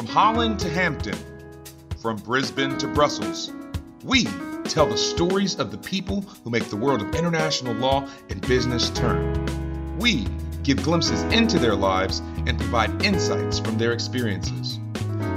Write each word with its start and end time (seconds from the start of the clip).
From 0.00 0.08
Holland 0.08 0.58
to 0.60 0.70
Hampton, 0.70 1.18
from 2.00 2.16
Brisbane 2.16 2.78
to 2.78 2.88
Brussels, 2.88 3.52
we 4.02 4.24
tell 4.64 4.86
the 4.86 4.96
stories 4.96 5.58
of 5.58 5.70
the 5.70 5.76
people 5.76 6.22
who 6.42 6.48
make 6.48 6.70
the 6.70 6.76
world 6.76 7.02
of 7.02 7.14
international 7.14 7.74
law 7.74 8.08
and 8.30 8.40
business 8.48 8.88
turn. 8.88 9.98
We 9.98 10.26
give 10.62 10.82
glimpses 10.82 11.22
into 11.24 11.58
their 11.58 11.74
lives 11.74 12.20
and 12.46 12.58
provide 12.58 13.04
insights 13.04 13.58
from 13.58 13.76
their 13.76 13.92
experiences. 13.92 14.78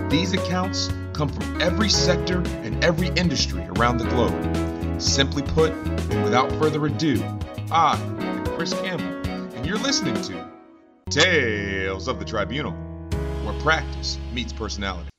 These 0.08 0.32
accounts 0.32 0.88
come 1.12 1.28
from 1.28 1.62
every 1.62 1.90
sector 1.90 2.38
and 2.64 2.82
every 2.86 3.10
industry 3.18 3.68
around 3.76 3.98
the 3.98 4.06
globe. 4.06 5.02
Simply 5.02 5.42
put, 5.42 5.74
and 5.74 6.24
without 6.24 6.50
further 6.54 6.86
ado, 6.86 7.22
I 7.70 7.98
am 7.98 8.46
Chris 8.56 8.74
Campbell, 8.76 9.30
and 9.30 9.66
you're 9.66 9.78
listening 9.80 10.16
to 10.22 10.50
Tales 11.10 12.08
of 12.08 12.18
the 12.18 12.24
Tribunal, 12.24 12.93
where 13.54 13.62
practice 13.62 14.18
meets 14.34 14.54
personality. 14.54 15.10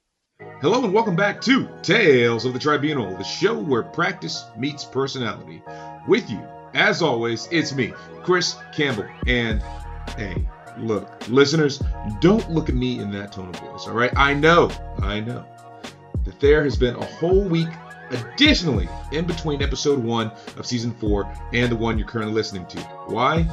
Hello 0.61 0.82
and 0.85 0.93
welcome 0.93 1.17
back 1.17 1.40
to 1.43 1.68
Tales 1.82 2.45
of 2.45 2.53
the 2.53 2.58
Tribunal, 2.58 3.17
the 3.17 3.25
show 3.25 3.58
where 3.58 3.82
practice 3.82 4.45
meets 4.57 4.85
personality. 4.85 5.63
With 6.08 6.29
you, 6.31 6.41
as 6.75 7.03
always, 7.03 7.49
it's 7.50 7.75
me, 7.75 7.93
Chris 8.22 8.57
Campbell, 8.75 9.07
and 9.27 9.63
hey, 10.17 10.46
look, 10.79 11.29
listeners, 11.29 11.82
don't 12.21 12.49
look 12.50 12.68
at 12.68 12.75
me 12.75 12.99
in 12.99 13.11
that 13.13 13.32
tone 13.32 13.49
of 13.49 13.57
voice, 13.57 13.86
all 13.86 13.94
right? 13.94 14.13
I 14.17 14.35
know, 14.35 14.71
I 15.03 15.21
know 15.21 15.44
that 16.25 16.41
there 16.41 16.64
has 16.64 16.77
been 16.77 16.96
a 16.96 17.05
whole 17.05 17.44
week 17.44 17.69
additionally 18.11 18.89
in 19.13 19.27
between 19.27 19.63
episode 19.63 20.03
one 20.03 20.30
of 20.57 20.66
season 20.66 20.93
four 20.94 21.30
and 21.53 21.71
the 21.71 21.77
one 21.77 21.99
you're 21.99 22.08
currently 22.08 22.35
listening 22.35 22.66
to. 22.66 22.80
Why? 23.07 23.46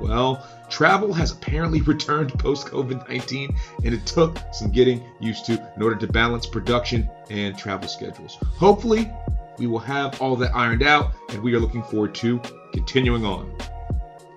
Well, 0.00 0.46
travel 0.74 1.12
has 1.12 1.30
apparently 1.30 1.80
returned 1.92 2.36
post 2.38 2.66
COVID 2.66 3.08
19, 3.08 3.56
and 3.84 3.94
it 3.94 4.04
took 4.06 4.38
some 4.52 4.70
getting 4.70 5.02
used 5.20 5.46
to 5.46 5.52
in 5.76 5.82
order 5.82 5.94
to 5.96 6.06
balance 6.08 6.46
production 6.46 7.08
and 7.30 7.56
travel 7.56 7.88
schedules. 7.88 8.36
Hopefully, 8.58 9.10
we 9.56 9.68
will 9.68 9.78
have 9.78 10.20
all 10.20 10.34
that 10.34 10.54
ironed 10.54 10.82
out, 10.82 11.12
and 11.28 11.40
we 11.42 11.54
are 11.54 11.60
looking 11.60 11.84
forward 11.84 12.14
to 12.16 12.40
continuing 12.72 13.24
on. 13.24 13.54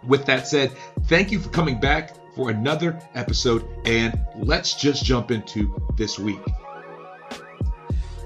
With 0.06 0.26
that 0.28 0.48
said, 0.48 0.72
thank 1.06 1.32
you 1.32 1.40
for 1.40 1.50
coming 1.50 1.80
back 1.80 2.16
for 2.36 2.52
another 2.52 3.00
episode, 3.16 3.68
and 3.86 4.20
let's 4.36 4.76
just 4.76 5.04
jump 5.04 5.32
into 5.32 5.76
this 5.98 6.20
week. 6.20 6.40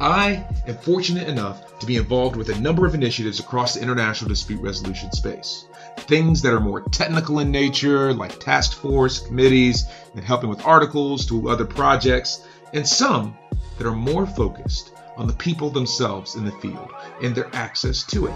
I 0.02 0.45
am 0.67 0.77
fortunate 0.80 1.30
enough 1.30 1.80
to 1.80 1.86
be 1.86 1.95
involved 1.95 2.36
with 2.36 2.49
a 2.49 2.59
number 2.59 2.86
of 2.86 2.93
initiatives 2.93 3.39
across 3.39 3.75
the 3.75 3.81
international 3.81 4.27
dispute 4.27 4.59
resolution 4.59 5.14
space. 5.14 5.66
Things 5.97 6.42
that 6.42 6.53
are 6.53 6.59
more 6.59 6.81
technical 6.81 7.39
in 7.39 7.52
nature, 7.52 8.14
like 8.14 8.39
task 8.39 8.78
force, 8.78 9.20
committees, 9.20 9.86
and 10.16 10.23
helping 10.23 10.50
with 10.50 10.66
articles 10.66 11.25
to 11.28 11.50
other 11.50 11.66
projects, 11.66 12.45
and 12.73 12.88
some 12.88 13.38
that 13.78 13.88
are 13.88 13.95
more 13.95 14.25
focused 14.25 14.94
on 15.17 15.28
the 15.28 15.33
people 15.33 15.70
themselves 15.70 16.36
in 16.36 16.45
the 16.45 16.52
field 16.53 16.92
and 17.22 17.36
their 17.36 17.53
access 17.56 18.03
to 18.03 18.28
it. 18.28 18.33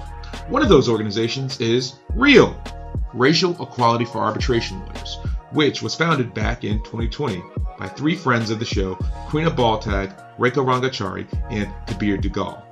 One 0.50 0.62
of 0.62 0.70
those 0.70 0.89
organizations 0.89 1.59
is 1.59 1.95
REAL, 2.14 2.56
Racial 3.14 3.52
Equality 3.62 4.06
for 4.06 4.19
Arbitration 4.19 4.80
Lawyers, 4.86 5.17
which 5.52 5.81
was 5.81 5.95
founded 5.95 6.34
back 6.34 6.64
in 6.64 6.84
2020 6.84 7.42
by 7.80 7.88
three 7.88 8.16
friends 8.16 8.50
of 8.50 8.59
the 8.59 8.66
show, 8.66 8.95
Crina 9.28 9.50
Baltag, 9.56 10.14
Rekha 10.38 10.64
Rangachari, 10.64 11.25
and 11.50 11.72
Kabir 11.88 12.17
Duggal. 12.17 12.64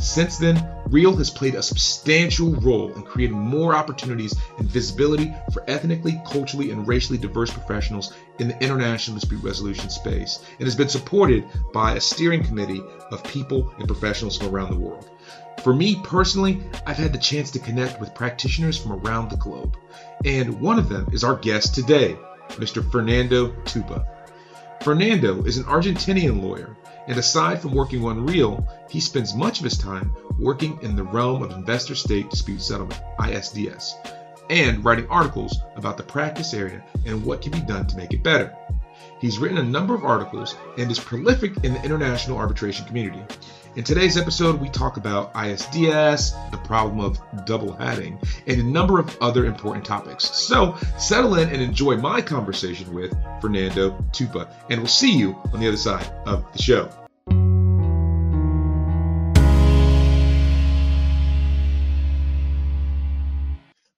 Since 0.00 0.38
then, 0.38 0.66
REAL 0.88 1.16
has 1.16 1.28
played 1.28 1.54
a 1.54 1.62
substantial 1.62 2.54
role 2.54 2.90
in 2.94 3.02
creating 3.02 3.38
more 3.38 3.74
opportunities 3.74 4.34
and 4.58 4.66
visibility 4.66 5.34
for 5.52 5.62
ethnically, 5.68 6.20
culturally, 6.26 6.70
and 6.70 6.88
racially 6.88 7.18
diverse 7.18 7.50
professionals 7.50 8.14
in 8.38 8.48
the 8.48 8.62
international 8.62 9.18
dispute 9.18 9.42
resolution 9.42 9.90
space 9.90 10.42
and 10.58 10.66
has 10.66 10.74
been 10.74 10.88
supported 10.88 11.44
by 11.74 11.94
a 11.94 12.00
steering 12.00 12.42
committee 12.42 12.82
of 13.10 13.22
people 13.24 13.72
and 13.78 13.86
professionals 13.86 14.38
from 14.38 14.48
around 14.48 14.70
the 14.70 14.80
world. 14.80 15.08
For 15.62 15.74
me 15.74 16.00
personally, 16.02 16.62
I've 16.86 16.96
had 16.96 17.12
the 17.12 17.18
chance 17.18 17.50
to 17.50 17.58
connect 17.58 18.00
with 18.00 18.14
practitioners 18.14 18.78
from 18.78 18.92
around 18.92 19.30
the 19.30 19.36
globe, 19.36 19.76
and 20.24 20.60
one 20.62 20.78
of 20.78 20.88
them 20.88 21.08
is 21.12 21.24
our 21.24 21.36
guest 21.36 21.74
today, 21.74 22.16
Mr. 22.52 22.90
Fernando 22.90 23.50
Tupa. 23.64 24.06
Fernando 24.82 25.42
is 25.42 25.58
an 25.58 25.64
Argentinian 25.64 26.42
lawyer, 26.42 26.74
and 27.10 27.18
aside 27.18 27.60
from 27.60 27.72
working 27.72 28.04
on 28.04 28.24
REAL, 28.24 28.64
he 28.88 29.00
spends 29.00 29.34
much 29.34 29.58
of 29.58 29.64
his 29.64 29.76
time 29.76 30.14
working 30.38 30.78
in 30.82 30.94
the 30.94 31.02
realm 31.02 31.42
of 31.42 31.50
investor 31.50 31.96
state 31.96 32.30
dispute 32.30 32.62
settlement, 32.62 33.02
ISDS, 33.18 33.94
and 34.48 34.84
writing 34.84 35.08
articles 35.08 35.58
about 35.74 35.96
the 35.96 36.04
practice 36.04 36.54
area 36.54 36.84
and 37.04 37.24
what 37.24 37.42
can 37.42 37.50
be 37.50 37.62
done 37.62 37.88
to 37.88 37.96
make 37.96 38.12
it 38.12 38.22
better. 38.22 38.56
He's 39.20 39.38
written 39.40 39.58
a 39.58 39.62
number 39.64 39.92
of 39.92 40.04
articles 40.04 40.54
and 40.78 40.88
is 40.88 41.00
prolific 41.00 41.64
in 41.64 41.74
the 41.74 41.82
international 41.82 42.38
arbitration 42.38 42.86
community. 42.86 43.24
In 43.74 43.82
today's 43.82 44.16
episode, 44.16 44.60
we 44.60 44.68
talk 44.68 44.96
about 44.96 45.34
ISDS, 45.34 46.50
the 46.52 46.58
problem 46.58 47.00
of 47.00 47.18
double 47.44 47.72
hatting, 47.72 48.20
and 48.46 48.60
a 48.60 48.64
number 48.64 49.00
of 49.00 49.16
other 49.20 49.46
important 49.46 49.84
topics. 49.84 50.26
So 50.30 50.76
settle 50.96 51.34
in 51.38 51.48
and 51.48 51.60
enjoy 51.60 51.96
my 51.96 52.20
conversation 52.20 52.94
with 52.94 53.12
Fernando 53.40 53.98
Tupa, 54.12 54.48
and 54.70 54.78
we'll 54.78 54.86
see 54.86 55.16
you 55.16 55.36
on 55.52 55.58
the 55.58 55.66
other 55.66 55.76
side 55.76 56.08
of 56.24 56.44
the 56.52 56.62
show. 56.62 56.88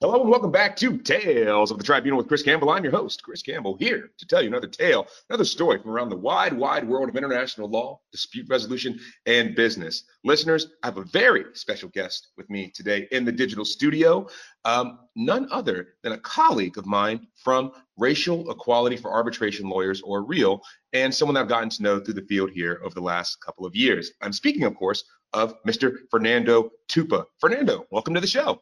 Hello 0.02 0.20
and 0.20 0.28
welcome 0.28 0.50
back 0.50 0.74
to 0.74 0.98
Tales 0.98 1.70
of 1.70 1.78
the 1.78 1.84
Tribunal 1.84 2.18
with 2.18 2.26
Chris 2.26 2.42
Campbell. 2.42 2.70
I'm 2.70 2.82
your 2.82 2.92
host, 2.92 3.22
Chris 3.22 3.40
Campbell, 3.40 3.76
here 3.76 4.10
to 4.18 4.26
tell 4.26 4.42
you 4.42 4.48
another 4.48 4.66
tale, 4.66 5.06
another 5.30 5.44
story 5.44 5.80
from 5.80 5.92
around 5.92 6.08
the 6.08 6.16
wide, 6.16 6.52
wide 6.52 6.88
world 6.88 7.08
of 7.08 7.14
international 7.14 7.70
law, 7.70 8.00
dispute 8.10 8.48
resolution, 8.48 8.98
and 9.26 9.54
business. 9.54 10.02
Listeners, 10.24 10.66
I 10.82 10.88
have 10.88 10.96
a 10.96 11.04
very 11.04 11.44
special 11.52 11.88
guest 11.90 12.30
with 12.36 12.50
me 12.50 12.72
today 12.74 13.06
in 13.12 13.24
the 13.24 13.30
digital 13.30 13.64
studio, 13.64 14.26
um, 14.64 14.98
none 15.14 15.46
other 15.52 15.94
than 16.02 16.14
a 16.14 16.18
colleague 16.18 16.78
of 16.78 16.84
mine 16.84 17.28
from 17.36 17.70
Racial 17.96 18.50
Equality 18.50 18.96
for 18.96 19.12
Arbitration 19.12 19.68
Lawyers, 19.68 20.02
or 20.02 20.24
REAL, 20.24 20.62
and 20.92 21.14
someone 21.14 21.36
I've 21.36 21.46
gotten 21.46 21.70
to 21.70 21.82
know 21.84 22.00
through 22.00 22.14
the 22.14 22.22
field 22.22 22.50
here 22.50 22.80
over 22.82 22.96
the 22.96 23.00
last 23.00 23.40
couple 23.40 23.66
of 23.66 23.76
years. 23.76 24.10
I'm 24.20 24.32
speaking, 24.32 24.64
of 24.64 24.74
course, 24.74 25.04
of 25.32 25.62
Mr. 25.62 25.98
Fernando 26.10 26.72
Tupa. 26.88 27.26
Fernando, 27.38 27.86
welcome 27.92 28.14
to 28.14 28.20
the 28.20 28.26
show. 28.26 28.60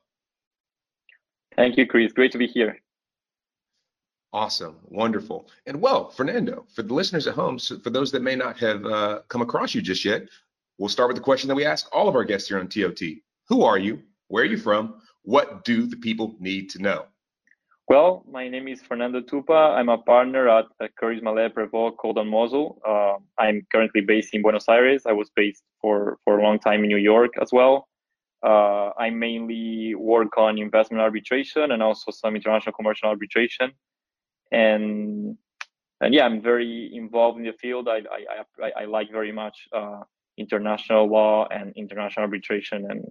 Thank 1.56 1.76
you, 1.76 1.86
Chris. 1.86 2.12
Great 2.12 2.32
to 2.32 2.38
be 2.38 2.46
here. 2.46 2.78
Awesome, 4.32 4.76
wonderful, 4.84 5.48
and 5.66 5.80
well, 5.80 6.10
Fernando, 6.10 6.64
for 6.72 6.82
the 6.82 6.94
listeners 6.94 7.26
at 7.26 7.34
home, 7.34 7.58
so 7.58 7.80
for 7.80 7.90
those 7.90 8.12
that 8.12 8.22
may 8.22 8.36
not 8.36 8.56
have 8.58 8.86
uh, 8.86 9.20
come 9.26 9.42
across 9.42 9.74
you 9.74 9.82
just 9.82 10.04
yet, 10.04 10.28
we'll 10.78 10.88
start 10.88 11.08
with 11.08 11.16
the 11.16 11.22
question 11.22 11.48
that 11.48 11.56
we 11.56 11.64
ask 11.64 11.88
all 11.92 12.08
of 12.08 12.14
our 12.14 12.22
guests 12.22 12.48
here 12.48 12.60
on 12.60 12.68
TOT: 12.68 13.00
Who 13.48 13.62
are 13.64 13.78
you? 13.78 14.00
Where 14.28 14.44
are 14.44 14.46
you 14.46 14.56
from? 14.56 15.00
What 15.22 15.64
do 15.64 15.86
the 15.86 15.96
people 15.96 16.36
need 16.38 16.70
to 16.70 16.78
know? 16.80 17.06
Well, 17.90 18.24
my 18.30 18.48
name 18.48 18.68
is 18.68 18.80
Fernando 18.80 19.20
Tupa. 19.20 19.74
I'm 19.74 19.88
a 19.88 19.98
partner 19.98 20.48
at, 20.48 20.66
Curtis 20.96 21.24
Mallet 21.24 21.56
Prevost 21.56 21.96
Colt 21.96 22.18
and 22.18 22.30
Mosle. 22.30 22.78
Uh, 22.86 23.16
I'm 23.36 23.66
currently 23.72 24.00
based 24.00 24.32
in 24.32 24.42
Buenos 24.42 24.68
Aires. 24.68 25.06
I 25.06 25.12
was 25.12 25.28
based 25.34 25.64
for, 25.80 26.18
for 26.24 26.38
a 26.38 26.42
long 26.44 26.60
time 26.60 26.84
in 26.84 26.88
New 26.88 26.98
York 26.98 27.32
as 27.42 27.50
well. 27.52 27.88
Uh, 28.42 28.90
I 28.98 29.10
mainly 29.10 29.94
work 29.94 30.38
on 30.38 30.58
investment 30.58 31.02
arbitration 31.02 31.72
and 31.72 31.82
also 31.82 32.10
some 32.10 32.36
international 32.36 32.72
commercial 32.72 33.08
arbitration. 33.08 33.72
And 34.50 35.36
and 36.00 36.14
yeah, 36.14 36.24
I'm 36.24 36.40
very 36.40 36.90
involved 36.94 37.38
in 37.38 37.44
the 37.44 37.52
field. 37.52 37.88
I 37.88 37.98
I, 37.98 38.66
I, 38.66 38.82
I 38.82 38.84
like 38.86 39.12
very 39.12 39.32
much 39.32 39.68
uh, 39.72 40.00
international 40.38 41.06
law 41.06 41.46
and 41.50 41.72
international 41.76 42.24
arbitration, 42.24 42.90
and 42.90 43.04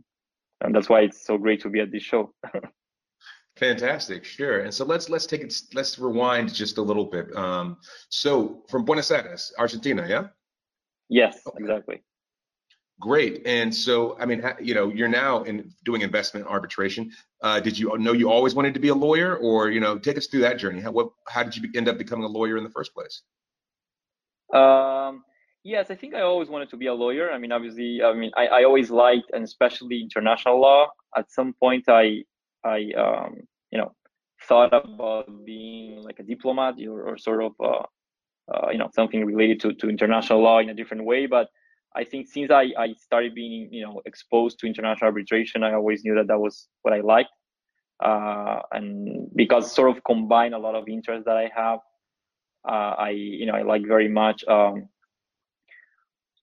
and 0.61 0.75
that's 0.75 0.89
why 0.89 1.01
it's 1.01 1.25
so 1.25 1.37
great 1.37 1.61
to 1.61 1.69
be 1.69 1.79
at 1.79 1.91
this 1.91 2.03
show. 2.03 2.33
Fantastic, 3.57 4.23
sure. 4.23 4.61
And 4.61 4.73
so 4.73 4.85
let's 4.85 5.09
let's 5.09 5.25
take 5.25 5.41
it. 5.41 5.53
Let's 5.73 5.99
rewind 5.99 6.53
just 6.53 6.77
a 6.77 6.81
little 6.81 7.05
bit. 7.05 7.35
Um, 7.35 7.77
so 8.09 8.63
from 8.69 8.85
Buenos 8.85 9.11
Aires, 9.11 9.53
Argentina, 9.59 10.05
yeah. 10.07 10.27
Yes, 11.09 11.39
okay. 11.45 11.57
exactly. 11.59 12.01
Great. 12.99 13.41
And 13.45 13.73
so, 13.73 14.17
I 14.19 14.25
mean, 14.25 14.43
you 14.61 14.73
know, 14.73 14.89
you're 14.89 15.07
now 15.07 15.43
in 15.43 15.71
doing 15.85 16.01
investment 16.01 16.45
arbitration. 16.45 17.11
Uh, 17.41 17.59
did 17.61 17.79
you 17.79 17.97
know 17.97 18.11
you 18.11 18.29
always 18.29 18.55
wanted 18.55 18.73
to 18.73 18.79
be 18.79 18.89
a 18.89 18.95
lawyer, 18.95 19.37
or 19.37 19.69
you 19.69 19.79
know, 19.79 19.97
take 19.97 20.17
us 20.17 20.27
through 20.27 20.41
that 20.41 20.57
journey? 20.57 20.81
How 20.81 20.91
what, 20.91 21.09
how 21.27 21.43
did 21.43 21.55
you 21.55 21.69
end 21.75 21.87
up 21.87 21.97
becoming 21.97 22.25
a 22.25 22.27
lawyer 22.27 22.57
in 22.57 22.63
the 22.63 22.69
first 22.69 22.93
place? 22.93 23.21
Um, 24.53 25.23
yes, 25.63 25.89
I 25.89 25.95
think 25.95 26.13
I 26.13 26.21
always 26.21 26.49
wanted 26.49 26.69
to 26.71 26.77
be 26.77 26.87
a 26.87 26.93
lawyer. 26.93 27.31
I 27.31 27.37
mean, 27.37 27.53
obviously, 27.53 28.01
I 28.03 28.13
mean, 28.13 28.31
I, 28.35 28.47
I 28.47 28.63
always 28.65 28.91
liked, 28.91 29.31
and 29.33 29.45
especially 29.45 30.01
international 30.01 30.59
law. 30.59 30.89
At 31.15 31.31
some 31.31 31.53
point, 31.53 31.85
I 31.87 32.25
I 32.65 32.91
um, 32.97 33.37
you 33.71 33.77
know 33.77 33.93
thought 34.43 34.73
about 34.73 35.45
being 35.45 36.03
like 36.03 36.19
a 36.19 36.23
diplomat 36.23 36.75
or, 36.85 37.03
or 37.03 37.17
sort 37.17 37.43
of 37.43 37.53
uh, 37.63 37.83
uh, 38.53 38.71
you 38.71 38.77
know 38.77 38.89
something 38.93 39.23
related 39.25 39.61
to 39.61 39.73
to 39.75 39.89
international 39.89 40.41
law 40.41 40.59
in 40.59 40.67
a 40.67 40.73
different 40.73 41.05
way, 41.05 41.27
but 41.27 41.47
I 41.95 42.03
think 42.03 42.27
since 42.27 42.51
I, 42.51 42.71
I 42.77 42.93
started 42.97 43.33
being 43.33 43.69
you 43.71 43.83
know 43.83 44.01
exposed 44.05 44.59
to 44.59 44.67
international 44.67 45.07
arbitration, 45.07 45.63
I 45.63 45.73
always 45.73 46.03
knew 46.03 46.15
that 46.15 46.27
that 46.27 46.39
was 46.39 46.67
what 46.83 46.93
I 46.93 47.01
liked, 47.01 47.31
uh, 48.03 48.59
and 48.71 49.29
because 49.35 49.71
sort 49.71 49.95
of 49.95 50.03
combine 50.03 50.53
a 50.53 50.59
lot 50.59 50.75
of 50.75 50.87
interests 50.87 51.25
that 51.25 51.37
I 51.37 51.49
have, 51.55 51.79
uh, 52.67 52.93
I 52.97 53.09
you 53.09 53.45
know 53.45 53.53
I 53.53 53.63
like 53.63 53.85
very 53.87 54.07
much 54.07 54.43
um, 54.47 54.89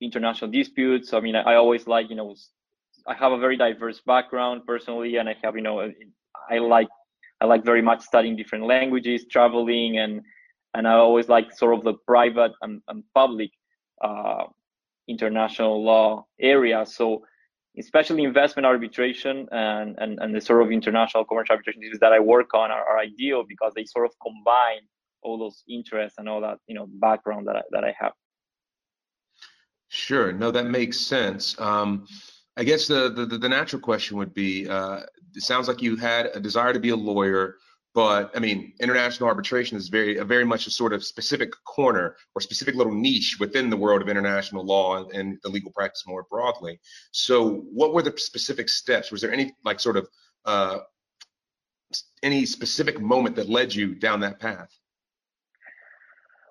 international 0.01 0.51
disputes. 0.51 1.13
I 1.13 1.21
mean, 1.21 1.37
I, 1.37 1.43
I, 1.43 1.55
always 1.57 1.87
like 1.87 2.11
you 2.11 2.17
know 2.17 2.35
I 3.07 3.15
have 3.15 3.33
a 3.33 3.39
very 3.39 3.57
diverse 3.57 4.01
background 4.05 4.63
personally, 4.67 5.17
and 5.17 5.29
I 5.29 5.37
have 5.45 5.55
you 5.55 5.63
know 5.63 5.91
I 6.51 6.59
like 6.59 6.89
I 7.41 7.45
like 7.45 7.65
very 7.65 7.83
much 7.83 8.01
studying 8.03 8.37
different 8.37 8.65
languages, 8.65 9.27
traveling, 9.31 9.99
and 9.99 10.23
and 10.75 10.89
I 10.89 10.95
always 10.95 11.29
like 11.29 11.57
sort 11.57 11.75
of 11.79 11.85
the 11.85 11.95
private 12.07 12.53
and, 12.63 12.83
and 12.89 13.03
public 13.15 13.51
uh, 14.03 14.45
international 15.09 15.83
law 15.83 16.27
area. 16.41 16.85
So 16.87 17.23
especially 17.79 18.25
investment 18.25 18.65
arbitration 18.65 19.47
and, 19.53 19.97
and, 19.99 20.19
and 20.21 20.35
the 20.35 20.41
sort 20.41 20.63
of 20.63 20.71
international 20.71 21.25
commercial 21.25 21.53
arbitration 21.53 21.83
issues 21.83 21.99
that 22.01 22.13
I 22.13 22.21
work 22.21 22.55
on 22.55 22.71
are, 22.71 22.85
are 22.85 22.99
ideal 22.99 23.45
because 23.47 23.73
they 23.75 23.85
sort 23.85 24.07
of 24.07 24.13
combine 24.23 24.81
all 25.23 25.39
those 25.39 25.63
interests 25.69 26.19
and 26.19 26.29
all 26.29 26.41
that 26.41 26.59
you 26.67 26.75
know 26.75 26.87
background 26.89 27.47
that 27.49 27.57
I, 27.57 27.63
that 27.73 27.85
I 27.85 27.95
have. 27.99 28.13
Sure. 29.89 30.33
No, 30.33 30.51
that 30.51 30.67
makes 30.67 30.99
sense. 30.99 31.59
Um, 31.61 32.07
I 32.57 32.65
guess 32.65 32.87
the, 32.87 33.11
the 33.11 33.27
the 33.27 33.49
natural 33.49 33.83
question 33.83 34.17
would 34.17 34.35
be: 34.35 34.69
uh, 34.69 35.01
It 35.35 35.43
sounds 35.43 35.69
like 35.69 35.83
you 35.83 35.97
had 35.97 36.31
a 36.35 36.41
desire 36.41 36.73
to 36.73 36.81
be 36.81 36.91
a 36.91 36.97
lawyer, 36.97 37.57
but 37.97 38.31
I 38.37 38.41
mean, 38.41 38.75
international 38.79 39.27
arbitration 39.27 39.79
is 39.79 39.89
very 39.89 40.23
very 40.23 40.45
much 40.45 40.67
a 40.67 40.71
sort 40.71 40.93
of 40.93 41.03
specific 41.03 41.51
corner 41.65 42.17
or 42.35 42.43
specific 42.43 42.75
little 42.75 42.95
niche 42.95 43.39
within 43.41 43.71
the 43.71 43.77
world 43.77 44.03
of 44.03 44.09
international 44.11 44.67
law 44.67 45.09
and, 45.09 45.39
the 45.43 45.49
legal 45.49 45.73
practice 45.73 46.05
more 46.07 46.27
broadly. 46.31 46.79
So, 47.13 47.65
what 47.73 47.95
were 47.95 48.03
the 48.03 48.13
specific 48.19 48.69
steps? 48.69 49.11
Was 49.11 49.23
there 49.23 49.33
any 49.33 49.55
like 49.65 49.81
sort 49.81 49.97
of 49.97 50.09
uh, 50.45 50.81
any 52.23 52.45
specific 52.45 53.01
moment 53.01 53.35
that 53.37 53.49
led 53.49 53.75
you 53.75 53.95
down 53.95 54.21
that 54.21 54.41
path? 54.41 54.69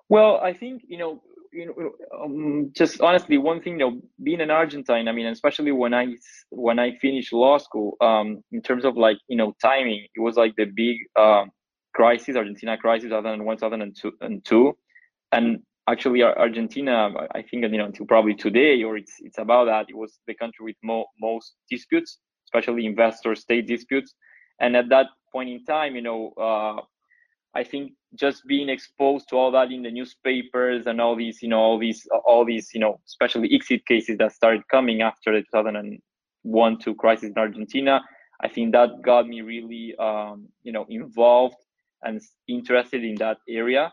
Well, 0.08 0.38
I 0.38 0.52
think 0.52 0.82
you 0.88 0.98
know, 0.98 1.22
you 1.56 1.66
know, 1.66 2.22
um, 2.22 2.70
just 2.76 3.00
honestly, 3.00 3.38
one 3.38 3.62
thing, 3.62 3.74
you 3.74 3.78
know, 3.78 4.00
being 4.22 4.40
an 4.40 4.50
Argentine, 4.50 5.08
I 5.08 5.12
mean, 5.12 5.26
especially 5.26 5.72
when 5.72 5.94
I 5.94 6.14
when 6.50 6.78
I 6.78 6.96
finished 6.98 7.32
law 7.32 7.58
school, 7.58 7.96
um, 8.00 8.42
in 8.52 8.60
terms 8.62 8.84
of 8.84 8.96
like 8.96 9.18
you 9.28 9.36
know 9.36 9.54
timing, 9.62 10.06
it 10.14 10.20
was 10.20 10.36
like 10.36 10.54
the 10.56 10.66
big 10.66 10.98
um, 11.18 11.50
crisis, 11.94 12.36
Argentina 12.36 12.76
crisis, 12.76 13.08
2001, 13.08 13.56
2002, 13.56 14.12
and 14.20 14.42
and 15.32 15.58
actually 15.88 16.22
Argentina, 16.22 17.10
I 17.34 17.42
think 17.42 17.62
you 17.62 17.78
know 17.78 17.86
until 17.86 18.06
probably 18.06 18.34
today, 18.34 18.82
or 18.82 18.96
it's 18.96 19.14
it's 19.20 19.38
about 19.38 19.64
that. 19.64 19.86
It 19.88 19.96
was 19.96 20.18
the 20.26 20.34
country 20.34 20.64
with 20.64 20.76
mo- 20.84 21.06
most 21.18 21.54
disputes, 21.70 22.18
especially 22.48 22.84
investor-state 22.86 23.66
disputes, 23.66 24.14
and 24.60 24.76
at 24.76 24.90
that 24.90 25.06
point 25.32 25.48
in 25.48 25.64
time, 25.64 25.96
you 25.96 26.02
know, 26.02 26.32
uh, 26.38 26.82
I 27.54 27.64
think 27.64 27.92
just 28.18 28.46
being 28.46 28.68
exposed 28.68 29.28
to 29.28 29.36
all 29.36 29.50
that 29.52 29.70
in 29.70 29.82
the 29.82 29.90
newspapers 29.90 30.86
and 30.86 31.00
all 31.00 31.16
these, 31.16 31.42
you 31.42 31.48
know, 31.48 31.58
all 31.58 31.78
these, 31.78 32.06
all 32.24 32.44
these, 32.44 32.70
you 32.74 32.80
know, 32.80 33.00
especially 33.06 33.48
ICSID 33.48 33.84
cases 33.86 34.18
that 34.18 34.32
started 34.32 34.62
coming 34.68 35.02
after 35.02 35.32
the 35.32 35.42
2001 35.52 36.78
two 36.78 36.94
crisis 36.94 37.30
in 37.30 37.38
Argentina, 37.38 38.00
I 38.40 38.48
think 38.48 38.72
that 38.72 39.02
got 39.02 39.26
me 39.26 39.40
really, 39.40 39.94
um, 39.98 40.48
you 40.62 40.72
know, 40.72 40.86
involved 40.88 41.56
and 42.02 42.20
interested 42.48 43.04
in 43.04 43.16
that 43.16 43.38
area. 43.48 43.92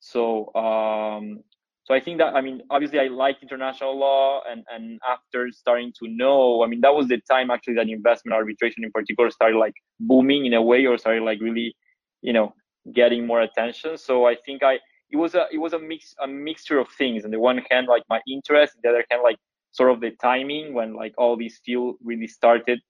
So, 0.00 0.54
um, 0.54 1.40
so 1.84 1.94
I 1.94 2.00
think 2.00 2.18
that 2.18 2.34
I 2.34 2.42
mean, 2.42 2.60
obviously, 2.68 3.00
I 3.00 3.06
like 3.06 3.38
international 3.40 3.98
law, 3.98 4.42
and 4.46 4.62
and 4.70 5.00
after 5.08 5.50
starting 5.50 5.90
to 6.00 6.08
know, 6.08 6.62
I 6.62 6.66
mean, 6.66 6.82
that 6.82 6.94
was 6.94 7.08
the 7.08 7.18
time 7.30 7.50
actually 7.50 7.76
that 7.76 7.88
investment 7.88 8.34
arbitration 8.34 8.84
in 8.84 8.92
particular 8.92 9.30
started 9.30 9.56
like 9.56 9.72
booming 9.98 10.44
in 10.44 10.52
a 10.52 10.60
way, 10.60 10.84
or 10.84 10.98
started 10.98 11.22
like 11.22 11.40
really, 11.40 11.74
you 12.20 12.34
know, 12.34 12.52
getting 12.92 13.26
more 13.26 13.42
attention. 13.42 13.98
So 13.98 14.26
I 14.26 14.36
think 14.44 14.62
I 14.62 14.78
it 15.10 15.16
was 15.16 15.34
a 15.34 15.46
it 15.52 15.58
was 15.58 15.72
a 15.72 15.78
mix 15.78 16.14
a 16.22 16.26
mixture 16.26 16.78
of 16.78 16.88
things. 16.96 17.24
On 17.24 17.30
the 17.30 17.40
one 17.40 17.58
hand, 17.70 17.86
like 17.88 18.02
my 18.08 18.20
interest, 18.28 18.74
on 18.76 18.80
the 18.82 18.90
other 18.90 19.04
hand, 19.10 19.22
like 19.22 19.36
sort 19.72 19.90
of 19.90 20.00
the 20.00 20.10
timing 20.22 20.74
when 20.74 20.94
like 20.94 21.14
all 21.18 21.36
these 21.36 21.60
field 21.64 21.96
really 22.02 22.26
started 22.26 22.80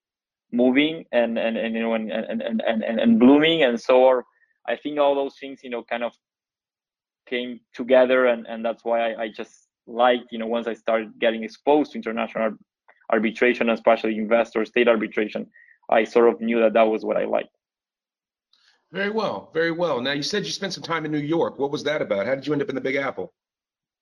moving 0.52 1.04
and 1.12 1.38
and 1.38 1.56
and 1.56 1.74
you 1.74 1.82
know 1.82 1.94
and 1.94 2.10
and 2.10 2.40
and 2.42 2.62
and, 2.66 2.82
and, 2.82 3.20
blooming 3.20 3.62
and 3.62 3.78
so 3.78 4.22
I 4.66 4.76
think 4.76 4.98
all 4.98 5.14
those 5.14 5.36
things 5.38 5.60
you 5.62 5.70
know 5.70 5.82
kind 5.82 6.02
of 6.02 6.12
came 7.28 7.60
together 7.74 8.26
and 8.26 8.46
and 8.46 8.64
that's 8.64 8.84
why 8.84 9.12
I, 9.12 9.22
I 9.24 9.28
just 9.28 9.68
liked 9.86 10.28
you 10.30 10.38
know 10.38 10.46
once 10.46 10.66
I 10.66 10.72
started 10.72 11.12
getting 11.18 11.44
exposed 11.44 11.92
to 11.92 11.98
international 11.98 12.52
arbitration 13.12 13.68
especially 13.68 14.16
investor 14.16 14.64
state 14.64 14.88
arbitration 14.88 15.46
I 15.90 16.04
sort 16.04 16.28
of 16.28 16.40
knew 16.40 16.60
that 16.60 16.74
that 16.74 16.82
was 16.82 17.04
what 17.04 17.16
I 17.16 17.24
liked. 17.24 17.57
Very 18.90 19.10
well, 19.10 19.50
very 19.52 19.70
well. 19.70 20.00
Now 20.00 20.12
you 20.12 20.22
said 20.22 20.46
you 20.46 20.52
spent 20.52 20.72
some 20.72 20.82
time 20.82 21.04
in 21.04 21.12
New 21.12 21.18
York. 21.18 21.58
What 21.58 21.70
was 21.70 21.84
that 21.84 22.00
about? 22.00 22.26
How 22.26 22.34
did 22.34 22.46
you 22.46 22.52
end 22.54 22.62
up 22.62 22.70
in 22.70 22.74
the 22.74 22.80
Big 22.80 22.96
Apple? 22.96 23.34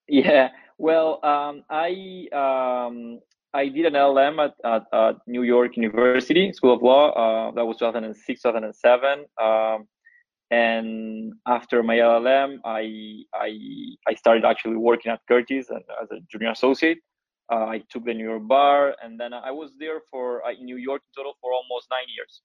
Yeah, 0.09 0.51
well, 0.79 1.19
um, 1.25 1.65
I 1.69 2.29
um, 2.33 3.21
I 3.53 3.69
did 3.69 3.87
an 3.87 3.95
LLM 3.95 4.45
at, 4.45 4.55
at, 4.65 4.83
at, 4.93 5.17
New 5.27 5.43
York 5.43 5.77
University 5.77 6.53
School 6.53 6.75
of 6.75 6.83
Law. 6.83 7.11
Uh, 7.13 7.51
that 7.53 7.65
was 7.65 7.79
2006, 7.79 8.43
2007. 8.43 9.25
Um, 9.43 9.89
and 10.51 11.33
after 11.49 11.83
my 11.83 11.97
LLM, 11.97 12.59
I 12.65 13.25
I 13.35 13.59
I 14.07 14.15
started 14.15 14.45
actually 14.45 14.77
working 14.77 15.11
at 15.11 15.21
Curtis 15.27 15.67
as 16.03 16.11
a 16.13 16.21
junior 16.31 16.51
associate. 16.51 16.99
Uh, 17.51 17.67
I 17.67 17.83
took 17.91 18.05
the 18.05 18.15
New 18.15 18.29
York 18.29 18.47
bar, 18.47 18.95
and 19.03 19.19
then 19.19 19.33
I 19.33 19.51
was 19.51 19.73
there 19.79 20.01
for 20.11 20.47
uh, 20.47 20.53
in 20.53 20.65
New 20.65 20.77
York 20.77 21.03
in 21.03 21.21
total 21.21 21.35
for 21.41 21.53
almost 21.53 21.89
nine 21.91 22.09
years. 22.17 22.43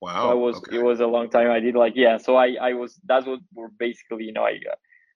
Wow. 0.00 0.30
So 0.30 0.38
was 0.38 0.56
okay. 0.56 0.76
it 0.76 0.82
was 0.82 1.00
a 1.00 1.06
long 1.06 1.28
time. 1.28 1.50
I 1.50 1.60
did 1.60 1.74
like 1.74 1.92
yeah. 1.94 2.16
So 2.16 2.36
I 2.36 2.56
I 2.60 2.72
was 2.72 2.98
that's 3.04 3.26
what 3.26 3.40
were 3.54 3.68
basically 3.78 4.24
you 4.24 4.32
know 4.32 4.44
I 4.44 4.58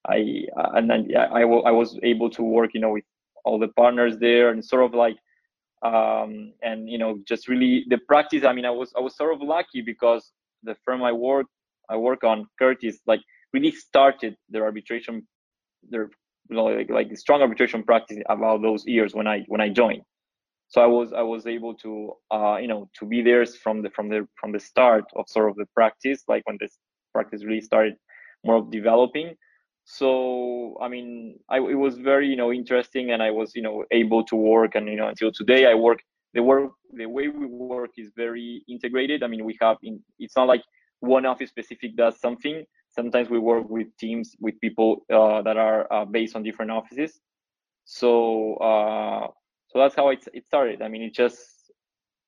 I 0.07 0.45
uh, 0.57 0.71
and 0.75 0.91
then 0.91 1.07
yeah 1.09 1.25
I, 1.33 1.41
I 1.41 1.71
was 1.71 1.99
able 2.03 2.29
to 2.31 2.43
work 2.43 2.71
you 2.75 2.81
know 2.81 2.91
with 2.91 3.05
all 3.45 3.59
the 3.59 3.69
partners 3.69 4.19
there 4.19 4.51
and 4.51 4.65
sort 4.65 4.85
of 4.85 4.95
like 4.95 5.17
um 5.83 6.53
and 6.63 6.89
you 6.89 6.99
know 6.99 7.19
just 7.27 7.49
really 7.49 7.87
the 7.89 7.99
practice. 7.99 8.45
I 8.45 8.53
mean 8.53 8.67
I 8.67 8.71
was 8.71 8.93
I 8.97 9.01
was 9.01 9.17
sort 9.17 9.33
of 9.33 9.41
lucky 9.41 9.81
because 9.81 10.33
the 10.63 10.77
firm 10.85 11.03
I 11.03 11.13
work 11.13 11.47
I 11.89 11.97
work 11.97 12.23
on 12.23 12.47
Curtis 12.59 12.99
like 13.07 13.21
really 13.55 13.71
started 13.71 14.37
their 14.51 14.65
arbitration 14.65 15.27
their 15.89 16.11
you 16.51 16.57
know, 16.57 16.65
like 16.65 16.91
like 16.91 17.17
strong 17.17 17.41
arbitration 17.41 17.83
practice 17.83 18.19
about 18.29 18.61
those 18.61 18.85
years 18.87 19.15
when 19.15 19.27
I 19.27 19.45
when 19.49 19.63
I 19.63 19.71
joined 19.71 20.03
so 20.69 20.81
i 20.81 20.87
was 20.87 21.13
i 21.13 21.23
was 21.23 21.47
able 21.47 21.75
to 21.75 22.13
uh, 22.31 22.57
you 22.57 22.69
know 22.69 22.89
to 22.99 23.05
be 23.07 23.23
there 23.23 23.45
from 23.47 23.83
the 23.83 23.91
from 23.91 24.09
the 24.09 24.27
from 24.41 24.53
the 24.53 24.61
start 24.61 25.05
of 25.17 25.25
sort 25.29 25.51
of 25.51 25.57
the 25.57 25.67
practice 25.75 26.23
like 26.29 26.43
when 26.47 26.57
this 26.61 26.79
practice 27.13 27.45
really 27.45 27.61
started 27.61 27.95
more 28.45 28.57
of 28.57 28.71
developing. 28.71 29.35
So 29.85 30.77
i 30.81 30.89
mean 30.89 31.39
I, 31.49 31.59
it 31.59 31.79
was 31.87 31.99
very 31.99 32.27
you 32.27 32.37
know 32.37 32.51
interesting 32.53 33.11
and 33.13 33.23
i 33.23 33.31
was 33.31 33.55
you 33.55 33.63
know 33.63 33.85
able 33.91 34.25
to 34.25 34.37
work 34.37 34.75
and 34.77 34.89
you 34.89 34.97
know 34.97 35.09
until 35.09 35.31
today 35.31 35.67
i 35.67 35.75
work 35.75 36.01
the 36.35 36.43
work 36.43 36.73
the 36.93 37.07
way 37.07 37.29
we 37.29 37.47
work 37.47 37.91
is 37.97 38.11
very 38.17 38.65
integrated. 38.69 39.23
I 39.23 39.29
mean 39.29 39.45
we 39.45 39.57
have 39.61 39.77
in 39.83 40.03
it's 40.19 40.37
not 40.37 40.49
like 40.49 40.63
one 41.01 41.27
office 41.27 41.51
specific 41.51 41.97
does 41.97 42.21
something. 42.21 42.65
Sometimes 42.89 43.29
we 43.31 43.39
work 43.39 43.69
with 43.69 43.89
teams 43.99 44.35
with 44.41 44.61
people 44.61 45.05
uh, 45.13 45.43
that 45.43 45.57
are 45.57 45.93
uh, 45.93 46.05
based 46.05 46.35
on 46.37 46.43
different 46.43 46.71
offices. 46.71 47.21
So 47.85 48.55
uh, 48.57 49.29
so 49.75 49.81
that's 49.81 49.97
how 49.97 50.09
it, 50.11 50.25
it 50.33 50.47
started. 50.47 50.83
I 50.83 50.89
mean 50.89 51.03
it 51.03 51.15
just 51.15 51.41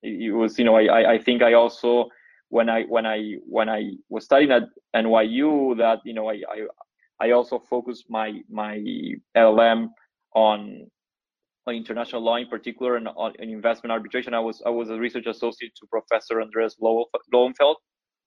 it, 0.03 0.21
it 0.21 0.33
was 0.33 0.59
you 0.59 0.65
know 0.65 0.77
I, 0.77 1.13
I 1.13 1.19
think 1.23 1.43
i 1.43 1.53
also 1.53 2.09
when 2.49 2.69
i 2.69 2.83
when 2.83 3.07
i 3.07 3.35
when 3.49 3.69
i 3.69 3.93
was 4.09 4.25
studying 4.25 4.51
at 4.51 4.65
nyu 4.95 5.77
that 5.79 6.01
you 6.05 6.15
know 6.15 6.29
i 6.29 6.43
i, 6.55 7.27
I 7.27 7.31
also 7.31 7.59
focused 7.59 8.07
my 8.09 8.41
my 8.51 8.83
llm 9.37 9.89
on 10.35 10.87
on 11.67 11.75
international 11.75 12.23
law 12.23 12.37
in 12.37 12.49
particular 12.49 12.97
and 12.97 13.09
on 13.09 13.33
investment 13.41 13.93
arbitration. 13.93 14.35
I 14.35 14.41
was 14.41 14.63
i 14.67 14.71
was 14.71 14.91
a 14.91 14.99
research 14.99 15.27
associate 15.27 15.75
to 15.77 15.87
professor 15.87 16.41
andreas 16.41 16.77
lowenfeld 16.81 17.77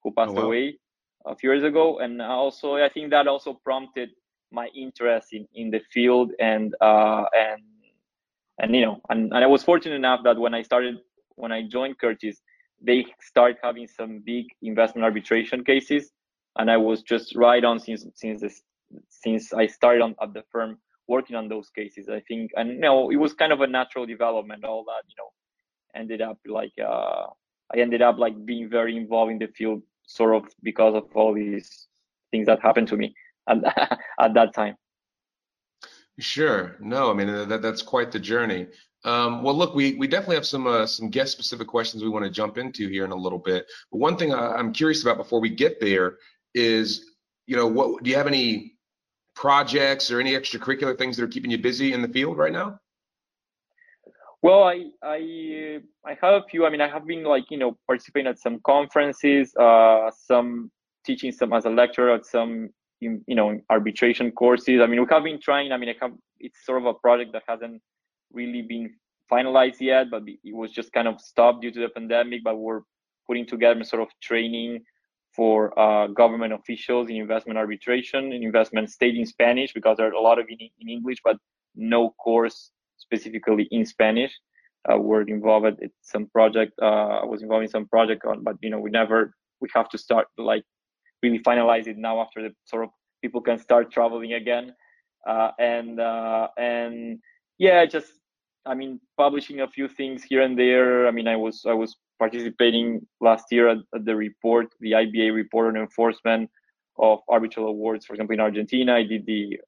who 0.03 0.11
passed 0.11 0.31
oh, 0.31 0.33
wow. 0.33 0.41
away 0.43 0.77
a 1.25 1.35
few 1.35 1.51
years 1.51 1.63
ago. 1.63 1.99
And 1.99 2.21
also 2.21 2.75
i 2.75 2.89
think 2.89 3.11
that 3.11 3.27
also 3.27 3.53
prompted 3.65 4.09
my 4.51 4.67
interest 4.75 5.27
in 5.33 5.45
in 5.53 5.71
the 5.71 5.81
field 5.93 6.31
and 6.39 6.73
uh 6.81 7.25
and 7.35 7.61
and 8.59 8.75
you 8.75 8.81
know 8.85 9.01
and, 9.09 9.33
and 9.33 9.43
i 9.43 9.47
was 9.47 9.63
fortunate 9.63 9.95
enough 9.95 10.21
that 10.23 10.37
when 10.37 10.53
i 10.53 10.61
started 10.61 10.97
when 11.35 11.51
i 11.51 11.61
joined 11.67 11.97
curtis 11.97 12.41
they 12.81 13.05
started 13.21 13.57
having 13.63 13.87
some 13.87 14.21
big 14.25 14.45
investment 14.61 15.03
arbitration 15.03 15.63
cases. 15.63 16.11
And 16.57 16.69
i 16.69 16.77
was 16.77 17.03
just 17.03 17.35
right 17.35 17.63
on 17.63 17.79
since 17.79 18.05
since 18.15 18.41
this 18.41 18.61
since 19.09 19.53
i 19.53 19.67
started 19.67 20.01
on 20.01 20.15
at 20.21 20.33
the 20.33 20.43
firm 20.51 20.77
working 21.07 21.35
on 21.35 21.47
those 21.47 21.69
cases 21.69 22.09
i 22.09 22.19
think. 22.27 22.51
And 22.55 22.69
you 22.69 22.79
know 22.79 23.11
it 23.11 23.17
was 23.17 23.33
kind 23.33 23.53
of 23.53 23.61
a 23.61 23.67
natural 23.67 24.05
development 24.05 24.65
all 24.65 24.83
that 24.85 25.03
you 25.07 25.15
know 25.17 25.29
ended 25.95 26.21
up 26.21 26.37
like 26.45 26.73
uh 26.83 27.25
i 27.73 27.79
ended 27.79 28.01
up 28.01 28.17
like 28.17 28.45
being 28.45 28.69
very 28.69 28.97
involved 28.97 29.31
in 29.31 29.39
the 29.39 29.47
field 29.47 29.81
sort 30.05 30.35
of 30.35 30.51
because 30.63 30.95
of 30.95 31.05
all 31.13 31.33
these 31.33 31.87
things 32.31 32.47
that 32.47 32.59
happened 32.61 32.87
to 32.87 32.97
me 32.97 33.13
at, 33.47 33.57
at 34.19 34.33
that 34.33 34.53
time 34.53 34.75
Sure. 36.19 36.75
No, 36.79 37.09
I 37.09 37.13
mean 37.13 37.27
that 37.47 37.61
that's 37.61 37.81
quite 37.81 38.11
the 38.11 38.19
journey. 38.19 38.67
Um, 39.05 39.43
well, 39.43 39.55
look, 39.55 39.73
we 39.73 39.95
we 39.95 40.07
definitely 40.07 40.35
have 40.35 40.45
some 40.45 40.67
uh, 40.67 40.85
some 40.85 41.09
guest 41.09 41.31
specific 41.31 41.67
questions 41.67 42.03
we 42.03 42.09
want 42.09 42.25
to 42.25 42.31
jump 42.31 42.57
into 42.57 42.89
here 42.89 43.05
in 43.05 43.11
a 43.11 43.15
little 43.15 43.39
bit. 43.39 43.65
But 43.91 43.99
one 43.99 44.17
thing 44.17 44.33
I, 44.33 44.55
I'm 44.55 44.73
curious 44.73 45.01
about 45.01 45.17
before 45.17 45.39
we 45.39 45.49
get 45.49 45.79
there 45.79 46.17
is, 46.53 47.11
you 47.47 47.55
know, 47.55 47.67
what 47.67 48.03
do 48.03 48.09
you 48.09 48.17
have 48.17 48.27
any 48.27 48.73
projects 49.35 50.11
or 50.11 50.19
any 50.19 50.33
extracurricular 50.33 50.97
things 50.97 51.15
that 51.15 51.23
are 51.23 51.29
keeping 51.29 51.51
you 51.51 51.57
busy 51.57 51.93
in 51.93 52.01
the 52.01 52.09
field 52.09 52.37
right 52.37 52.51
now? 52.51 52.79
Well, 54.41 54.63
I 54.63 54.89
I 55.01 55.79
I 56.05 56.17
have 56.21 56.33
a 56.33 56.43
few. 56.49 56.65
I 56.65 56.69
mean, 56.69 56.81
I 56.81 56.89
have 56.89 57.07
been 57.07 57.23
like 57.23 57.45
you 57.49 57.57
know 57.57 57.77
participating 57.87 58.27
at 58.27 58.39
some 58.39 58.59
conferences, 58.65 59.55
uh, 59.55 60.11
some 60.11 60.71
teaching 61.05 61.31
some 61.31 61.53
as 61.53 61.63
a 61.63 61.69
lecturer 61.69 62.13
at 62.13 62.25
some 62.25 62.71
you 62.99 63.21
know 63.27 63.59
arbitration 63.69 64.31
courses. 64.31 64.81
I 64.81 64.87
mean, 64.87 65.01
we 65.01 65.07
have 65.09 65.23
been 65.23 65.39
trying. 65.39 65.71
I 65.71 65.77
mean, 65.77 65.89
I 65.89 65.95
have 66.01 66.13
it's 66.39 66.65
sort 66.65 66.81
of 66.81 66.85
a 66.85 66.93
project 66.93 67.33
that 67.33 67.43
hasn't 67.47 67.81
really 68.31 68.61
been 68.61 68.95
finalized 69.31 69.79
yet, 69.79 70.09
but 70.09 70.23
it 70.27 70.55
was 70.55 70.71
just 70.71 70.91
kind 70.91 71.07
of 71.07 71.19
stopped 71.21 71.61
due 71.61 71.71
to 71.71 71.79
the 71.79 71.89
pandemic. 71.89 72.43
But 72.43 72.57
we're 72.57 72.81
putting 73.27 73.45
together 73.45 73.83
sort 73.83 74.01
of 74.01 74.09
training 74.21 74.83
for 75.35 75.77
uh, 75.79 76.07
government 76.07 76.53
officials 76.53 77.09
in 77.09 77.15
investment 77.15 77.57
arbitration, 77.57 78.33
in 78.33 78.43
investment 78.43 78.89
state 78.89 79.15
in 79.15 79.25
Spanish, 79.25 79.73
because 79.73 79.97
there 79.97 80.07
are 80.07 80.13
a 80.13 80.21
lot 80.21 80.39
of 80.39 80.47
in, 80.49 80.57
in 80.79 80.89
English, 80.89 81.19
but 81.23 81.37
no 81.75 82.09
course 82.11 82.71
specifically 82.97 83.67
in 83.71 83.85
Spanish. 83.85 84.33
Uh, 84.91 84.97
we're 84.97 85.21
involved 85.21 85.79
in 85.81 85.91
some 86.01 86.25
project. 86.27 86.73
Uh, 86.81 87.19
I 87.21 87.25
was 87.25 87.41
involved 87.41 87.63
in 87.63 87.69
some 87.69 87.87
project 87.87 88.25
on, 88.25 88.43
but 88.43 88.55
you 88.61 88.69
know, 88.69 88.79
we 88.79 88.89
never. 88.89 89.33
We 89.61 89.67
have 89.75 89.89
to 89.89 89.97
start 89.97 90.27
like 90.37 90.63
really 91.23 91.39
finalize 91.39 91.87
it 91.87 91.97
now 91.97 92.21
after 92.21 92.41
the 92.41 92.53
sort 92.65 92.83
of 92.83 92.89
people 93.21 93.41
can 93.41 93.59
start 93.59 93.91
traveling 93.91 94.33
again, 94.33 94.73
uh, 95.27 95.51
and 95.59 95.99
uh, 95.99 96.47
and 96.57 97.19
yeah, 97.57 97.85
just 97.85 98.11
I 98.65 98.75
mean, 98.75 98.99
publishing 99.17 99.61
a 99.61 99.67
few 99.67 99.87
things 99.87 100.23
here 100.23 100.41
and 100.41 100.57
there. 100.57 101.07
I 101.07 101.11
mean, 101.11 101.27
I 101.27 101.35
was 101.35 101.65
I 101.67 101.73
was 101.73 101.97
participating 102.19 103.05
last 103.21 103.45
year 103.51 103.69
at, 103.69 103.77
at 103.95 104.05
the 104.05 104.15
report, 104.15 104.67
the 104.79 104.91
IBA 104.91 105.33
report 105.33 105.67
on 105.67 105.81
enforcement 105.81 106.49
of 106.97 107.19
arbitral 107.29 107.67
awards. 107.67 108.05
For 108.05 108.13
example, 108.13 108.33
in 108.33 108.41
Argentina, 108.41 108.95
I 108.95 109.03
did 109.03 109.25
the 109.25 109.59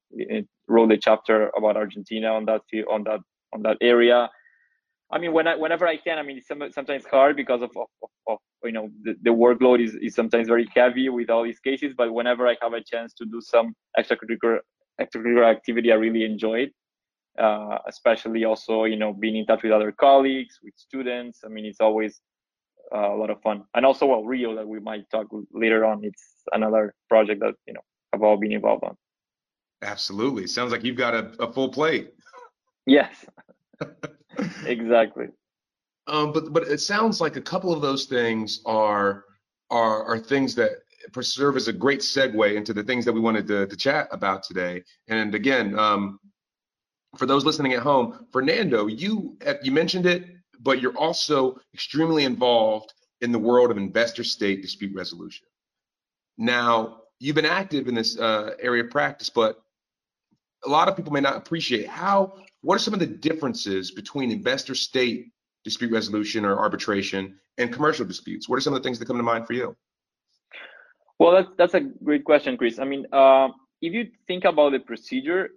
wrote 0.68 0.92
a 0.92 0.98
chapter 0.98 1.50
about 1.56 1.76
Argentina 1.76 2.28
on 2.28 2.44
that 2.46 2.62
on 2.90 3.04
that 3.04 3.20
on 3.52 3.62
that 3.62 3.78
area. 3.80 4.30
I 5.12 5.18
mean, 5.18 5.32
when 5.32 5.46
I, 5.46 5.56
whenever 5.56 5.86
I 5.86 5.96
can, 5.96 6.18
I 6.18 6.22
mean, 6.22 6.38
it's 6.38 6.74
sometimes 6.74 7.04
hard 7.04 7.36
because 7.36 7.60
of, 7.60 7.70
of, 7.76 8.08
of, 8.26 8.38
you 8.64 8.72
know, 8.72 8.88
the, 9.02 9.14
the, 9.22 9.30
workload 9.30 9.84
is, 9.84 9.94
is 9.96 10.14
sometimes 10.14 10.48
very 10.48 10.66
heavy 10.74 11.10
with 11.10 11.28
all 11.28 11.44
these 11.44 11.60
cases. 11.60 11.92
But 11.94 12.14
whenever 12.14 12.48
I 12.48 12.56
have 12.62 12.72
a 12.72 12.82
chance 12.82 13.12
to 13.14 13.26
do 13.26 13.42
some 13.42 13.74
extracurricular, 13.98 14.60
extracurricular 14.98 15.50
activity, 15.50 15.92
I 15.92 15.96
really 15.96 16.24
enjoy 16.24 16.60
it. 16.60 16.72
Uh, 17.38 17.78
especially 17.86 18.44
also, 18.44 18.84
you 18.84 18.96
know, 18.96 19.12
being 19.12 19.36
in 19.36 19.46
touch 19.46 19.62
with 19.62 19.72
other 19.72 19.92
colleagues, 19.92 20.58
with 20.62 20.74
students. 20.76 21.40
I 21.44 21.48
mean, 21.48 21.64
it's 21.66 21.80
always 21.80 22.20
uh, 22.94 23.12
a 23.12 23.16
lot 23.16 23.30
of 23.30 23.40
fun. 23.42 23.64
And 23.74 23.84
also, 23.84 24.06
well, 24.06 24.24
REAL 24.24 24.56
that 24.56 24.68
we 24.68 24.80
might 24.80 25.08
talk 25.10 25.26
later 25.52 25.84
on. 25.84 26.04
It's 26.04 26.22
another 26.52 26.94
project 27.08 27.40
that, 27.40 27.54
you 27.66 27.74
know, 27.74 27.80
I've 28.12 28.22
all 28.22 28.36
been 28.36 28.52
involved 28.52 28.84
on. 28.84 28.96
Absolutely. 29.82 30.46
Sounds 30.46 30.72
like 30.72 30.84
you've 30.84 30.96
got 30.96 31.14
a, 31.14 31.32
a 31.42 31.52
full 31.52 31.70
plate. 31.70 32.12
Yes, 32.86 33.24
exactly. 34.66 35.26
Um, 36.06 36.32
but 36.32 36.52
but 36.52 36.64
it 36.64 36.80
sounds 36.80 37.20
like 37.20 37.36
a 37.36 37.40
couple 37.40 37.72
of 37.72 37.80
those 37.80 38.06
things 38.06 38.60
are 38.66 39.24
are 39.70 40.04
are 40.04 40.18
things 40.18 40.54
that 40.56 40.70
serve 41.20 41.56
as 41.56 41.68
a 41.68 41.72
great 41.72 42.00
segue 42.00 42.54
into 42.54 42.72
the 42.72 42.82
things 42.82 43.04
that 43.04 43.12
we 43.12 43.20
wanted 43.20 43.46
to, 43.48 43.66
to 43.66 43.76
chat 43.76 44.08
about 44.12 44.42
today. 44.44 44.82
And 45.08 45.34
again, 45.34 45.78
um, 45.78 46.20
for 47.16 47.26
those 47.26 47.44
listening 47.44 47.72
at 47.72 47.82
home, 47.82 48.26
Fernando, 48.32 48.86
you 48.86 49.36
you 49.62 49.72
mentioned 49.72 50.06
it, 50.06 50.26
but 50.60 50.80
you're 50.80 50.96
also 50.96 51.58
extremely 51.74 52.24
involved 52.24 52.94
in 53.20 53.32
the 53.32 53.38
world 53.38 53.70
of 53.70 53.76
investor 53.76 54.24
state 54.24 54.62
dispute 54.62 54.94
resolution. 54.94 55.46
Now, 56.38 57.02
you've 57.20 57.36
been 57.36 57.44
active 57.44 57.86
in 57.88 57.94
this 57.94 58.18
uh, 58.18 58.54
area 58.60 58.84
of 58.84 58.90
practice, 58.90 59.30
but 59.30 59.62
a 60.64 60.68
lot 60.68 60.88
of 60.88 60.96
people 60.96 61.12
may 61.12 61.20
not 61.20 61.36
appreciate 61.36 61.86
how 61.86 62.34
what 62.62 62.76
are 62.76 62.78
some 62.78 62.94
of 62.94 63.00
the 63.00 63.06
differences 63.06 63.90
between 63.90 64.30
investor 64.30 64.74
state 64.74 65.26
dispute 65.64 65.92
resolution 65.92 66.44
or 66.44 66.58
arbitration 66.58 67.38
and 67.58 67.72
commercial 67.72 68.04
disputes? 68.04 68.48
What 68.48 68.56
are 68.56 68.60
some 68.60 68.72
of 68.72 68.82
the 68.82 68.86
things 68.86 68.98
that 68.98 69.06
come 69.06 69.16
to 69.16 69.22
mind 69.22 69.46
for 69.46 69.52
you? 69.52 69.76
Well 71.18 71.32
that's 71.32 71.50
that's 71.56 71.74
a 71.74 71.80
great 71.80 72.24
question 72.24 72.56
chris. 72.56 72.78
I 72.78 72.84
mean 72.84 73.06
uh, 73.12 73.48
if 73.80 73.92
you 73.92 74.08
think 74.26 74.44
about 74.44 74.72
the 74.72 74.80
procedure 74.80 75.50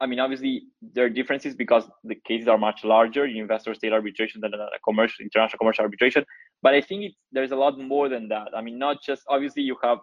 i 0.00 0.06
mean 0.06 0.20
obviously 0.20 0.64
there 0.94 1.06
are 1.06 1.08
differences 1.08 1.54
because 1.54 1.84
the 2.04 2.16
cases 2.28 2.48
are 2.48 2.58
much 2.58 2.84
larger 2.84 3.24
in 3.24 3.36
investor 3.36 3.72
state 3.74 3.94
arbitration 3.94 4.42
than 4.42 4.52
a 4.52 4.78
commercial 4.84 5.22
international 5.22 5.58
commercial 5.58 5.82
arbitration. 5.82 6.24
But 6.62 6.74
i 6.74 6.80
think 6.80 7.14
there's 7.32 7.52
a 7.52 7.56
lot 7.56 7.78
more 7.78 8.08
than 8.08 8.28
that. 8.28 8.48
I 8.56 8.60
mean 8.60 8.78
not 8.78 9.02
just 9.02 9.22
obviously 9.28 9.62
you 9.62 9.76
have 9.82 9.98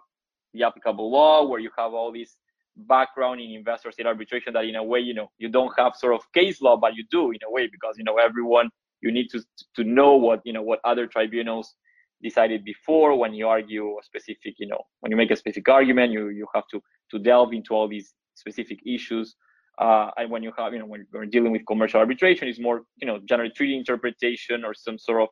the 0.54 0.62
applicable 0.62 1.10
law 1.10 1.46
where 1.48 1.60
you 1.60 1.70
have 1.76 1.92
all 1.92 2.10
these 2.12 2.36
background 2.76 3.40
in 3.40 3.50
investor 3.50 3.90
state 3.92 4.06
arbitration 4.06 4.52
that 4.52 4.64
in 4.64 4.74
a 4.74 4.82
way 4.82 4.98
you 4.98 5.14
know 5.14 5.30
you 5.38 5.48
don't 5.48 5.72
have 5.78 5.94
sort 5.94 6.14
of 6.14 6.20
case 6.32 6.60
law 6.60 6.76
but 6.76 6.94
you 6.94 7.04
do 7.10 7.30
in 7.30 7.38
a 7.46 7.50
way 7.50 7.68
because 7.70 7.96
you 7.96 8.04
know 8.04 8.16
everyone 8.18 8.68
you 9.00 9.12
need 9.12 9.28
to 9.30 9.40
to 9.76 9.84
know 9.84 10.16
what 10.16 10.40
you 10.44 10.52
know 10.52 10.62
what 10.62 10.80
other 10.84 11.06
tribunals 11.06 11.74
decided 12.22 12.64
before 12.64 13.16
when 13.16 13.32
you 13.34 13.46
argue 13.46 13.96
a 13.98 14.02
specific 14.02 14.54
you 14.58 14.66
know 14.66 14.80
when 15.00 15.10
you 15.10 15.16
make 15.16 15.30
a 15.30 15.36
specific 15.36 15.68
argument 15.68 16.10
you 16.12 16.28
you 16.30 16.46
have 16.54 16.64
to 16.70 16.80
to 17.10 17.18
delve 17.18 17.52
into 17.52 17.74
all 17.74 17.88
these 17.88 18.14
specific 18.34 18.78
issues. 18.86 19.36
Uh, 19.78 20.08
and 20.16 20.30
when 20.30 20.42
you 20.42 20.52
have 20.56 20.72
you 20.72 20.78
know 20.78 20.86
when 20.86 21.04
you're 21.12 21.26
dealing 21.26 21.50
with 21.50 21.62
commercial 21.66 21.98
arbitration 21.98 22.46
it's 22.46 22.60
more 22.60 22.82
you 23.00 23.06
know 23.08 23.18
general 23.28 23.50
treaty 23.50 23.76
interpretation 23.76 24.64
or 24.64 24.72
some 24.72 24.96
sort 24.98 25.22
of 25.22 25.28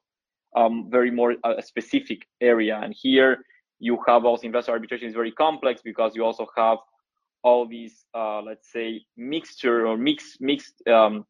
um, 0.56 0.88
very 0.90 1.10
more 1.10 1.36
uh, 1.44 1.60
specific 1.60 2.26
area. 2.40 2.78
And 2.82 2.94
here 2.96 3.38
you 3.78 3.98
have 4.06 4.24
also 4.24 4.46
investor 4.46 4.72
arbitration 4.72 5.08
is 5.08 5.14
very 5.14 5.32
complex 5.32 5.80
because 5.82 6.14
you 6.14 6.24
also 6.24 6.46
have 6.56 6.78
all 7.42 7.66
these 7.66 8.04
uh, 8.14 8.40
let's 8.42 8.70
say 8.72 9.02
mixture 9.16 9.86
or 9.86 9.96
mix 9.96 10.36
mixed 10.40 10.86
um, 10.88 11.24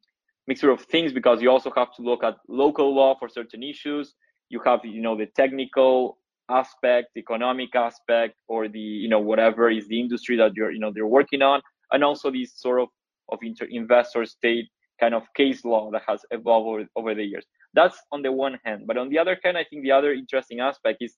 mixture 0.47 0.71
of 0.71 0.83
things 0.83 1.13
because 1.13 1.41
you 1.41 1.51
also 1.51 1.71
have 1.77 1.95
to 1.97 2.03
look 2.03 2.23
at 2.25 2.37
local 2.49 2.95
law 2.95 3.15
for 3.19 3.29
certain 3.29 3.63
issues. 3.63 4.15
You 4.49 4.61
have 4.65 4.85
you 4.85 5.01
know 5.01 5.17
the 5.17 5.27
technical 5.27 6.19
aspect 6.51 7.09
economic 7.17 7.75
aspect 7.75 8.35
or 8.49 8.69
the 8.69 8.79
you 8.79 9.09
know 9.09 9.21
whatever 9.21 9.71
is 9.71 9.87
the 9.89 9.99
industry 9.99 10.37
that 10.37 10.53
you're 10.55 10.71
you 10.71 10.81
know 10.81 10.93
they're 10.93 11.07
working 11.07 11.41
on 11.41 11.63
and 11.93 12.05
also 12.05 12.31
these 12.31 12.53
sort 12.57 12.81
of 12.81 12.89
of 13.31 13.39
inter- 13.43 13.69
investor 13.71 14.25
state 14.27 14.67
kind 15.01 15.15
of 15.15 15.23
case 15.35 15.65
law 15.65 15.91
that 15.91 16.03
has 16.07 16.21
evolved 16.31 16.69
over, 16.69 16.85
over 16.97 17.15
the 17.15 17.25
years. 17.25 17.45
That's 17.75 17.97
on 18.11 18.23
the 18.23 18.33
one 18.33 18.59
hand 18.65 18.83
but 18.87 18.99
on 18.99 19.09
the 19.09 19.19
other 19.19 19.39
hand 19.43 19.57
i 19.57 19.65
think 19.65 19.83
the 19.83 19.93
other 19.93 20.13
interesting 20.13 20.61
aspect 20.61 20.99
is 21.01 21.15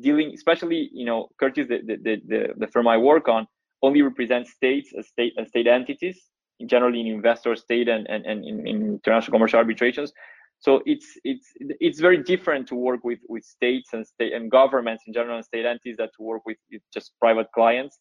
dealing 0.00 0.32
especially 0.34 0.88
you 0.92 1.04
know 1.04 1.28
curtis 1.40 1.66
the 1.68 1.78
the, 1.84 2.22
the, 2.28 2.40
the 2.56 2.66
firm 2.68 2.86
i 2.86 2.96
work 2.96 3.28
on 3.28 3.46
only 3.82 4.02
represents 4.02 4.52
states 4.52 4.92
as 4.98 5.08
state 5.08 5.34
as 5.38 5.48
state 5.48 5.66
entities, 5.66 6.18
generally 6.66 7.00
in 7.00 7.06
investor 7.06 7.54
state 7.56 7.88
and, 7.88 8.08
and, 8.08 8.24
and 8.26 8.44
in, 8.44 8.66
in 8.66 8.76
international 8.94 9.32
commercial 9.32 9.58
arbitrations. 9.58 10.12
So 10.58 10.82
it's 10.86 11.18
it's 11.22 11.52
it's 11.58 12.00
very 12.00 12.22
different 12.22 12.66
to 12.68 12.74
work 12.74 13.04
with 13.04 13.18
with 13.28 13.44
states 13.44 13.90
and 13.92 14.06
state 14.06 14.32
and 14.32 14.50
governments 14.50 15.04
in 15.06 15.12
general 15.12 15.36
and 15.36 15.44
state 15.44 15.66
entities 15.66 15.96
that 15.98 16.10
to 16.16 16.22
work 16.22 16.42
with 16.46 16.56
just 16.92 17.12
private 17.20 17.48
clients. 17.52 17.98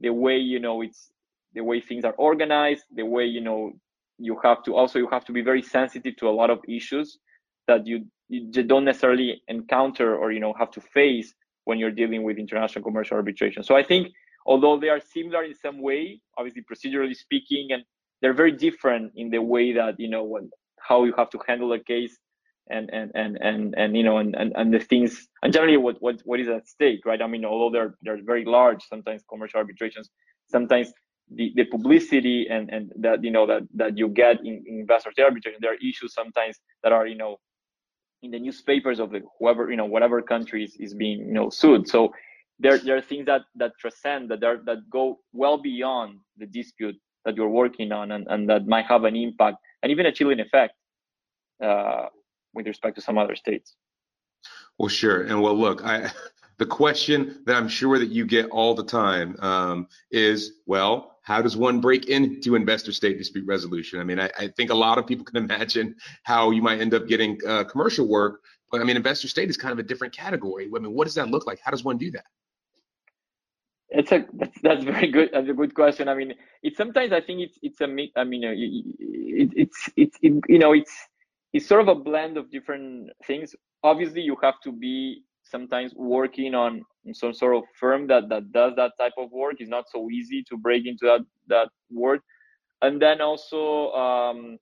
The 0.00 0.10
way 0.10 0.38
you 0.38 0.58
know 0.58 0.80
it's 0.82 1.10
the 1.54 1.62
way 1.62 1.80
things 1.80 2.04
are 2.04 2.14
organized, 2.14 2.84
the 2.94 3.04
way 3.04 3.26
you 3.26 3.40
know 3.42 3.72
you 4.18 4.38
have 4.42 4.62
to 4.64 4.74
also 4.74 4.98
you 4.98 5.08
have 5.08 5.24
to 5.26 5.32
be 5.32 5.42
very 5.42 5.62
sensitive 5.62 6.16
to 6.16 6.28
a 6.28 6.30
lot 6.40 6.50
of 6.50 6.60
issues 6.66 7.18
that 7.66 7.86
you 7.86 8.06
you 8.28 8.62
don't 8.62 8.84
necessarily 8.84 9.42
encounter 9.48 10.16
or 10.16 10.32
you 10.32 10.40
know 10.40 10.54
have 10.58 10.70
to 10.70 10.80
face 10.80 11.34
when 11.64 11.78
you're 11.78 11.90
dealing 11.90 12.22
with 12.22 12.38
international 12.38 12.82
commercial 12.82 13.16
arbitration. 13.16 13.62
So 13.62 13.76
I 13.76 13.82
think 13.82 14.08
although 14.48 14.80
they 14.80 14.88
are 14.88 15.00
similar 15.00 15.44
in 15.44 15.54
some 15.54 15.80
way, 15.80 16.20
obviously 16.36 16.62
procedurally 16.62 17.14
speaking, 17.14 17.68
and 17.70 17.84
they're 18.20 18.34
very 18.42 18.50
different 18.50 19.12
in 19.14 19.30
the 19.30 19.40
way 19.40 19.72
that 19.74 19.94
you 20.00 20.08
know 20.08 20.24
when, 20.24 20.50
how 20.80 21.04
you 21.04 21.14
have 21.16 21.30
to 21.30 21.38
handle 21.46 21.72
a 21.74 21.78
case 21.78 22.18
and 22.70 22.90
and 22.92 23.12
and 23.14 23.38
and 23.40 23.74
and 23.76 23.96
you 23.96 24.02
know 24.02 24.16
and, 24.18 24.34
and 24.34 24.52
and 24.56 24.74
the 24.74 24.80
things 24.80 25.28
and 25.42 25.52
generally 25.52 25.76
what 25.76 25.96
what 26.00 26.16
what 26.24 26.40
is 26.40 26.48
at 26.48 26.66
stake 26.66 27.06
right? 27.06 27.22
I 27.22 27.26
mean 27.26 27.44
although 27.44 27.70
they're 27.74 27.94
they're 28.02 28.22
very 28.24 28.44
large 28.44 28.82
sometimes 28.88 29.22
commercial 29.30 29.58
arbitrations 29.58 30.10
sometimes 30.50 30.92
the, 31.30 31.52
the 31.56 31.64
publicity 31.64 32.46
and 32.50 32.70
and 32.70 32.90
that 32.96 33.22
you 33.22 33.30
know 33.30 33.46
that 33.46 33.62
that 33.74 33.96
you 33.96 34.08
get 34.08 34.40
in, 34.40 34.62
in 34.66 34.80
investor 34.80 35.10
arbitration 35.22 35.60
there 35.60 35.72
are 35.72 35.82
issues 35.90 36.12
sometimes 36.14 36.56
that 36.82 36.92
are 36.92 37.06
you 37.06 37.16
know 37.16 37.36
in 38.22 38.30
the 38.30 38.38
newspapers 38.38 38.98
of 38.98 39.10
the 39.10 39.20
whoever 39.38 39.70
you 39.70 39.76
know 39.76 39.86
whatever 39.86 40.20
country 40.22 40.64
is, 40.64 40.76
is 40.76 40.94
being 40.94 41.20
you 41.20 41.32
know 41.32 41.50
sued. 41.50 41.88
So 41.88 42.12
there, 42.58 42.78
there 42.78 42.96
are 42.96 43.00
things 43.00 43.26
that 43.26 43.42
that 43.56 43.72
transcend 43.78 44.30
that 44.30 44.42
are, 44.42 44.58
that 44.64 44.90
go 44.90 45.20
well 45.32 45.58
beyond 45.58 46.18
the 46.36 46.46
dispute 46.46 46.96
that 47.24 47.36
you're 47.36 47.48
working 47.48 47.92
on 47.92 48.12
and, 48.12 48.26
and 48.28 48.48
that 48.48 48.66
might 48.66 48.86
have 48.86 49.04
an 49.04 49.16
impact 49.16 49.58
and 49.82 49.92
even 49.92 50.06
a 50.06 50.12
chilling 50.12 50.40
effect 50.40 50.74
uh, 51.62 52.06
with 52.54 52.66
respect 52.66 52.96
to 52.96 53.02
some 53.02 53.18
other 53.18 53.36
states. 53.36 53.76
Well 54.78 54.88
sure. 54.88 55.22
And 55.22 55.40
well 55.42 55.56
look 55.56 55.84
i 55.84 56.10
the 56.58 56.66
question 56.66 57.40
that 57.46 57.54
i'm 57.54 57.68
sure 57.68 57.98
that 58.00 58.08
you 58.08 58.26
get 58.26 58.46
all 58.50 58.74
the 58.74 58.84
time 58.84 59.36
um, 59.40 59.86
is 60.10 60.52
well 60.66 61.18
how 61.22 61.42
does 61.42 61.56
one 61.56 61.80
break 61.80 62.06
into 62.06 62.54
investor 62.54 62.90
state 62.90 63.18
dispute 63.18 63.46
resolution? 63.46 64.00
I 64.00 64.04
mean 64.04 64.18
I, 64.18 64.30
I, 64.38 64.48
think 64.48 64.70
a 64.70 64.74
lot 64.74 64.96
of 64.96 65.06
people 65.06 65.24
can 65.30 65.36
imagine 65.36 65.94
how 66.22 66.50
you 66.50 66.62
might 66.62 66.80
end 66.80 66.94
up 66.94 67.06
getting 67.06 67.38
uh, 67.46 67.64
commercial 67.64 68.08
work 68.08 68.40
but 68.70 68.80
i 68.80 68.84
mean 68.84 68.96
investor 68.96 69.28
state 69.28 69.50
is 69.50 69.56
kind 69.56 69.72
of 69.72 69.78
a 69.78 69.82
different 69.82 70.14
category. 70.16 70.68
I 70.74 70.78
mean 70.78 70.92
what 70.92 71.04
does 71.04 71.14
that 71.14 71.28
look 71.28 71.46
like? 71.46 71.60
How 71.62 71.70
does 71.70 71.84
one 71.84 71.98
do 71.98 72.10
that 72.12 72.26
it's 73.90 74.12
a 74.12 74.26
that's, 74.34 74.60
that's 74.62 74.84
very 74.84 75.10
good 75.10 75.30
that's 75.32 75.48
a 75.48 75.54
good 75.54 75.74
question. 75.74 76.08
I 76.08 76.14
mean 76.14 76.34
it's 76.62 76.76
sometimes 76.76 77.12
i 77.12 77.20
think 77.20 77.40
it's 77.40 77.58
it's 77.62 77.80
a 77.80 77.84
i 78.16 78.24
mean 78.24 78.44
uh, 78.44 78.52
it, 78.52 79.50
it's 79.56 79.90
it's 79.96 80.16
it, 80.22 80.34
you 80.48 80.58
know 80.58 80.72
it's 80.72 80.92
it's 81.52 81.66
sort 81.66 81.80
of 81.80 81.88
a 81.88 81.94
blend 81.94 82.36
of 82.36 82.50
different 82.50 83.10
things. 83.26 83.54
Obviously 83.82 84.20
you 84.20 84.36
have 84.42 84.60
to 84.64 84.72
be 84.72 85.22
sometimes 85.42 85.94
working 85.94 86.54
on 86.54 86.82
some 87.12 87.32
sort 87.32 87.56
of 87.56 87.62
firm 87.80 88.06
that 88.08 88.28
that 88.28 88.52
does 88.52 88.74
that 88.76 88.92
type 88.98 89.14
of 89.16 89.30
work. 89.32 89.56
It's 89.58 89.70
not 89.70 89.88
so 89.88 90.10
easy 90.10 90.42
to 90.50 90.56
break 90.56 90.86
into 90.86 91.06
that 91.06 91.24
that 91.48 91.68
world 91.90 92.20
and 92.82 93.00
then 93.00 93.20
also 93.20 93.90
um, 93.92 94.58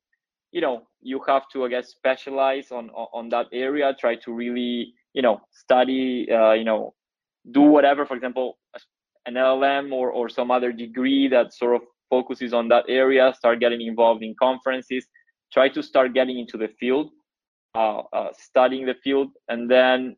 you 0.52 0.60
know 0.60 0.86
you 1.02 1.20
have 1.26 1.42
to 1.52 1.64
i 1.64 1.68
guess 1.68 1.88
specialize 1.88 2.70
on 2.70 2.88
on 2.90 3.28
that 3.28 3.46
area 3.52 3.94
try 3.98 4.14
to 4.14 4.32
really 4.32 4.94
you 5.12 5.22
know 5.22 5.40
study 5.50 6.28
uh, 6.30 6.52
you 6.52 6.64
know 6.64 6.94
do 7.52 7.60
whatever. 7.60 8.04
For 8.04 8.16
example 8.16 8.58
an 9.26 9.34
llm 9.34 9.92
or 9.92 10.10
or 10.10 10.28
some 10.28 10.50
other 10.50 10.72
degree 10.72 11.28
that 11.28 11.52
sort 11.52 11.74
of 11.76 11.82
focuses 12.08 12.52
on 12.52 12.68
that 12.68 12.84
area 12.88 13.32
start 13.36 13.60
getting 13.60 13.80
involved 13.80 14.22
in 14.22 14.34
conferences 14.38 15.06
try 15.52 15.68
to 15.68 15.82
start 15.82 16.14
getting 16.14 16.38
into 16.38 16.56
the 16.56 16.68
field 16.80 17.10
uh, 17.74 18.02
uh, 18.12 18.28
studying 18.38 18.86
the 18.86 18.94
field 19.02 19.28
and 19.48 19.70
then 19.70 20.16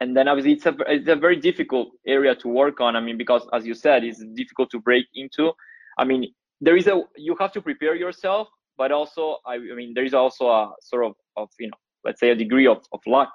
and 0.00 0.16
then 0.16 0.28
obviously 0.28 0.52
it's 0.52 0.66
a 0.66 0.74
it's 0.86 1.08
a 1.08 1.16
very 1.16 1.36
difficult 1.36 1.88
area 2.06 2.34
to 2.34 2.48
work 2.48 2.80
on. 2.80 2.96
I 2.96 3.00
mean, 3.00 3.16
because 3.16 3.46
as 3.52 3.64
you 3.66 3.74
said, 3.74 4.04
it's 4.04 4.22
difficult 4.34 4.70
to 4.70 4.80
break 4.80 5.06
into. 5.14 5.52
I 5.98 6.04
mean, 6.04 6.32
there 6.60 6.76
is 6.76 6.86
a 6.86 7.02
you 7.16 7.36
have 7.40 7.52
to 7.52 7.62
prepare 7.62 7.94
yourself, 7.94 8.48
but 8.76 8.92
also 8.92 9.38
I, 9.46 9.54
I 9.54 9.74
mean 9.74 9.92
there 9.94 10.04
is 10.04 10.14
also 10.14 10.48
a 10.48 10.72
sort 10.82 11.04
of 11.06 11.14
of 11.36 11.48
you 11.58 11.68
know 11.68 11.76
let's 12.04 12.20
say 12.20 12.30
a 12.30 12.34
degree 12.34 12.66
of, 12.66 12.78
of 12.92 13.00
luck 13.06 13.30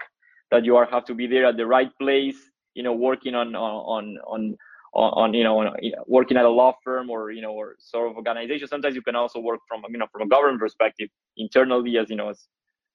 that 0.51 0.65
you 0.65 0.75
are 0.75 0.85
have 0.85 1.05
to 1.05 1.15
be 1.15 1.27
there 1.27 1.45
at 1.45 1.57
the 1.57 1.65
right 1.65 1.91
place. 1.97 2.37
You 2.75 2.83
know, 2.83 2.93
working 2.93 3.35
on 3.35 3.55
on 3.55 4.17
on 4.27 4.57
on, 4.93 5.33
you 5.33 5.43
know 5.43 5.71
working 6.07 6.37
at 6.37 6.45
a 6.45 6.49
law 6.49 6.73
firm 6.83 7.09
or 7.09 7.31
you 7.31 7.41
know 7.41 7.51
or 7.51 7.75
sort 7.79 8.09
of 8.09 8.17
organization. 8.17 8.67
Sometimes 8.67 8.95
you 8.95 9.01
can 9.01 9.15
also 9.15 9.39
work 9.39 9.61
from 9.67 9.83
you 9.89 9.97
know 9.97 10.07
from 10.11 10.23
a 10.23 10.27
government 10.27 10.59
perspective 10.59 11.09
internally 11.37 11.97
as 11.97 12.09
you 12.09 12.15
know 12.15 12.29
as 12.29 12.47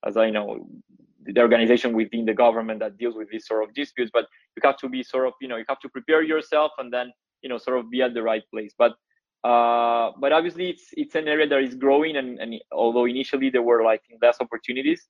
as 0.06 0.16
I 0.16 0.30
know 0.30 0.66
the 1.26 1.40
organization 1.40 1.94
within 1.94 2.24
the 2.24 2.34
government 2.34 2.80
that 2.80 2.98
deals 2.98 3.14
with 3.16 3.30
these 3.30 3.46
sort 3.46 3.64
of 3.64 3.74
disputes 3.74 4.10
but 4.12 4.26
you 4.56 4.60
have 4.62 4.76
to 4.76 4.88
be 4.88 5.02
sort 5.02 5.26
of 5.26 5.32
you 5.40 5.48
know 5.48 5.56
you 5.56 5.64
have 5.68 5.80
to 5.80 5.88
prepare 5.88 6.22
yourself 6.22 6.72
and 6.78 6.92
then 6.92 7.12
you 7.42 7.48
know 7.48 7.58
sort 7.58 7.78
of 7.78 7.90
be 7.90 8.02
at 8.02 8.14
the 8.14 8.22
right 8.22 8.42
place 8.52 8.74
but 8.76 8.92
uh, 9.44 10.10
but 10.20 10.32
obviously 10.32 10.70
it's 10.70 10.86
it's 10.92 11.14
an 11.14 11.28
area 11.28 11.46
that 11.46 11.60
is 11.60 11.74
growing 11.74 12.16
and, 12.16 12.38
and 12.38 12.54
although 12.72 13.04
initially 13.04 13.50
there 13.50 13.62
were 13.62 13.82
like 13.82 14.02
less 14.20 14.36
opportunities 14.40 15.08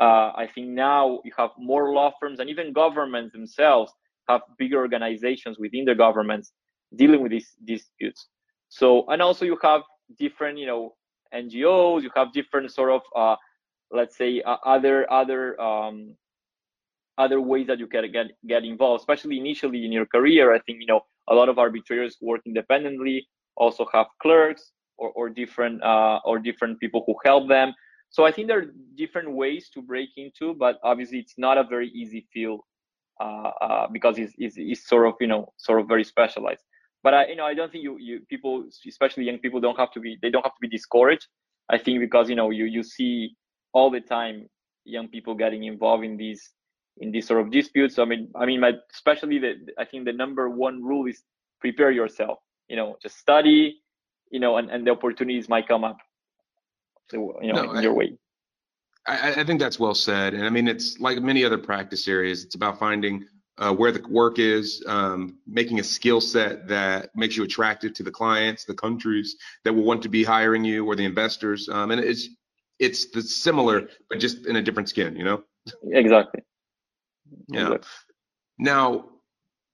uh, 0.00 0.32
i 0.36 0.48
think 0.54 0.68
now 0.68 1.20
you 1.24 1.32
have 1.36 1.50
more 1.58 1.92
law 1.92 2.12
firms 2.20 2.40
and 2.40 2.50
even 2.50 2.72
governments 2.72 3.32
themselves 3.32 3.92
have 4.28 4.42
bigger 4.58 4.78
organizations 4.78 5.58
within 5.58 5.84
the 5.84 5.94
governments 5.94 6.52
dealing 6.96 7.22
with 7.22 7.32
these 7.32 7.52
disputes. 7.64 8.28
So 8.68 9.04
and 9.08 9.22
also 9.22 9.44
you 9.44 9.58
have 9.62 9.82
different 10.18 10.58
you 10.58 10.66
know 10.66 10.94
ngos 11.34 12.02
you 12.02 12.10
have 12.14 12.32
different 12.32 12.70
sort 12.70 12.90
of 12.90 13.02
uh, 13.16 13.36
let's 13.90 14.16
say 14.16 14.42
uh, 14.42 14.56
other 14.64 15.10
other 15.10 15.60
um, 15.60 16.14
other 17.18 17.40
ways 17.40 17.66
that 17.66 17.78
you 17.78 17.86
can 17.86 18.10
get 18.10 18.26
get 18.46 18.64
involved 18.64 19.00
especially 19.00 19.38
initially 19.38 19.84
in 19.84 19.92
your 19.92 20.06
career. 20.06 20.54
I 20.54 20.60
think 20.60 20.80
you 20.80 20.86
know 20.86 21.00
a 21.28 21.34
lot 21.34 21.48
of 21.48 21.58
arbitrators 21.58 22.18
work 22.20 22.40
independently 22.46 23.26
also 23.56 23.86
have 23.92 24.06
clerks 24.20 24.72
or, 24.98 25.10
or 25.10 25.28
different 25.28 25.82
uh, 25.82 26.20
or 26.24 26.38
different 26.38 26.80
people 26.80 27.04
who 27.06 27.14
help 27.24 27.48
them. 27.48 27.74
So 28.10 28.24
i 28.24 28.30
think 28.30 28.46
there 28.46 28.60
are 28.60 28.70
different 28.94 29.32
ways 29.32 29.70
to 29.74 29.82
break 29.82 30.10
into 30.16 30.54
but 30.54 30.78
obviously 30.84 31.18
it's 31.18 31.34
not 31.36 31.58
a 31.58 31.64
very 31.64 31.88
easy 31.88 32.28
field 32.32 32.60
Uh, 33.20 33.52
uh, 33.60 33.86
because 33.92 34.18
it's, 34.18 34.34
it's, 34.38 34.56
it's 34.58 34.88
sort 34.88 35.06
of 35.06 35.14
you 35.20 35.28
know 35.28 35.52
sort 35.56 35.80
of 35.80 35.86
very 35.86 36.02
specialized 36.02 36.62
but 37.04 37.14
i 37.14 37.26
you 37.26 37.36
know 37.36 37.44
i 37.44 37.54
don't 37.54 37.70
think 37.70 37.84
you, 37.84 37.96
you 38.00 38.20
people 38.28 38.64
especially 38.88 39.22
young 39.22 39.38
people 39.38 39.60
don't 39.60 39.78
have 39.78 39.92
to 39.92 40.00
be 40.00 40.18
they 40.20 40.30
don't 40.30 40.44
have 40.44 40.54
to 40.54 40.60
be 40.60 40.66
discouraged 40.68 41.28
i 41.70 41.78
think 41.78 42.00
because 42.00 42.28
you 42.28 42.34
know 42.34 42.50
you 42.50 42.64
you 42.64 42.82
see 42.82 43.36
all 43.72 43.88
the 43.88 44.00
time 44.00 44.48
young 44.84 45.06
people 45.08 45.34
getting 45.34 45.62
involved 45.62 46.04
in 46.04 46.16
these 46.16 46.52
in 46.98 47.10
these 47.10 47.26
sort 47.26 47.40
of 47.40 47.50
disputes. 47.50 47.98
I 47.98 48.04
mean, 48.04 48.30
I 48.36 48.46
mean, 48.46 48.60
my, 48.60 48.72
especially 48.92 49.38
the 49.38 49.54
I 49.78 49.84
think 49.84 50.04
the 50.04 50.12
number 50.12 50.48
one 50.48 50.82
rule 50.82 51.06
is 51.06 51.22
prepare 51.60 51.90
yourself. 51.90 52.38
You 52.68 52.76
know, 52.76 52.96
just 53.02 53.18
study. 53.18 53.80
You 54.30 54.40
know, 54.40 54.56
and, 54.56 54.70
and 54.70 54.86
the 54.86 54.90
opportunities 54.90 55.48
might 55.48 55.68
come 55.68 55.84
up. 55.84 55.98
So 57.10 57.38
you 57.42 57.52
know, 57.52 57.64
no, 57.64 57.70
in 57.72 57.78
I, 57.78 57.82
your 57.82 57.94
way. 57.94 58.16
I, 59.06 59.40
I 59.40 59.44
think 59.44 59.60
that's 59.60 59.78
well 59.78 59.94
said, 59.94 60.34
and 60.34 60.44
I 60.44 60.50
mean, 60.50 60.66
it's 60.66 60.98
like 60.98 61.20
many 61.20 61.44
other 61.44 61.58
practice 61.58 62.08
areas. 62.08 62.44
It's 62.44 62.54
about 62.54 62.78
finding 62.78 63.26
uh, 63.58 63.72
where 63.72 63.92
the 63.92 64.06
work 64.08 64.38
is, 64.38 64.82
um, 64.86 65.38
making 65.46 65.78
a 65.78 65.84
skill 65.84 66.20
set 66.20 66.68
that 66.68 67.10
makes 67.14 67.36
you 67.36 67.44
attractive 67.44 67.92
to 67.94 68.02
the 68.02 68.10
clients, 68.10 68.64
the 68.64 68.74
countries 68.74 69.36
that 69.64 69.72
will 69.72 69.84
want 69.84 70.02
to 70.02 70.08
be 70.08 70.24
hiring 70.24 70.64
you, 70.64 70.86
or 70.86 70.96
the 70.96 71.04
investors. 71.04 71.68
Um, 71.68 71.90
and 71.90 72.00
it's 72.00 72.28
it's 72.78 73.10
the 73.10 73.22
similar, 73.22 73.88
but 74.08 74.18
just 74.18 74.46
in 74.46 74.56
a 74.56 74.62
different 74.62 74.88
skin, 74.88 75.16
you 75.16 75.24
know? 75.24 75.44
Exactly. 75.92 76.42
Yeah. 77.48 77.60
Exactly. 77.60 77.88
Now, 78.58 79.04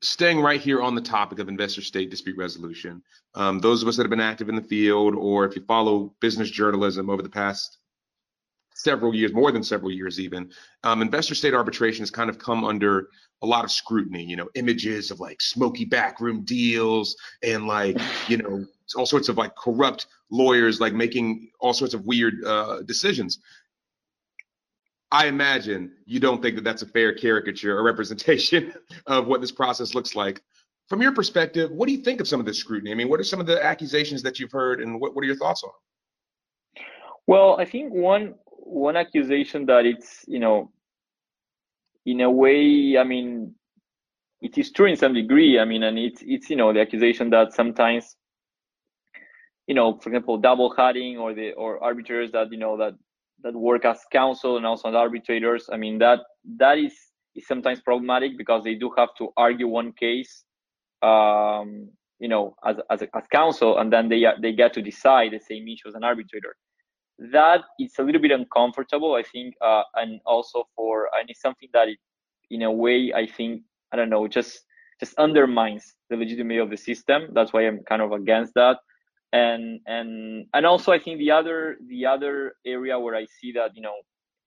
staying 0.03 0.41
right 0.41 0.61
here 0.61 0.83
on 0.83 0.95
the 0.95 1.01
topic 1.01 1.39
of 1.39 1.49
investor 1.49 1.83
state 1.83 2.11
dispute 2.11 2.37
resolution, 2.37 3.03
um, 3.35 3.59
those 3.61 3.83
of 3.83 3.89
us 3.89 3.97
that 3.97 4.03
have 4.03 4.11
been 4.11 4.21
active 4.21 4.49
in 4.49 4.55
the 4.55 4.63
field, 4.63 5.15
or 5.15 5.47
if 5.47 5.57
you 5.57 5.63
follow 5.63 6.15
business 6.21 6.51
journalism 6.51 7.09
over 7.09 7.23
the 7.23 7.31
past 7.31 7.79
several 8.83 9.15
years, 9.15 9.33
more 9.33 9.53
than 9.53 9.63
several 9.63 9.91
years 9.91 10.19
even, 10.19 10.51
um, 10.85 11.03
investor 11.03 11.35
state 11.35 11.55
arbitration 11.55 12.03
has 12.03 12.11
kind 12.11 12.31
of 12.31 12.39
come 12.39 12.65
under 12.65 13.09
a 13.43 13.47
lot 13.47 13.65
of 13.65 13.71
scrutiny. 13.71 14.25
You 14.25 14.37
know, 14.37 14.49
images 14.55 15.11
of 15.11 15.21
like 15.21 15.41
smoky 15.41 15.85
backroom 15.85 16.43
deals 16.45 17.17
and 17.43 17.67
like, 17.67 17.99
you 18.29 18.39
know, 18.39 18.65
all 18.97 19.07
sorts 19.07 19.29
of 19.29 19.37
like 19.37 19.55
corrupt 19.57 20.07
lawyers 20.31 20.81
like 20.81 20.95
making 20.95 21.51
all 21.61 21.73
sorts 21.73 21.95
of 21.95 22.05
weird 22.05 22.45
uh, 22.45 22.83
decisions. 22.83 23.39
I 25.13 25.27
imagine 25.27 25.93
you 26.07 26.21
don't 26.21 26.41
think 26.41 26.55
that 26.55 26.65
that's 26.65 26.83
a 26.83 26.87
fair 26.87 27.13
caricature 27.13 27.77
or 27.77 27.83
representation 27.83 28.73
of 29.07 29.27
what 29.27 29.41
this 29.41 29.53
process 29.53 29.95
looks 29.95 30.15
like. 30.15 30.41
From 30.89 31.03
your 31.03 31.13
perspective, 31.13 31.71
what 31.71 31.87
do 31.87 31.93
you 31.93 32.03
think 32.03 32.21
of 32.21 32.27
some 32.27 32.41
of 32.41 32.47
this 32.47 32.59
scrutiny? 32.59 32.91
I 32.91 32.95
mean, 32.95 33.09
what 33.09 33.21
are 33.21 33.25
some 33.25 33.41
of 33.41 33.47
the 33.47 33.65
accusations 33.65 34.23
that 34.23 34.41
you've 34.41 34.51
heard, 34.51 34.81
and 34.81 35.01
what, 35.01 35.15
what 35.15 35.23
are 35.23 35.27
your 35.27 35.37
thoughts 35.37 35.63
on? 35.63 35.71
Well, 37.29 37.57
I 37.61 37.65
think 37.65 37.93
one 37.93 38.35
one 38.63 38.97
accusation 38.97 39.67
that 39.67 39.87
it's 39.87 40.25
you 40.27 40.39
know, 40.39 40.71
in 42.07 42.21
a 42.21 42.31
way, 42.31 42.97
I 42.99 43.05
mean, 43.05 43.55
it 44.41 44.57
is 44.59 44.71
true 44.73 44.87
in 44.87 44.97
some 44.97 45.15
degree. 45.15 45.59
I 45.59 45.65
mean, 45.65 45.83
and 45.83 45.99
it's 45.99 46.23
it's 46.25 46.51
you 46.51 46.57
know 46.57 46.73
the 46.73 46.81
accusation 46.81 47.31
that 47.31 47.53
sometimes 47.53 48.17
you 49.67 49.75
know, 49.75 49.99
for 49.99 50.09
example, 50.09 50.39
double 50.39 50.75
hatting 50.77 51.19
or 51.19 51.35
the 51.35 51.53
or 51.53 51.83
arbitrators 51.83 52.33
that 52.33 52.51
you 52.51 52.59
know 52.59 52.77
that 52.77 52.95
that 53.43 53.55
work 53.55 53.85
as 53.85 54.01
counsel 54.13 54.57
and 54.57 54.67
also 54.67 54.89
as 54.89 54.95
arbitrators. 54.95 55.69
I 55.73 55.77
mean 55.77 55.99
that 55.99 56.21
that 56.59 56.79
is 56.79 56.95
is 57.37 57.47
sometimes 57.47 57.81
problematic 57.81 58.37
because 58.37 58.65
they 58.65 58.75
do 58.75 58.91
have 58.97 59.11
to 59.19 59.29
argue 59.37 59.69
one 59.69 59.93
case, 59.93 60.45
um, 61.03 61.89
you 62.19 62.29
know, 62.29 62.55
as 62.65 62.77
as, 62.91 63.03
as 63.15 63.25
counsel, 63.33 63.79
and 63.79 63.93
then 63.93 64.09
they 64.09 64.25
they 64.41 64.53
get 64.53 64.73
to 64.75 64.83
decide 64.83 65.33
the 65.33 65.41
same 65.41 65.69
issue 65.69 65.89
as 65.89 65.95
an 65.95 66.05
arbitrator. 66.05 66.57
That 67.33 67.63
is 67.79 67.93
a 67.99 68.03
little 68.03 68.21
bit 68.21 68.33
uncomfortable, 68.33 69.15
I 69.15 69.23
think, 69.23 69.55
uh, 69.61 69.83
and 69.95 70.21
also 70.27 70.65
for 70.75 71.09
and 71.19 71.29
it's 71.31 71.41
something 71.41 71.69
that, 71.75 71.89
it, 71.89 71.99
in 72.51 72.63
a 72.63 72.73
way, 72.73 73.13
I 73.15 73.27
think 73.27 73.63
I 73.93 73.97
don't 73.97 74.11
know, 74.11 74.27
just 74.27 74.61
just 74.99 75.15
undermines 75.19 75.95
the 76.11 76.17
legitimacy 76.17 76.59
of 76.59 76.71
the 76.71 76.77
system. 76.77 77.29
That's 77.33 77.53
why 77.53 77.67
I'm 77.67 77.81
kind 77.85 78.03
of 78.03 78.13
against 78.13 78.55
that 78.55 78.79
and 79.33 79.81
and 79.87 80.47
and 80.55 80.67
also 80.67 80.93
i 80.93 80.99
think 80.99 81.19
the 81.19 81.31
other 81.31 81.77
the 81.89 82.05
other 82.05 82.55
area 82.67 82.99
where 82.99 83.15
i 83.15 83.25
see 83.41 83.53
that 83.53 83.71
you 83.75 83.83
know 83.83 83.95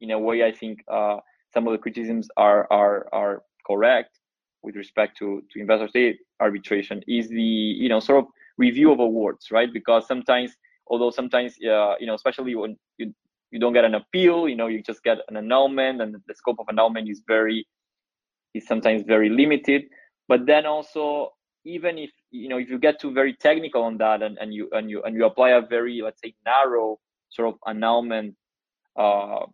in 0.02 0.12
a 0.12 0.20
way 0.20 0.44
i 0.44 0.52
think 0.52 0.80
uh, 0.92 1.18
some 1.54 1.68
of 1.68 1.72
the 1.72 1.78
criticisms 1.78 2.28
are 2.38 2.68
are 2.72 3.08
are 3.14 3.44
correct 3.66 4.20
with 4.62 4.76
respect 4.76 5.18
to 5.18 5.42
to 5.52 5.60
investor 5.60 5.88
state 5.88 6.18
arbitration 6.42 7.02
is 7.08 7.30
the 7.30 7.42
you 7.42 7.88
know 7.88 8.00
sort 8.00 8.24
of 8.24 8.30
review 8.58 8.92
of 8.92 9.00
awards 9.00 9.52
right 9.52 9.72
because 9.74 10.06
sometimes 10.06 10.56
although 10.88 11.10
sometimes 11.10 11.56
uh, 11.64 11.96
you 12.00 12.08
know 12.08 12.16
especially 12.16 12.56
when 12.56 12.78
you 12.98 13.14
you 13.52 13.60
don't 13.60 13.74
get 13.74 13.86
an 13.86 13.96
appeal 13.96 14.50
you 14.50 14.56
know 14.56 14.68
you 14.68 14.82
just 14.82 15.04
get 15.04 15.20
an 15.30 15.38
annulment 15.38 16.02
and 16.02 16.16
the 16.28 16.36
scope 16.36 16.58
of 16.60 16.66
annulment 16.70 17.10
is 17.10 17.22
very 17.28 17.66
is 18.54 18.68
sometimes 18.68 19.04
very 19.04 19.30
limited. 19.30 19.84
But 20.28 20.46
then 20.46 20.66
also 20.66 21.34
even 21.66 21.98
if 21.98 22.12
you 22.32 22.50
know 22.50 22.58
if 22.58 22.70
you 22.70 22.80
get 22.80 23.00
too 23.00 23.14
very 23.14 23.34
technical 23.34 23.84
on 23.84 23.98
that 23.98 24.22
and, 24.22 24.38
and 24.40 24.54
you 24.54 24.70
and 24.72 24.90
you 24.90 25.02
and 25.04 25.16
you 25.16 25.26
apply 25.26 25.52
a 25.52 25.62
very 25.62 26.02
let's 26.02 26.22
say 26.22 26.34
narrow 26.46 27.00
sort 27.30 27.48
of 27.50 27.56
annulment 27.68 28.36
uh, 28.98 29.46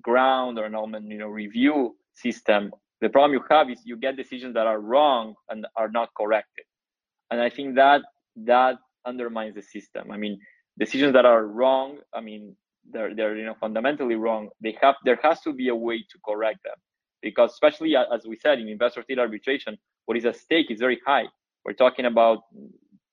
ground 0.00 0.58
or 0.58 0.66
annulment 0.66 1.10
you 1.10 1.18
know 1.18 1.28
review 1.28 1.96
system 2.14 2.70
the 3.00 3.08
problem 3.08 3.32
you 3.32 3.42
have 3.50 3.70
is 3.70 3.80
you 3.84 3.96
get 3.96 4.16
decisions 4.16 4.52
that 4.54 4.66
are 4.66 4.80
wrong 4.80 5.34
and 5.48 5.66
are 5.76 5.88
not 5.88 6.10
corrected. 6.16 6.64
And 7.30 7.40
i 7.40 7.48
think 7.48 7.76
that 7.76 8.02
that 8.36 8.76
undermines 9.06 9.54
the 9.54 9.62
system. 9.62 10.10
I 10.10 10.18
mean 10.18 10.38
decisions 10.80 11.12
that 11.12 11.26
are 11.26 11.46
wrong 11.46 11.98
i 12.14 12.20
mean 12.20 12.56
they're 12.92 13.14
they're 13.14 13.36
you 13.36 13.44
know 13.44 13.56
fundamentally 13.60 14.16
wrong 14.16 14.48
they 14.60 14.76
have 14.82 14.96
there 15.04 15.20
has 15.22 15.40
to 15.42 15.52
be 15.52 15.68
a 15.68 15.74
way 15.74 15.98
to 15.98 16.18
correct 16.28 16.60
them 16.64 16.78
because 17.22 17.52
especially 17.52 17.94
as 17.96 18.26
we 18.26 18.36
said 18.36 18.58
in 18.58 18.68
investor 18.68 19.02
state 19.02 19.18
arbitration 19.18 19.76
what 20.06 20.16
is 20.16 20.24
at 20.24 20.36
stake 20.36 20.70
is 20.70 20.80
very 20.80 20.98
high 21.06 21.26
we're 21.64 21.74
talking 21.74 22.06
about 22.06 22.40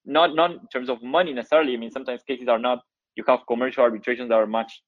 not 0.08 0.34
not 0.36 0.52
in 0.52 0.68
terms 0.74 0.90
of 0.90 1.04
money 1.04 1.34
necessarily. 1.34 1.74
I 1.74 1.78
mean, 1.78 1.92
sometimes 1.92 2.24
cases 2.24 2.48
are 2.48 2.58
not. 2.60 2.80
You 3.16 3.24
have 3.28 3.42
commercial 3.48 3.84
arbitrations 3.84 4.30
that 4.30 4.36
are 4.36 4.48
much, 4.48 4.82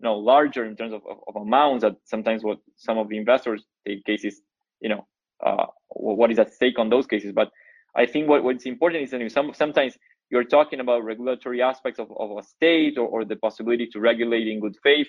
you 0.00 0.04
know, 0.04 0.16
larger 0.16 0.64
in 0.64 0.76
terms 0.76 0.92
of, 0.92 1.02
of, 1.08 1.18
of 1.28 1.42
amounts. 1.42 1.82
That 1.82 1.94
sometimes 2.04 2.42
what 2.42 2.58
some 2.76 2.98
of 2.98 3.08
the 3.08 3.16
investors 3.16 3.64
take 3.86 4.04
cases, 4.04 4.42
you 4.80 4.88
know, 4.88 5.06
uh, 5.44 5.66
what 5.90 6.30
is 6.32 6.38
at 6.38 6.52
stake 6.52 6.78
on 6.78 6.90
those 6.90 7.06
cases. 7.06 7.32
But 7.32 7.50
I 7.94 8.06
think 8.06 8.28
what, 8.28 8.42
what's 8.42 8.66
important 8.66 9.04
is 9.04 9.10
that 9.12 9.20
you 9.20 9.28
some 9.28 9.52
sometimes 9.54 9.96
you're 10.30 10.44
talking 10.44 10.80
about 10.80 11.04
regulatory 11.04 11.62
aspects 11.62 11.98
of, 12.00 12.10
of 12.18 12.38
a 12.38 12.42
state 12.42 12.98
or, 12.98 13.06
or 13.06 13.24
the 13.24 13.36
possibility 13.36 13.86
to 13.88 14.00
regulate 14.00 14.48
in 14.48 14.60
good 14.60 14.76
faith. 14.82 15.08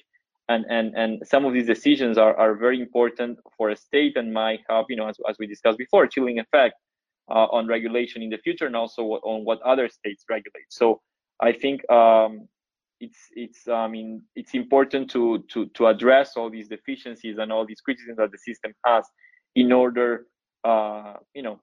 And, 0.50 0.66
and, 0.70 0.96
and 0.96 1.28
some 1.28 1.44
of 1.44 1.54
these 1.54 1.68
decisions 1.68 2.18
are, 2.18 2.36
are 2.38 2.56
very 2.56 2.80
important 2.80 3.40
for 3.58 3.70
a 3.70 3.76
state 3.76 4.16
and 4.16 4.34
might 4.34 4.62
have, 4.70 4.86
you 4.88 4.96
know, 4.96 5.08
as, 5.08 5.18
as 5.30 5.36
we 5.40 5.48
discussed 5.48 5.78
before, 5.78 6.06
a 6.06 6.10
chilling 6.10 6.40
effect 6.40 6.76
uh, 7.30 7.48
on 7.52 7.68
regulation 7.68 8.22
in 8.22 8.30
the 8.30 8.38
future 8.38 8.66
and 8.66 8.76
also 8.76 9.02
on 9.04 9.44
what 9.44 9.62
other 9.64 9.90
states 9.90 10.24
regulate. 10.30 10.68
So 10.70 11.02
I 11.42 11.52
think 11.52 11.90
um, 11.92 12.48
it's 13.00 13.20
it's 13.36 13.68
I 13.68 13.88
mean 13.88 14.24
it's 14.36 14.54
important 14.54 15.10
to 15.12 15.44
to 15.50 15.68
to 15.68 15.88
address 15.88 16.36
all 16.36 16.50
these 16.50 16.68
deficiencies 16.68 17.38
and 17.38 17.52
all 17.52 17.66
these 17.66 17.82
criticisms 17.82 18.18
that 18.18 18.32
the 18.32 18.38
system 18.38 18.74
has 18.86 19.06
in 19.56 19.72
order 19.72 20.26
uh, 20.64 21.14
you 21.34 21.44
know 21.44 21.60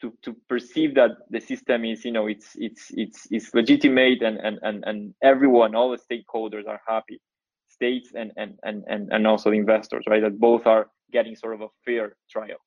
to 0.00 0.12
to 0.22 0.34
perceive 0.48 0.94
that 0.94 1.12
the 1.30 1.40
system 1.40 1.84
is 1.84 2.04
you 2.04 2.12
know 2.12 2.26
it's 2.26 2.56
it's 2.56 2.90
it's 2.90 3.26
it's 3.30 3.54
legitimate 3.54 4.22
and 4.22 4.38
and 4.38 4.58
and, 4.62 4.84
and 4.86 5.14
everyone 5.22 5.74
all 5.74 5.90
the 5.90 5.98
stakeholders 5.98 6.66
are 6.66 6.80
happy 6.86 7.20
states 7.68 8.10
and 8.14 8.32
and 8.36 8.58
and 8.62 8.84
and 8.88 9.12
and 9.12 9.26
also 9.26 9.50
investors 9.50 10.04
right? 10.08 10.22
That 10.22 10.38
both 10.38 10.66
are 10.66 10.88
getting 11.12 11.34
sort 11.34 11.54
of 11.54 11.62
a 11.62 11.68
fair 11.84 12.16
trial. 12.30 12.58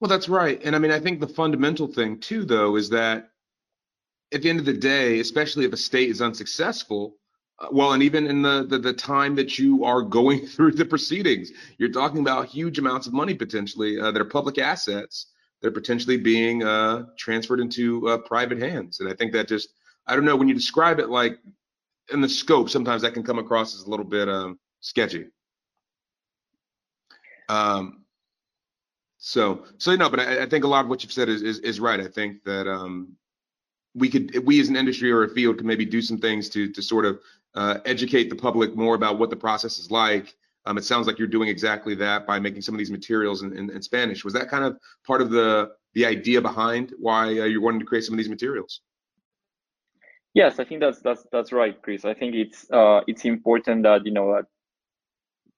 Well, 0.00 0.08
that's 0.08 0.28
right. 0.28 0.60
And 0.64 0.76
I 0.76 0.78
mean, 0.78 0.92
I 0.92 1.00
think 1.00 1.20
the 1.20 1.26
fundamental 1.26 1.88
thing 1.88 2.20
too, 2.20 2.44
though, 2.44 2.76
is 2.76 2.88
that 2.90 3.30
at 4.32 4.42
the 4.42 4.50
end 4.50 4.60
of 4.60 4.64
the 4.64 4.72
day, 4.72 5.20
especially 5.20 5.64
if 5.64 5.72
a 5.72 5.76
state 5.76 6.10
is 6.10 6.22
unsuccessful, 6.22 7.16
uh, 7.58 7.68
well, 7.72 7.92
and 7.92 8.02
even 8.02 8.26
in 8.26 8.42
the, 8.42 8.64
the, 8.68 8.78
the 8.78 8.92
time 8.92 9.34
that 9.34 9.58
you 9.58 9.84
are 9.84 10.02
going 10.02 10.46
through 10.54 10.72
the 10.72 10.84
proceedings, 10.84 11.50
you're 11.78 11.90
talking 11.90 12.20
about 12.20 12.46
huge 12.46 12.78
amounts 12.78 13.06
of 13.08 13.12
money 13.12 13.34
potentially 13.34 13.98
uh, 13.98 14.12
that 14.12 14.20
are 14.20 14.26
public 14.26 14.58
assets 14.58 15.26
that 15.60 15.68
are 15.68 15.72
potentially 15.72 16.16
being 16.16 16.62
uh, 16.62 17.06
transferred 17.18 17.60
into 17.60 18.08
uh, 18.08 18.18
private 18.18 18.60
hands. 18.60 19.00
And 19.00 19.08
I 19.08 19.14
think 19.14 19.32
that 19.32 19.48
just, 19.48 19.70
I 20.06 20.14
don't 20.14 20.24
know, 20.24 20.36
when 20.36 20.48
you 20.48 20.54
describe 20.54 21.00
it 21.00 21.08
like 21.08 21.38
in 22.12 22.20
the 22.20 22.28
scope, 22.28 22.70
sometimes 22.70 23.02
that 23.02 23.14
can 23.14 23.22
come 23.22 23.38
across 23.38 23.74
as 23.74 23.82
a 23.82 23.90
little 23.90 24.04
bit 24.04 24.28
um, 24.28 24.58
sketchy. 24.80 25.26
Um, 27.48 28.04
so, 29.18 29.64
so 29.78 29.96
no, 29.96 30.08
but 30.08 30.20
I, 30.20 30.42
I, 30.42 30.46
think 30.48 30.64
a 30.64 30.68
lot 30.68 30.84
of 30.84 30.88
what 30.88 31.02
you've 31.02 31.12
said 31.12 31.28
is, 31.28 31.42
is, 31.42 31.58
is 31.60 31.80
right. 31.80 31.98
I 31.98 32.06
think 32.06 32.44
that 32.44 32.68
um, 32.68 33.16
we 33.94 34.08
could, 34.08 34.46
we 34.46 34.60
as 34.60 34.68
an 34.68 34.76
industry 34.76 35.10
or 35.10 35.24
a 35.24 35.28
field 35.28 35.56
could 35.56 35.66
maybe 35.66 35.84
do 35.84 36.00
some 36.00 36.18
things 36.18 36.48
to 36.50 36.70
to 36.72 36.82
sort 36.82 37.04
of 37.04 37.18
uh, 37.54 37.78
educate 37.84 38.30
the 38.30 38.36
public 38.36 38.76
more 38.76 38.94
about 38.94 39.18
what 39.18 39.30
the 39.30 39.36
process 39.36 39.78
is 39.78 39.90
like. 39.90 40.36
Um, 40.68 40.76
it 40.76 40.84
sounds 40.84 41.06
like 41.06 41.18
you're 41.18 41.28
doing 41.28 41.48
exactly 41.48 41.94
that 41.94 42.26
by 42.26 42.38
making 42.38 42.60
some 42.60 42.74
of 42.74 42.78
these 42.78 42.90
materials 42.90 43.42
in, 43.42 43.56
in, 43.56 43.70
in 43.70 43.80
Spanish. 43.80 44.22
Was 44.22 44.34
that 44.34 44.50
kind 44.50 44.64
of 44.64 44.76
part 45.06 45.22
of 45.22 45.30
the 45.30 45.70
the 45.94 46.04
idea 46.04 46.42
behind 46.42 46.92
why 46.98 47.22
uh, 47.40 47.46
you're 47.50 47.62
wanting 47.62 47.80
to 47.80 47.86
create 47.86 48.04
some 48.04 48.12
of 48.12 48.18
these 48.18 48.28
materials? 48.28 48.82
Yes, 50.34 50.60
I 50.60 50.64
think 50.64 50.82
that's 50.82 51.00
that's 51.00 51.24
that's 51.32 51.52
right, 51.52 51.80
Chris. 51.80 52.04
I 52.04 52.12
think 52.12 52.34
it's 52.34 52.70
uh, 52.70 53.00
it's 53.06 53.24
important 53.24 53.84
that 53.84 54.04
you 54.04 54.12
know 54.12 54.34
that. 54.34 54.44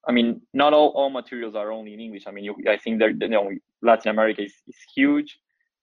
I 0.06 0.12
mean, 0.12 0.40
not 0.54 0.72
all, 0.72 0.90
all 0.90 1.10
materials 1.10 1.56
are 1.56 1.72
only 1.72 1.92
in 1.92 2.00
English. 2.00 2.24
I 2.28 2.30
mean, 2.30 2.44
you, 2.44 2.54
I 2.68 2.76
think 2.76 3.00
that 3.00 3.20
you 3.20 3.28
know 3.28 3.50
Latin 3.82 4.12
America 4.12 4.42
is, 4.42 4.54
is 4.68 4.76
huge, 4.94 5.40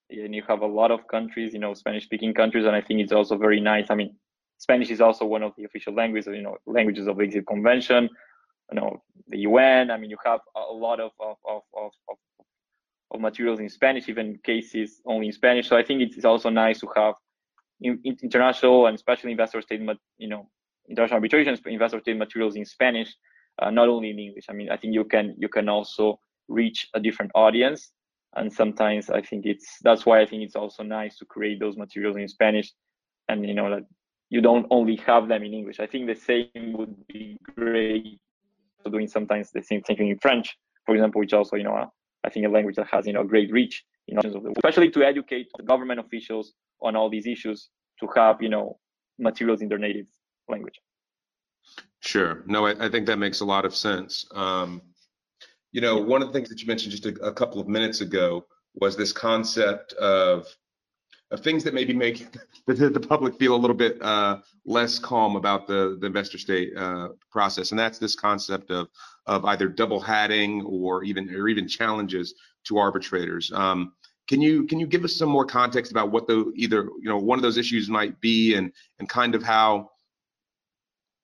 and 0.10 0.34
you 0.34 0.44
have 0.48 0.62
a 0.62 0.66
lot 0.66 0.90
of 0.90 1.06
countries, 1.10 1.52
you 1.54 1.60
know, 1.60 1.74
Spanish-speaking 1.74 2.34
countries, 2.34 2.66
and 2.66 2.76
I 2.76 2.82
think 2.82 3.02
it's 3.02 3.12
also 3.12 3.38
very 3.38 3.60
nice. 3.60 3.88
I 3.90 3.96
mean, 3.96 4.16
Spanish 4.58 4.90
is 4.90 5.02
also 5.02 5.26
one 5.26 5.44
of 5.44 5.54
the 5.58 5.66
official 5.66 5.94
languages, 5.94 6.34
you 6.34 6.42
know, 6.42 6.58
languages 6.66 7.08
of 7.08 7.18
the 7.18 7.24
ICSID 7.24 7.46
Convention, 7.46 8.10
you 8.72 8.80
know, 8.80 9.02
the 9.28 9.40
UN. 9.40 9.92
I 9.92 9.98
mean, 9.98 10.10
you 10.10 10.18
have 10.26 10.42
a 10.56 10.74
lot 10.74 11.00
of 11.00 11.12
of 11.20 11.38
of 11.48 11.62
of, 11.76 11.92
of, 13.12 13.20
materials 13.20 13.60
in 13.60 13.70
Spanish, 13.70 14.10
even 14.10 14.38
cases 14.44 15.02
only 15.06 15.28
in 15.28 15.34
Spanish. 15.34 15.68
So 15.68 15.78
I 15.78 15.84
think 15.84 16.02
it's 16.02 16.26
also 16.26 16.50
nice 16.50 16.80
to 16.82 16.88
have 16.96 17.16
in, 17.82 18.00
international 18.04 18.88
and 18.88 18.96
especially 18.96 19.32
investor 19.32 19.62
state, 19.62 19.82
you 20.18 20.28
know, 20.28 20.50
international 20.90 21.16
arbitration 21.16 21.58
investor 21.66 22.00
state 22.00 22.18
materials 22.18 22.56
in 22.56 22.66
Spanish 22.66 23.16
uh, 23.62 23.72
not 23.72 23.90
only 23.90 24.10
in 24.12 24.20
English. 24.20 24.46
I 24.50 24.54
mean, 24.54 24.70
I 24.70 24.78
think 24.78 24.94
you 24.94 25.04
can 25.04 25.36
you 25.38 25.50
can 25.50 25.70
also 25.70 26.20
reach 26.48 26.88
a 26.94 27.00
different 27.00 27.32
audience, 27.36 27.92
and 28.36 28.52
sometimes 28.52 29.10
I 29.10 29.22
think 29.22 29.46
it's 29.46 29.80
that's 29.82 30.06
why 30.06 30.22
I 30.22 30.26
think 30.26 30.44
it's 30.44 30.56
also 30.56 30.84
nice 30.84 31.18
to 31.18 31.26
create 31.26 31.60
those 31.60 31.78
materials 31.78 32.18
in 32.18 32.28
Spanish, 32.28 32.72
and 33.28 33.48
you 33.48 33.54
know 33.54 33.70
that 33.70 33.84
you 34.30 34.42
don't 34.42 34.68
only 34.70 34.98
have 34.98 35.28
them 35.28 35.44
in 35.44 35.54
English. 35.54 35.80
I 35.80 35.88
think 35.88 36.08
the 36.08 36.16
same 36.16 36.74
would 36.74 36.96
be 37.08 37.38
great. 37.56 38.20
Doing 38.90 39.08
sometimes 39.08 39.52
the 39.52 39.62
same 39.62 39.82
thing 39.82 40.08
in 40.08 40.18
French, 40.20 40.58
for 40.86 40.96
example, 40.96 41.20
which 41.20 41.34
also 41.34 41.58
you 41.58 41.64
know 41.64 41.76
uh, 41.76 41.88
I 42.24 42.30
think 42.30 42.46
a 42.46 42.50
language 42.50 42.76
that 42.76 42.88
has 42.88 43.06
you 43.06 43.14
know 43.14 43.24
great 43.24 43.52
reach 43.52 43.84
in 44.08 44.18
terms 44.22 44.36
of 44.36 44.44
the, 44.44 44.54
especially 44.56 44.90
to 44.92 45.04
educate 45.04 45.48
government 45.66 46.00
officials 46.00 46.54
on 46.82 46.96
all 46.96 47.10
these 47.10 47.28
issues 47.28 47.70
to 48.00 48.08
have 48.16 48.42
you 48.42 48.50
know 48.50 48.80
materials 49.20 49.62
in 49.62 49.68
their 49.68 49.78
native 49.78 50.06
language. 50.48 50.80
Sure. 52.00 52.44
No, 52.46 52.66
I, 52.66 52.86
I, 52.86 52.90
think 52.90 53.08
that 53.08 53.18
makes 53.18 53.42
a 53.42 53.46
lot 53.46 53.66
of 53.66 53.76
sense. 53.76 54.26
Um, 54.34 54.82
you 55.72 55.82
know, 55.82 55.98
one 55.98 56.22
of 56.22 56.30
the 56.30 56.34
things 56.34 56.48
that 56.50 56.62
you 56.62 56.68
mentioned 56.68 56.92
just 56.92 57.06
a, 57.06 57.14
a 57.26 57.34
couple 57.34 57.60
of 57.60 57.68
minutes 57.68 58.02
ago 58.02 58.46
was 58.76 58.96
this 58.96 59.12
concept 59.12 59.94
of 59.94 60.48
of 61.32 61.42
things 61.42 61.64
that 61.64 61.74
maybe 61.74 61.94
make 61.94 62.28
the, 62.66 62.90
the 62.90 63.00
public 63.00 63.38
feel 63.38 63.56
a 63.56 63.58
little 63.58 63.76
bit 63.76 64.02
uh, 64.02 64.40
less 64.66 64.98
calm 64.98 65.36
about 65.36 65.68
the, 65.68 65.98
the 66.00 66.08
investor 66.08 66.38
state 66.38 66.76
uh, 66.78 67.10
process, 67.32 67.72
and 67.72 67.80
that's 67.80 68.00
this 68.00 68.16
concept 68.16 68.72
of 68.72 68.88
of 69.26 69.44
either 69.46 69.68
double 69.68 70.00
hatting 70.00 70.62
or 70.64 71.04
even 71.04 71.30
or 71.36 71.48
even 71.50 71.68
challenges 71.68 72.34
to 72.64 72.78
arbitrators. 72.78 73.52
Um, 73.52 73.94
can 74.28 74.42
you 74.42 74.66
can 74.66 74.80
you 74.80 74.88
give 74.88 75.04
us 75.04 75.16
some 75.16 75.30
more 75.30 75.46
context 75.46 75.92
about 75.92 76.12
what 76.12 76.28
the 76.28 76.52
either 76.56 76.84
you 76.84 77.10
know 77.10 77.18
one 77.18 77.38
of 77.38 77.44
those 77.44 77.58
issues 77.58 77.90
might 77.90 78.20
be, 78.22 78.56
and 78.56 78.72
and 79.00 79.10
kind 79.10 79.36
of 79.36 79.44
how 79.44 79.90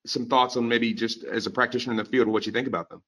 some 0.06 0.26
thoughts 0.26 0.56
on 0.56 0.68
maybe 0.68 0.92
just 0.92 1.24
as 1.24 1.46
a 1.46 1.50
practitioner 1.50 1.92
in 1.92 1.96
the 1.96 2.04
field, 2.04 2.28
what 2.28 2.46
you 2.46 2.52
think 2.52 2.68
about 2.68 2.88
them. 2.90 3.02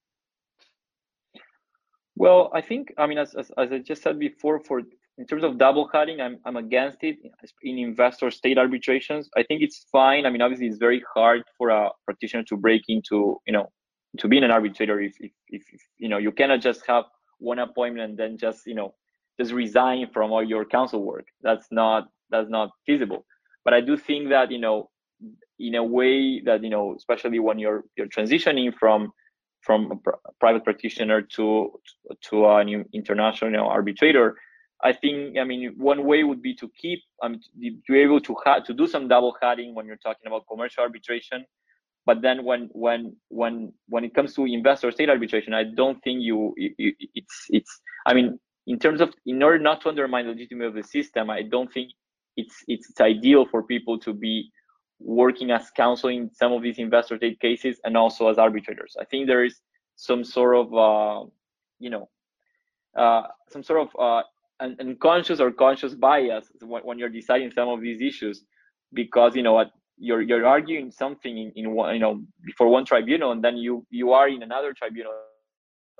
Well, 2.16 2.50
I 2.54 2.62
think, 2.62 2.94
I 2.96 3.06
mean, 3.06 3.18
as, 3.18 3.34
as, 3.34 3.50
as 3.58 3.70
I 3.70 3.78
just 3.78 4.02
said 4.02 4.18
before, 4.18 4.58
for 4.58 4.80
in 5.18 5.26
terms 5.26 5.44
of 5.44 5.58
double 5.58 5.88
hatting, 5.92 6.20
I'm, 6.20 6.38
I'm 6.44 6.56
against 6.56 6.98
it 7.02 7.16
in 7.62 7.78
investor 7.78 8.30
state 8.30 8.58
arbitrations. 8.58 9.28
I 9.36 9.42
think 9.42 9.62
it's 9.62 9.86
fine. 9.90 10.26
I 10.26 10.30
mean, 10.30 10.42
obviously, 10.42 10.66
it's 10.66 10.78
very 10.78 11.02
hard 11.14 11.42
for 11.56 11.70
a 11.70 11.90
practitioner 12.04 12.44
to 12.44 12.56
break 12.56 12.82
into, 12.88 13.40
you 13.46 13.52
know, 13.52 13.70
to 14.18 14.28
being 14.28 14.44
an 14.44 14.50
arbitrator 14.50 15.00
if, 15.00 15.14
if, 15.20 15.32
if, 15.48 15.62
if 15.72 15.80
you 15.98 16.08
know, 16.08 16.18
you 16.18 16.32
cannot 16.32 16.60
just 16.60 16.86
have 16.86 17.04
one 17.38 17.58
appointment 17.58 18.10
and 18.10 18.18
then 18.18 18.36
just, 18.36 18.66
you 18.66 18.74
know, 18.74 18.94
just 19.38 19.52
resign 19.52 20.08
from 20.12 20.32
all 20.32 20.42
your 20.42 20.64
counsel 20.64 21.02
work. 21.02 21.26
That's 21.42 21.66
not, 21.70 22.08
that's 22.30 22.48
not 22.48 22.70
feasible. 22.86 23.24
But 23.64 23.74
I 23.74 23.80
do 23.80 23.96
think 23.96 24.30
that, 24.30 24.50
you 24.50 24.58
know, 24.58 24.90
in 25.58 25.74
a 25.74 25.84
way 25.84 26.40
that 26.40 26.62
you 26.62 26.70
know 26.70 26.94
especially 26.96 27.38
when 27.38 27.58
you're 27.58 27.84
you're 27.96 28.08
transitioning 28.08 28.72
from 28.74 29.12
from 29.62 29.90
a 29.90 29.96
pr- 29.96 30.18
private 30.38 30.64
practitioner 30.64 31.22
to 31.22 31.72
to 32.20 32.46
an 32.46 32.84
international 32.92 33.66
arbitrator 33.66 34.36
i 34.82 34.92
think 34.92 35.38
i 35.38 35.44
mean 35.44 35.74
one 35.76 36.04
way 36.04 36.24
would 36.24 36.42
be 36.42 36.54
to 36.54 36.68
keep 36.80 37.00
um, 37.22 37.34
to 37.34 37.92
be 37.92 38.00
able 38.00 38.20
to 38.20 38.34
ha- 38.44 38.60
to 38.60 38.74
do 38.74 38.86
some 38.86 39.08
double 39.08 39.36
hatting 39.40 39.74
when 39.74 39.86
you're 39.86 39.96
talking 39.96 40.26
about 40.26 40.44
commercial 40.48 40.82
arbitration 40.82 41.44
but 42.04 42.22
then 42.22 42.44
when 42.44 42.68
when 42.72 43.16
when 43.28 43.72
when 43.88 44.04
it 44.04 44.14
comes 44.14 44.34
to 44.34 44.44
investor 44.44 44.90
state 44.90 45.10
arbitration 45.10 45.54
i 45.54 45.64
don't 45.64 46.02
think 46.02 46.22
you, 46.22 46.54
you 46.56 46.92
it's 47.14 47.46
it's 47.50 47.80
i 48.06 48.14
mean 48.14 48.38
in 48.66 48.78
terms 48.78 49.00
of 49.00 49.14
in 49.26 49.42
order 49.42 49.58
not 49.58 49.80
to 49.80 49.88
undermine 49.88 50.26
the 50.26 50.32
legitimacy 50.32 50.66
of 50.66 50.74
the 50.74 50.82
system 50.82 51.30
i 51.30 51.42
don't 51.42 51.72
think 51.72 51.90
it's 52.36 52.56
it's, 52.68 52.90
it's 52.90 53.00
ideal 53.00 53.46
for 53.46 53.62
people 53.62 53.98
to 53.98 54.12
be 54.12 54.50
working 54.98 55.50
as 55.50 55.70
counsel 55.70 56.08
in 56.08 56.30
some 56.32 56.52
of 56.52 56.62
these 56.62 56.78
investor 56.78 57.16
state 57.16 57.40
cases 57.40 57.80
and 57.84 57.96
also 57.96 58.28
as 58.28 58.38
arbitrators. 58.38 58.96
I 59.00 59.04
think 59.04 59.26
there 59.26 59.44
is 59.44 59.60
some 59.96 60.24
sort 60.24 60.56
of, 60.56 60.74
uh, 60.74 61.28
you 61.78 61.90
know, 61.90 62.08
uh, 62.96 63.24
some 63.50 63.62
sort 63.62 63.80
of 63.80 63.88
uh, 63.98 64.22
unconscious 64.60 65.40
or 65.40 65.50
conscious 65.52 65.94
bias 65.94 66.50
when, 66.60 66.82
when, 66.82 66.98
you're 66.98 67.08
deciding 67.08 67.50
some 67.50 67.68
of 67.68 67.80
these 67.80 68.00
issues, 68.00 68.44
because 68.92 69.36
you 69.36 69.42
know 69.42 69.52
what 69.52 69.70
you're 69.98 70.22
you're 70.22 70.46
arguing 70.46 70.90
something 70.90 71.38
in, 71.38 71.52
in 71.56 71.72
one, 71.72 71.94
you 71.94 72.00
know, 72.00 72.22
before 72.44 72.68
one 72.68 72.84
tribunal, 72.84 73.32
and 73.32 73.42
then 73.42 73.56
you 73.56 73.86
you 73.90 74.12
are 74.12 74.28
in 74.28 74.42
another 74.42 74.72
tribunal 74.72 75.12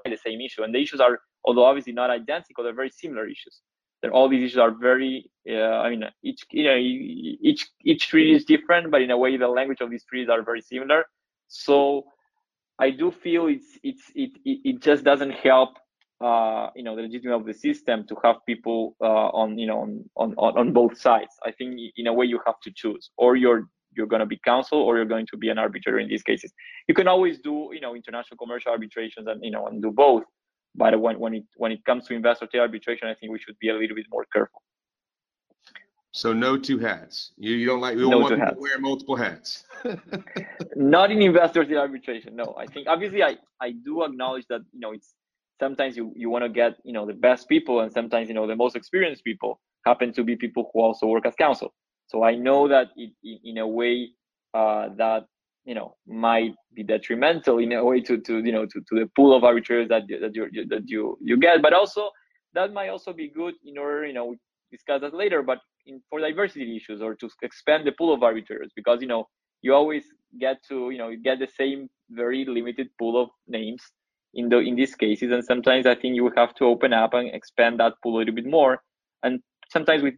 the 0.04 0.16
same 0.16 0.40
issue, 0.40 0.62
and 0.62 0.74
the 0.74 0.80
issues 0.80 1.00
are, 1.00 1.18
although 1.44 1.64
obviously 1.64 1.92
not 1.92 2.10
identical, 2.10 2.62
they're 2.62 2.74
very 2.74 2.90
similar 2.90 3.26
issues. 3.26 3.60
That 4.02 4.12
all 4.12 4.28
these 4.28 4.44
issues 4.44 4.58
are 4.58 4.72
very 4.72 5.30
uh, 5.50 5.80
i 5.84 5.88
mean 5.88 6.04
each 6.22 6.44
you 6.50 6.64
know 6.64 6.76
each 6.76 7.66
each 7.82 8.08
treaty 8.08 8.34
is 8.34 8.44
different 8.44 8.90
but 8.90 9.00
in 9.00 9.10
a 9.10 9.16
way 9.16 9.36
the 9.38 9.48
language 9.48 9.80
of 9.80 9.90
these 9.90 10.04
treaties 10.04 10.28
are 10.28 10.42
very 10.42 10.60
similar. 10.60 11.04
So 11.48 12.04
i 12.78 12.90
do 12.90 13.10
feel 13.10 13.46
it's 13.46 13.78
it's 13.82 14.04
it 14.14 14.32
it, 14.44 14.58
it 14.64 14.82
just 14.82 15.02
doesn't 15.02 15.30
help 15.30 15.78
uh, 16.20 16.70
you 16.74 16.82
know 16.82 16.96
the 16.96 17.02
legitimacy 17.02 17.34
of 17.34 17.44
the 17.44 17.54
system 17.54 18.06
to 18.08 18.16
have 18.24 18.36
people 18.46 18.96
uh, 19.00 19.28
on 19.40 19.58
you 19.58 19.66
know 19.66 19.80
on, 20.16 20.34
on 20.36 20.58
on 20.58 20.72
both 20.72 20.98
sides. 20.98 21.34
I 21.44 21.52
think 21.52 21.78
in 21.96 22.06
a 22.06 22.12
way 22.12 22.26
you 22.26 22.40
have 22.46 22.60
to 22.60 22.72
choose, 22.74 23.10
or 23.16 23.36
you're 23.36 23.68
you're 23.96 24.06
going 24.06 24.20
to 24.20 24.26
be 24.26 24.38
counsel 24.44 24.80
or 24.80 24.96
you're 24.96 25.06
going 25.06 25.26
to 25.30 25.36
be 25.36 25.48
an 25.48 25.58
arbitrator 25.58 25.98
in 25.98 26.08
these 26.08 26.22
cases. 26.22 26.52
You 26.88 26.94
can 26.94 27.08
always 27.08 27.38
do 27.38 27.70
you 27.72 27.80
know 27.80 27.94
international 27.94 28.38
commercial 28.38 28.72
arbitrations 28.72 29.26
and 29.26 29.44
you 29.44 29.50
know 29.50 29.66
and 29.66 29.82
do 29.82 29.90
both. 29.90 30.24
But 30.74 31.00
when 31.00 31.18
when 31.18 31.34
it 31.34 31.44
when 31.56 31.72
it 31.72 31.84
comes 31.84 32.06
to 32.06 32.14
investor 32.14 32.48
arbitration, 32.54 33.08
I 33.08 33.14
think 33.14 33.32
we 33.32 33.38
should 33.38 33.58
be 33.58 33.68
a 33.68 33.74
little 33.74 33.96
bit 33.96 34.06
more 34.10 34.26
careful. 34.32 34.62
So 36.12 36.32
no 36.32 36.56
two 36.56 36.78
hats. 36.78 37.32
You, 37.36 37.56
you 37.56 37.66
don't 37.66 37.80
like 37.80 37.96
you 37.96 38.02
don't 38.02 38.10
no 38.10 38.18
want 38.20 38.38
to 38.38 38.54
wear 38.58 38.78
multiple 38.78 39.16
hats. 39.16 39.64
Not 40.76 41.10
in 41.10 41.20
investor 41.20 41.60
arbitration. 41.78 42.36
No, 42.36 42.54
I 42.58 42.66
think 42.66 42.88
obviously 42.88 43.22
I 43.22 43.36
I 43.60 43.72
do 43.72 44.02
acknowledge 44.02 44.46
that 44.48 44.62
you 44.72 44.80
know 44.80 44.92
it's 44.92 45.12
sometimes 45.58 45.96
you, 45.96 46.12
you 46.16 46.30
want 46.30 46.44
to 46.44 46.48
get 46.48 46.76
you 46.84 46.92
know 46.92 47.06
the 47.06 47.14
best 47.14 47.48
people 47.48 47.80
and 47.80 47.92
sometimes 47.92 48.28
you 48.28 48.34
know 48.34 48.46
the 48.46 48.56
most 48.56 48.76
experienced 48.76 49.24
people 49.24 49.60
happen 49.84 50.12
to 50.12 50.24
be 50.24 50.36
people 50.36 50.70
who 50.72 50.80
also 50.80 51.06
work 51.06 51.26
as 51.26 51.34
counsel. 51.34 51.72
So 52.08 52.22
i 52.22 52.34
know 52.34 52.68
that 52.68 52.88
it, 52.96 53.12
in 53.44 53.58
a 53.58 53.66
way 53.66 54.10
uh, 54.54 54.88
that 54.96 55.24
you 55.64 55.74
know 55.74 55.96
might 56.06 56.54
be 56.74 56.82
detrimental 56.82 57.58
in 57.58 57.72
a 57.72 57.84
way 57.84 58.00
to, 58.00 58.18
to 58.18 58.38
you 58.44 58.52
know 58.52 58.64
to, 58.66 58.80
to 58.88 59.00
the 59.00 59.10
pool 59.16 59.36
of 59.36 59.44
arbitrators 59.44 59.88
that, 59.88 60.02
that 60.20 60.34
you 60.34 60.66
that 60.68 60.84
you 60.86 61.18
you 61.20 61.36
get. 61.36 61.62
But 61.62 61.72
also 61.72 62.10
that 62.54 62.72
might 62.72 62.88
also 62.88 63.12
be 63.12 63.28
good 63.28 63.54
in 63.64 63.76
order 63.78 64.06
you 64.06 64.14
know 64.14 64.26
we 64.26 64.36
discuss 64.70 65.00
that 65.00 65.14
later 65.14 65.42
but 65.42 65.58
in, 65.86 66.02
for 66.10 66.18
diversity 66.20 66.76
issues 66.76 67.00
or 67.00 67.14
to 67.14 67.28
expand 67.42 67.86
the 67.86 67.92
pool 67.92 68.12
of 68.12 68.22
arbitrators 68.22 68.70
because 68.74 69.00
you 69.00 69.08
know 69.08 69.24
you 69.62 69.74
always 69.74 70.04
get 70.40 70.56
to 70.68 70.90
you 70.90 70.98
know 70.98 71.08
you 71.08 71.20
get 71.22 71.38
the 71.38 71.48
same 71.60 71.88
very 72.10 72.44
limited 72.44 72.88
pool 72.98 73.20
of 73.22 73.28
names 73.46 73.82
in 74.36 74.48
the 74.48 74.58
in 74.58 74.76
these 74.76 74.94
cases 74.94 75.32
and 75.32 75.44
sometimes 75.44 75.86
i 75.86 75.94
think 75.94 76.14
you 76.14 76.30
have 76.36 76.54
to 76.54 76.64
open 76.64 76.92
up 76.92 77.14
and 77.14 77.34
expand 77.34 77.80
that 77.80 77.94
pool 78.02 78.16
a 78.16 78.18
little 78.18 78.34
bit 78.34 78.46
more. 78.46 78.82
And 79.22 79.40
sometimes 79.70 80.02
with 80.02 80.14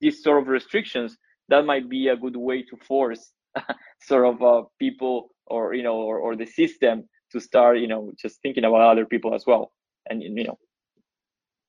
these 0.00 0.22
sort 0.22 0.42
of 0.42 0.48
restrictions 0.48 1.16
that 1.48 1.64
might 1.64 1.88
be 1.88 2.08
a 2.08 2.16
good 2.16 2.36
way 2.36 2.62
to 2.62 2.76
force 2.76 3.32
sort 4.02 4.26
of 4.26 4.42
uh, 4.42 4.62
people 4.78 5.30
or 5.46 5.74
you 5.74 5.82
know 5.82 5.96
or, 5.96 6.18
or 6.18 6.36
the 6.36 6.46
system 6.46 7.08
to 7.32 7.40
start 7.40 7.78
you 7.78 7.88
know 7.88 8.12
just 8.20 8.40
thinking 8.42 8.64
about 8.64 8.80
other 8.80 9.06
people 9.06 9.34
as 9.34 9.44
well. 9.46 9.72
And 10.08 10.22
you 10.22 10.44
know. 10.44 10.58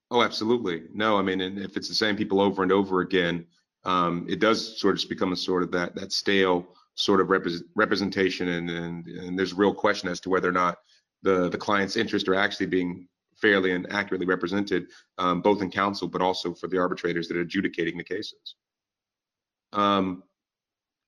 Oh 0.10 0.22
absolutely. 0.24 0.84
No 0.94 1.18
i 1.18 1.22
mean 1.22 1.40
if 1.42 1.78
it's 1.78 1.88
the 1.88 2.02
same 2.04 2.16
people 2.16 2.42
over 2.42 2.64
and 2.64 2.72
over 2.72 3.02
again 3.02 3.46
um, 3.84 4.28
it 4.30 4.40
does 4.40 4.80
sort 4.80 4.94
of 4.94 5.00
just 5.00 5.10
become 5.10 5.34
a 5.34 5.36
sort 5.36 5.64
of 5.64 5.72
that 5.72 5.96
that 5.96 6.12
stale 6.12 6.68
sort 6.96 7.22
of 7.22 7.30
rep- 7.30 7.64
representation 7.76 8.48
and, 8.50 8.70
and 8.70 9.08
and 9.08 9.38
there's 9.38 9.54
a 9.54 9.56
real 9.56 9.74
question 9.74 10.10
as 10.10 10.20
to 10.22 10.30
whether 10.30 10.50
or 10.50 10.58
not 10.64 10.78
the 11.24 11.50
the 11.50 11.58
client's 11.58 11.96
interests 11.98 12.28
are 12.28 12.36
actually 12.36 12.68
being 12.68 13.08
fairly 13.42 13.72
and 13.74 13.92
accurately 13.92 14.28
represented, 14.28 14.88
um, 15.18 15.42
both 15.42 15.62
in 15.62 15.72
counsel 15.72 16.08
but 16.08 16.22
also 16.22 16.54
for 16.54 16.68
the 16.68 16.78
arbitrators 16.78 17.28
that 17.28 17.38
are 17.38 17.42
adjudicating 17.42 17.98
the 17.98 18.04
cases. 18.04 18.56
Um, 19.74 20.24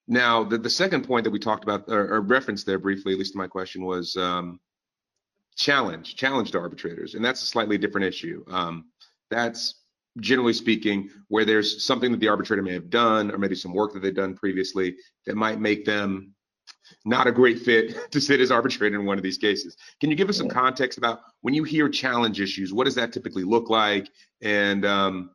now, 0.07 0.43
the, 0.43 0.57
the 0.57 0.69
second 0.69 1.07
point 1.07 1.23
that 1.23 1.31
we 1.31 1.39
talked 1.39 1.63
about 1.63 1.85
or, 1.87 2.15
or 2.15 2.21
referenced 2.21 2.65
there 2.65 2.79
briefly, 2.79 3.13
at 3.13 3.19
least 3.19 3.35
my 3.35 3.47
question, 3.47 3.85
was 3.85 4.17
um, 4.17 4.59
challenge, 5.55 6.15
challenge 6.15 6.51
to 6.51 6.59
arbitrators, 6.59 7.15
and 7.15 7.23
that's 7.23 7.43
a 7.43 7.45
slightly 7.45 7.77
different 7.77 8.07
issue. 8.07 8.43
Um, 8.49 8.85
that's 9.29 9.81
generally 10.19 10.53
speaking 10.53 11.09
where 11.29 11.45
there's 11.45 11.83
something 11.83 12.11
that 12.11 12.19
the 12.19 12.27
arbitrator 12.27 12.61
may 12.61 12.73
have 12.73 12.89
done 12.89 13.31
or 13.31 13.37
maybe 13.37 13.55
some 13.55 13.73
work 13.73 13.93
that 13.93 14.01
they've 14.01 14.13
done 14.13 14.35
previously 14.35 14.95
that 15.25 15.35
might 15.35 15.59
make 15.59 15.85
them 15.85 16.33
not 17.05 17.27
a 17.27 17.31
great 17.31 17.59
fit 17.59 17.95
to 18.11 18.21
sit 18.21 18.39
as 18.39 18.51
arbitrator 18.51 18.99
in 18.99 19.05
one 19.05 19.17
of 19.17 19.23
these 19.23 19.37
cases. 19.37 19.75
Can 19.99 20.09
you 20.09 20.15
give 20.15 20.29
us 20.29 20.37
some 20.37 20.49
context 20.49 20.97
about 20.97 21.21
when 21.41 21.53
you 21.53 21.63
hear 21.63 21.89
challenge 21.89 22.39
issues, 22.39 22.73
what 22.73 22.85
does 22.85 22.95
that 22.95 23.11
typically 23.11 23.43
look 23.43 23.69
like? 23.69 24.09
And 24.41 24.85
um, 24.85 25.31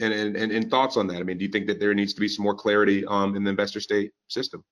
and, 0.00 0.12
and, 0.12 0.52
and 0.52 0.70
thoughts 0.70 0.96
on 0.96 1.06
that. 1.06 1.18
I 1.18 1.22
mean, 1.22 1.38
do 1.38 1.44
you 1.44 1.50
think 1.50 1.66
that 1.68 1.78
there 1.78 1.94
needs 1.94 2.14
to 2.14 2.20
be 2.20 2.28
some 2.28 2.42
more 2.42 2.54
clarity 2.54 3.04
um, 3.06 3.36
in 3.36 3.44
the 3.44 3.50
investor 3.50 3.80
state 3.80 4.12
system? 4.28 4.64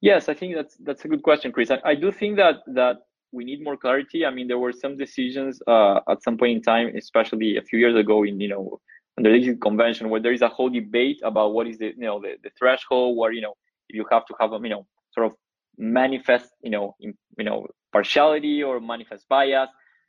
Yes, 0.00 0.28
I 0.28 0.34
think 0.34 0.54
that's 0.54 0.76
that's 0.76 1.04
a 1.04 1.08
good 1.08 1.22
question, 1.22 1.52
Chris. 1.52 1.70
I, 1.70 1.78
I 1.84 1.94
do 1.94 2.10
think 2.10 2.36
that 2.36 2.56
that 2.68 2.96
we 3.32 3.44
need 3.44 3.62
more 3.62 3.76
clarity. 3.76 4.24
I 4.24 4.30
mean, 4.30 4.48
there 4.48 4.58
were 4.58 4.72
some 4.72 4.96
decisions 4.96 5.60
uh, 5.66 6.00
at 6.08 6.22
some 6.22 6.36
point 6.38 6.56
in 6.56 6.62
time, 6.62 6.92
especially 6.96 7.58
a 7.58 7.62
few 7.62 7.78
years 7.78 7.94
ago, 7.94 8.24
in 8.24 8.40
you 8.40 8.48
know 8.48 8.80
under 9.18 9.30
the 9.30 9.56
convention, 9.56 10.08
where 10.08 10.20
there 10.20 10.32
is 10.32 10.40
a 10.40 10.48
whole 10.48 10.70
debate 10.70 11.20
about 11.22 11.52
what 11.52 11.66
is 11.66 11.78
the 11.78 11.88
you 11.88 12.06
know 12.06 12.18
the, 12.18 12.36
the 12.42 12.50
threshold, 12.58 13.18
where 13.18 13.30
you 13.30 13.42
know 13.42 13.54
you 13.92 14.04
have 14.10 14.26
to 14.26 14.34
have 14.40 14.52
a 14.52 14.58
you 14.62 14.68
know 14.68 14.86
sort 15.12 15.26
of 15.26 15.34
manifest 15.78 16.50
you 16.62 16.70
know 16.70 16.94
in, 17.00 17.14
you 17.38 17.44
know 17.44 17.66
partiality 17.92 18.62
or 18.62 18.80
manifest 18.80 19.28
bias. 19.28 19.68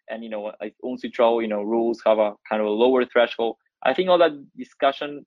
And 0.10 0.24
you 0.24 0.30
know 0.30 0.52
like 0.60 0.76
you 0.84 1.48
know 1.48 1.62
rules 1.62 2.02
have 2.06 2.20
a 2.20 2.34
kind 2.50 2.62
of 2.62 2.68
a 2.68 2.72
lower 2.72 3.06
threshold. 3.06 3.56
I 3.84 3.94
think 3.94 4.10
all 4.10 4.18
that 4.18 4.34
discussion 4.58 5.26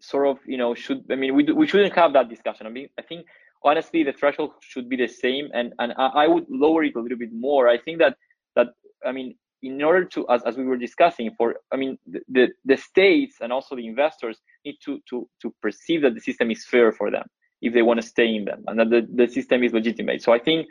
sort 0.00 0.28
of 0.28 0.38
you 0.46 0.56
know 0.56 0.74
should 0.74 1.04
i 1.10 1.14
mean 1.14 1.34
we, 1.34 1.44
we 1.44 1.66
shouldn't 1.66 1.94
have 1.94 2.12
that 2.12 2.28
discussion. 2.28 2.66
I 2.66 2.70
mean 2.70 2.88
i 2.98 3.02
think 3.02 3.26
honestly 3.64 4.02
the 4.02 4.12
threshold 4.12 4.52
should 4.60 4.88
be 4.88 4.96
the 4.96 5.08
same. 5.08 5.48
And 5.52 5.72
and 5.78 5.92
I, 5.98 6.06
I 6.24 6.26
would 6.28 6.46
lower 6.48 6.84
it 6.84 6.94
a 6.96 7.00
little 7.00 7.18
bit 7.18 7.32
more. 7.32 7.68
I 7.68 7.78
think 7.78 7.98
that 7.98 8.16
that 8.56 8.68
i 9.04 9.12
mean 9.12 9.34
in 9.62 9.82
order 9.82 10.04
to 10.04 10.28
as, 10.30 10.42
as 10.44 10.56
we 10.56 10.64
were 10.64 10.76
discussing 10.76 11.30
for 11.36 11.56
i 11.72 11.76
mean 11.76 11.98
the, 12.06 12.20
the, 12.28 12.48
the 12.64 12.76
states 12.76 13.36
and 13.40 13.52
also 13.52 13.76
the 13.76 13.86
investors 13.86 14.38
need 14.64 14.76
to 14.84 15.00
to 15.08 15.28
to 15.42 15.54
perceive 15.62 16.02
that 16.02 16.14
the 16.14 16.20
system 16.20 16.50
is 16.50 16.64
fair 16.64 16.92
for 16.92 17.10
them 17.10 17.24
if 17.62 17.74
they 17.74 17.82
want 17.82 18.00
to 18.00 18.06
stay 18.06 18.34
in 18.34 18.44
them 18.44 18.64
and 18.66 18.78
that 18.80 18.90
the, 18.90 19.06
the 19.14 19.26
system 19.30 19.62
is 19.62 19.72
legitimate. 19.72 20.22
So 20.22 20.32
i 20.32 20.38
think 20.38 20.66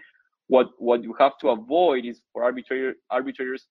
what 0.48 0.68
what 0.78 1.04
you 1.04 1.14
have 1.20 1.38
to 1.40 1.50
avoid 1.50 2.06
is 2.06 2.22
for 2.34 2.44
arbitrator 2.44 2.96
arbitrators 3.10 3.68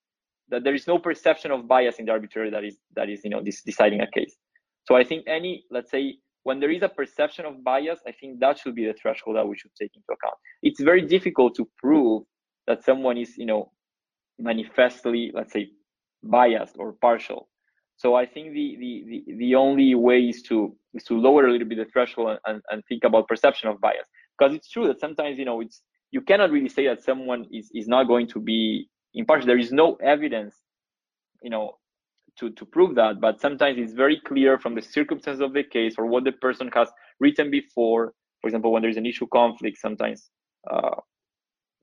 that 0.51 0.65
there 0.65 0.75
is 0.75 0.87
no 0.87 0.99
perception 0.99 1.51
of 1.51 1.69
bias 1.69 1.97
in 1.99 2.07
the 2.07 2.13
arbitrator 2.13 2.51
that 2.51 2.65
is 2.65 2.77
that 2.97 3.09
is 3.09 3.21
you 3.25 3.31
know 3.31 3.43
this, 3.43 3.63
deciding 3.63 4.01
a 4.01 4.11
case. 4.11 4.35
So 4.85 4.97
i 4.97 5.05
think 5.05 5.25
any 5.27 5.65
let's 5.71 5.91
say 5.91 6.17
when 6.45 6.61
there 6.61 6.71
is 6.71 6.83
a 6.83 6.89
perception 6.89 7.45
of 7.45 7.63
bias 7.65 8.01
i 8.07 8.13
think 8.13 8.41
that 8.41 8.59
should 8.59 8.75
be 8.75 8.87
the 8.87 8.95
threshold 8.95 9.37
that 9.37 9.47
we 9.47 9.57
should 9.59 9.75
take 9.81 9.93
into 9.95 10.11
account. 10.13 10.37
It's 10.63 10.81
very 10.81 11.03
difficult 11.03 11.55
to 11.57 11.69
prove 11.77 12.23
that 12.67 12.85
someone 12.85 13.19
is 13.19 13.37
you 13.37 13.47
know 13.47 13.73
manifestly 14.39 15.33
let's 15.35 15.53
say 15.53 15.69
biased 16.23 16.77
or 16.79 16.93
partial 17.01 17.49
so 17.99 18.15
I 18.15 18.27
think 18.27 18.53
the, 18.53 18.77
the, 18.79 19.05
the, 19.27 19.37
the 19.39 19.55
only 19.57 19.95
way 19.97 20.21
is 20.21 20.43
to 20.43 20.75
is 20.95 21.03
to 21.05 21.15
lower 21.19 21.47
a 21.47 21.53
little 21.53 21.67
bit 21.67 21.79
the 21.79 21.85
threshold 21.93 22.39
and, 22.47 22.63
and 22.71 22.83
think 22.89 23.03
about 23.05 23.27
perception 23.27 23.69
of 23.69 23.81
bias. 23.81 24.07
Because 24.39 24.55
it's 24.55 24.71
true 24.71 24.87
that 24.87 25.01
sometimes, 25.01 25.37
you 25.37 25.45
know, 25.45 25.61
it's 25.61 25.83
you 26.13 26.21
cannot 26.21 26.53
really 26.53 26.69
say 26.69 26.87
that 26.87 27.03
someone 27.03 27.47
is, 27.53 27.71
is 27.75 27.89
not 27.89 28.05
going 28.05 28.29
to 28.29 28.41
be 28.41 28.89
impartial. 29.15 29.49
There 29.49 29.59
is 29.59 29.73
no 29.73 29.97
evidence, 29.97 30.55
you 31.43 31.51
know, 31.51 31.73
to, 32.39 32.51
to 32.51 32.65
prove 32.65 32.95
that, 32.95 33.21
but 33.21 33.41
sometimes 33.41 33.79
it's 33.79 33.95
very 33.95 34.21
clear 34.25 34.61
from 34.61 34.77
the 34.77 34.83
circumstances 34.83 35.41
of 35.41 35.53
the 35.53 35.65
case 35.65 35.97
or 35.99 36.07
what 36.07 36.23
the 36.23 36.33
person 36.33 36.71
has 36.75 36.89
written 37.19 37.51
before. 37.51 38.13
For 38.41 38.47
example, 38.47 38.71
when 38.71 38.83
there's 38.83 38.97
an 38.97 39.07
issue 39.07 39.27
conflict, 39.33 39.79
sometimes 39.79 40.31
uh, 40.71 40.95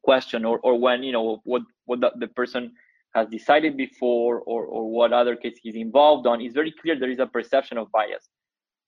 question 0.02 0.46
or, 0.46 0.60
or 0.60 0.80
when, 0.80 1.04
you 1.04 1.12
know, 1.12 1.42
what, 1.44 1.64
what 1.84 2.00
the, 2.00 2.12
the 2.20 2.30
person 2.30 2.72
has 3.16 3.28
decided 3.30 3.78
before 3.78 4.42
or, 4.42 4.66
or 4.66 4.92
what 4.92 5.14
other 5.14 5.36
case 5.36 5.58
he's 5.64 5.76
involved 5.76 6.28
on, 6.28 6.42
it's 6.42 6.54
very 6.54 6.74
clear 6.82 7.00
there 7.00 7.10
is 7.10 7.20
a 7.20 7.26
perception 7.26 7.78
of 7.78 7.92
bias. 7.92 8.30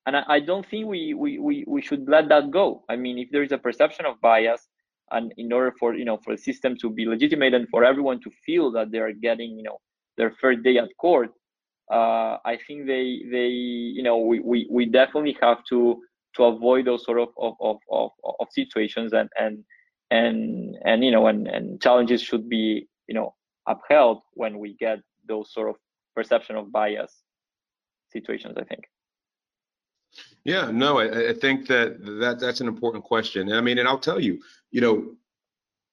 And 0.05 0.17
I, 0.17 0.23
I 0.27 0.39
don't 0.41 0.65
think 0.65 0.87
we, 0.87 1.13
we, 1.13 1.39
we, 1.39 1.63
we 1.67 1.81
should 1.81 2.07
let 2.07 2.29
that 2.29 2.51
go. 2.51 2.83
I 2.89 2.95
mean, 2.95 3.17
if 3.17 3.29
there 3.31 3.43
is 3.43 3.51
a 3.51 3.57
perception 3.57 4.05
of 4.05 4.19
bias, 4.21 4.67
and 5.11 5.33
in 5.37 5.51
order 5.53 5.73
for 5.79 5.95
you 5.95 6.05
know 6.05 6.17
for 6.17 6.35
the 6.35 6.41
system 6.41 6.75
to 6.81 6.89
be 6.89 7.05
legitimate 7.05 7.53
and 7.53 7.67
for 7.69 7.83
everyone 7.83 8.19
to 8.21 8.31
feel 8.45 8.71
that 8.71 8.91
they 8.91 8.97
are 8.97 9.13
getting 9.13 9.51
you 9.57 9.63
know 9.63 9.77
their 10.17 10.31
first 10.41 10.63
day 10.63 10.77
at 10.77 10.89
court, 10.99 11.29
uh, 11.91 12.37
I 12.45 12.57
think 12.67 12.87
they 12.87 13.21
they 13.31 13.47
you 13.47 14.03
know 14.03 14.17
we, 14.17 14.39
we, 14.39 14.67
we 14.69 14.85
definitely 14.85 15.37
have 15.41 15.59
to 15.69 16.01
to 16.35 16.43
avoid 16.43 16.85
those 16.85 17.05
sort 17.05 17.19
of 17.19 17.29
of, 17.39 17.53
of, 17.61 17.77
of, 17.91 18.11
of 18.39 18.47
situations 18.51 19.13
and 19.13 19.29
and 19.39 19.63
and 20.11 20.75
and 20.83 21.03
you 21.03 21.11
know 21.11 21.27
and, 21.27 21.47
and 21.47 21.81
challenges 21.81 22.21
should 22.21 22.49
be 22.49 22.87
you 23.07 23.15
know 23.15 23.33
upheld 23.67 24.21
when 24.33 24.59
we 24.59 24.75
get 24.75 24.99
those 25.27 25.51
sort 25.53 25.69
of 25.69 25.75
perception 26.15 26.55
of 26.55 26.71
bias 26.71 27.13
situations 28.11 28.55
i 28.57 28.63
think. 28.63 28.85
Yeah 30.45 30.71
no 30.71 30.99
i, 30.99 31.29
I 31.29 31.33
think 31.33 31.67
that, 31.67 32.03
that 32.19 32.39
that's 32.39 32.61
an 32.61 32.67
important 32.67 33.03
question. 33.03 33.51
I 33.51 33.61
mean 33.61 33.77
and 33.77 33.87
i'll 33.87 33.99
tell 33.99 34.19
you 34.19 34.39
you 34.71 34.81
know 34.81 35.15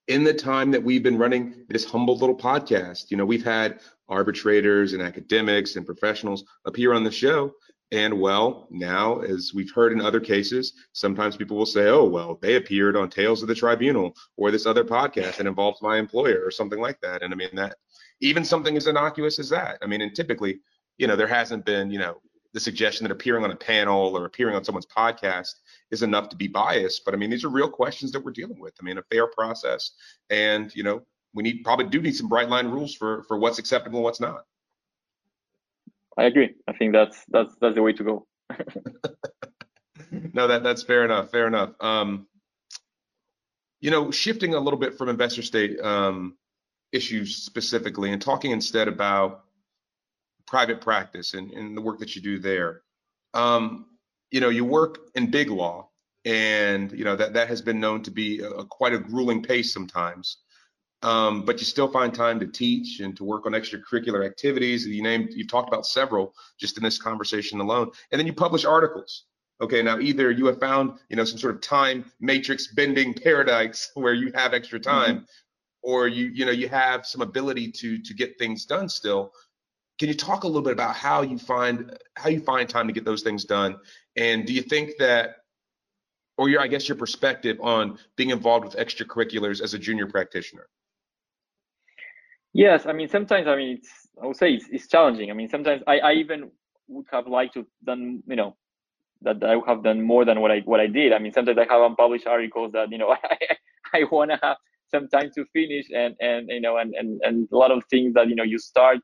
in 0.07 0.23
the 0.23 0.35
time 0.35 0.71
that 0.71 0.83
we've 0.83 1.03
been 1.03 1.19
running 1.19 1.65
this 1.69 1.85
humble 1.85 2.17
little 2.17 2.37
podcast 2.37 3.11
you 3.11 3.17
know 3.17 3.25
we've 3.25 3.45
had 3.45 3.81
arbitrators 4.09 4.93
and 4.93 5.03
academics 5.03 5.77
and 5.77 5.87
professionals 5.87 6.45
appear 6.67 6.93
on 6.93 7.05
the 7.05 7.11
show 7.11 7.53
and 7.94 8.20
well, 8.20 8.66
now, 8.72 9.20
as 9.20 9.52
we've 9.54 9.70
heard 9.70 9.92
in 9.92 10.00
other 10.00 10.18
cases, 10.18 10.72
sometimes 10.94 11.37
people 11.37 11.57
will 11.57 11.64
say, 11.64 11.87
oh, 11.87 12.02
well, 12.02 12.40
they 12.42 12.57
appeared 12.57 12.96
on 12.96 13.09
Tales 13.09 13.40
of 13.40 13.46
the 13.46 13.54
Tribunal 13.54 14.16
or 14.37 14.50
this 14.50 14.66
other 14.66 14.83
podcast 14.83 15.37
that 15.37 15.46
involves 15.46 15.80
my 15.80 15.96
employer 15.96 16.42
or 16.44 16.50
something 16.50 16.80
like 16.80 17.00
that. 17.02 17.22
And 17.22 17.33
I 17.33 17.37
mean, 17.37 17.54
that 17.54 17.76
even 18.20 18.44
something 18.44 18.76
as 18.76 18.88
innocuous 18.88 19.38
as 19.38 19.48
that. 19.50 19.78
I 19.80 19.87
mean, 19.87 20.00
and 20.00 20.12
typically, 20.12 20.59
you 20.98 21.07
know, 21.07 21.14
there 21.14 21.28
hasn't 21.28 21.64
been, 21.64 21.88
you 21.92 22.00
know, 22.00 22.20
the 22.52 22.59
suggestion 22.59 23.04
that 23.04 23.12
appearing 23.12 23.44
on 23.44 23.52
a 23.52 23.57
panel 23.57 24.16
or 24.16 24.24
appearing 24.24 24.57
on 24.57 24.64
someone's 24.64 24.87
podcast 24.87 25.52
is 25.92 26.02
enough 26.02 26.28
to 26.30 26.37
be 26.37 26.48
biased. 26.48 27.04
But 27.04 27.14
I 27.14 27.16
mean, 27.16 27.30
these 27.30 27.44
are 27.44 27.48
real 27.48 27.70
questions 27.70 28.11
that 28.11 28.24
we're 28.24 28.33
dealing 28.33 28.59
with. 28.59 28.74
I 28.80 28.85
mean, 28.85 28.98
a 28.98 29.02
fair 29.02 29.28
process 29.28 29.92
and, 30.30 30.74
you 30.74 30.83
know, 30.83 31.02
we 31.33 31.44
need 31.44 31.62
probably 31.62 31.87
do 31.87 32.00
need 32.00 32.16
some 32.16 32.28
bright 32.28 32.48
line 32.48 32.66
rules 32.66 32.94
for 32.94 33.22
for 33.24 33.38
what's 33.38 33.61
acceptable 33.61 33.98
and 33.98 34.04
what's 34.04 34.20
not. 34.20 34.46
I 36.16 36.24
agree. 36.24 36.55
I 36.68 36.72
think 36.72 36.92
that's 36.92 37.24
that's 37.29 37.55
that's 37.61 37.74
the 37.74 37.83
way 37.83 37.92
to 37.92 38.05
go. 38.05 38.27
no, 40.33 40.46
that 40.46 40.62
that's 40.62 40.83
fair 40.83 41.05
enough. 41.05 41.31
Fair 41.31 41.46
enough. 41.46 41.70
Um, 41.81 42.27
you 43.81 43.90
know, 43.90 44.11
shifting 44.11 44.55
a 44.55 44.61
little 44.61 44.79
bit 44.79 44.96
from 44.96 45.09
investor 45.09 45.42
state 45.42 45.81
um, 45.81 46.37
issues 46.92 47.37
specifically, 47.37 48.12
and 48.12 48.22
talking 48.22 48.50
instead 48.50 48.88
about 48.88 49.44
private 50.46 50.81
practice 50.81 51.35
and, 51.35 51.50
and 51.50 51.77
the 51.77 51.81
work 51.83 51.98
that 51.98 52.14
you 52.14 52.22
do 52.22 52.38
there. 52.38 52.83
Um, 53.33 53.87
you 54.31 54.40
know, 54.40 54.48
you 54.48 54.64
work 54.64 54.98
in 55.14 55.31
big 55.31 55.50
law, 55.50 55.90
and 56.24 56.92
you 56.92 57.05
know 57.05 57.16
that 57.16 57.35
that 57.35 57.48
has 57.48 57.61
been 57.61 57.81
known 57.81 58.03
to 58.05 58.11
be 58.11 58.40
a, 58.40 58.48
a 58.48 58.64
quite 58.64 58.92
a 58.92 58.98
grueling 58.98 59.42
pace 59.42 59.72
sometimes. 59.72 60.38
Um, 61.05 61.43
but 61.43 61.59
you 61.61 61.67
still 61.67 61.88
find 61.88 62.14
time 62.14 62.40
to 62.40 62.47
teach 62.47 63.01
and 63.01 63.14
to 63.19 63.25
work 63.25 63.45
on 63.45 63.53
extracurricular 63.53 64.25
activities. 64.25 64.87
You 64.87 65.03
named, 65.03 65.35
you've 65.35 65.49
talked 65.49 65.69
about 65.69 65.85
several 65.85 66.35
just 66.59 66.79
in 66.79 66.83
this 66.83 66.97
conversation 66.99 67.61
alone, 67.61 67.90
and 68.11 68.19
then 68.19 68.27
you 68.27 68.33
publish 68.33 68.64
articles. 68.64 69.25
Okay, 69.61 69.83
now 69.83 69.99
either 70.01 70.31
you 70.31 70.47
have 70.47 70.59
found, 70.59 70.99
you 71.11 71.17
know, 71.17 71.25
some 71.25 71.38
sort 71.38 71.55
of 71.55 71.61
time 71.61 72.11
matrix 72.21 72.69
bending 72.69 73.12
paradise 73.12 73.90
where 73.95 74.14
you 74.14 74.33
have 74.35 74.55
extra 74.55 74.81
mm-hmm. 74.81 74.90
time, 74.90 75.17
mm-hmm. 75.17 75.25
or 75.83 76.09
you, 76.09 76.27
you 76.29 76.47
know, 76.47 76.53
you 76.53 76.71
have 76.71 77.05
some 77.05 77.21
ability 77.21 77.71
to 77.73 77.99
to 77.99 78.14
get 78.14 78.38
things 78.38 78.64
done 78.64 78.88
still. 78.88 79.31
Can 79.99 80.09
you 80.09 80.14
talk 80.14 80.45
a 80.45 80.47
little 80.47 80.62
bit 80.62 80.73
about 80.73 80.97
how 80.97 81.21
you 81.21 81.38
find 81.38 81.97
how 82.17 82.31
you 82.31 82.40
find 82.40 82.67
time 82.67 82.87
to 82.87 82.95
get 82.95 83.05
those 83.05 83.23
things 83.23 83.45
done? 83.45 83.77
And 84.17 84.47
do 84.47 84.55
you 84.55 84.62
think 84.62 84.93
that, 85.01 85.37
or 86.38 86.49
your, 86.49 86.62
I 86.62 86.67
guess, 86.67 86.88
your 86.88 86.97
perspective 86.97 87.59
on 87.61 87.99
being 88.17 88.31
involved 88.31 88.64
with 88.64 88.77
extracurriculars 88.77 89.61
as 89.61 89.75
a 89.75 89.79
junior 89.79 90.07
practitioner? 90.07 90.67
Yes, 92.55 92.87
I 92.87 92.95
mean 92.95 93.09
sometimes 93.09 93.49
I 93.49 93.57
mean 93.57 93.79
it's 93.79 94.09
I 94.23 94.27
would 94.27 94.37
say 94.37 94.55
it's, 94.55 94.67
it's 94.71 94.88
challenging. 94.88 95.31
I 95.31 95.35
mean 95.35 95.49
sometimes 95.51 95.83
I, 95.88 95.99
I 96.01 96.12
even 96.14 96.53
would 96.88 97.07
have 97.12 97.29
liked 97.29 97.55
to 97.55 97.67
done 97.85 98.23
you 98.29 98.37
know 98.37 98.57
that 99.23 99.43
I 99.45 99.57
would 99.57 99.69
have 99.69 99.85
done 99.85 100.03
more 100.03 100.25
than 100.27 100.40
what 100.40 100.53
I 100.53 100.61
what 100.61 100.81
I 100.81 100.88
did. 100.88 101.12
I 101.12 101.21
mean 101.21 101.33
sometimes 101.33 101.59
I 101.59 101.67
have 101.73 101.83
unpublished 101.83 102.27
articles 102.27 102.73
that 102.73 102.93
you 102.93 102.99
know 102.99 103.11
I 103.25 103.38
I 103.95 104.05
want 104.12 104.33
to 104.33 104.38
have 104.43 104.59
some 104.90 105.09
time 105.09 105.31
to 105.37 105.45
finish 105.53 105.87
and 105.95 106.17
and 106.21 106.49
you 106.51 106.61
know 106.61 106.79
and 106.79 106.95
and 106.95 107.21
and 107.25 107.49
a 107.53 107.57
lot 107.57 107.73
of 107.73 107.83
things 107.90 108.14
that 108.14 108.29
you 108.29 108.37
know 108.37 108.45
you 108.45 108.59
start 108.59 108.99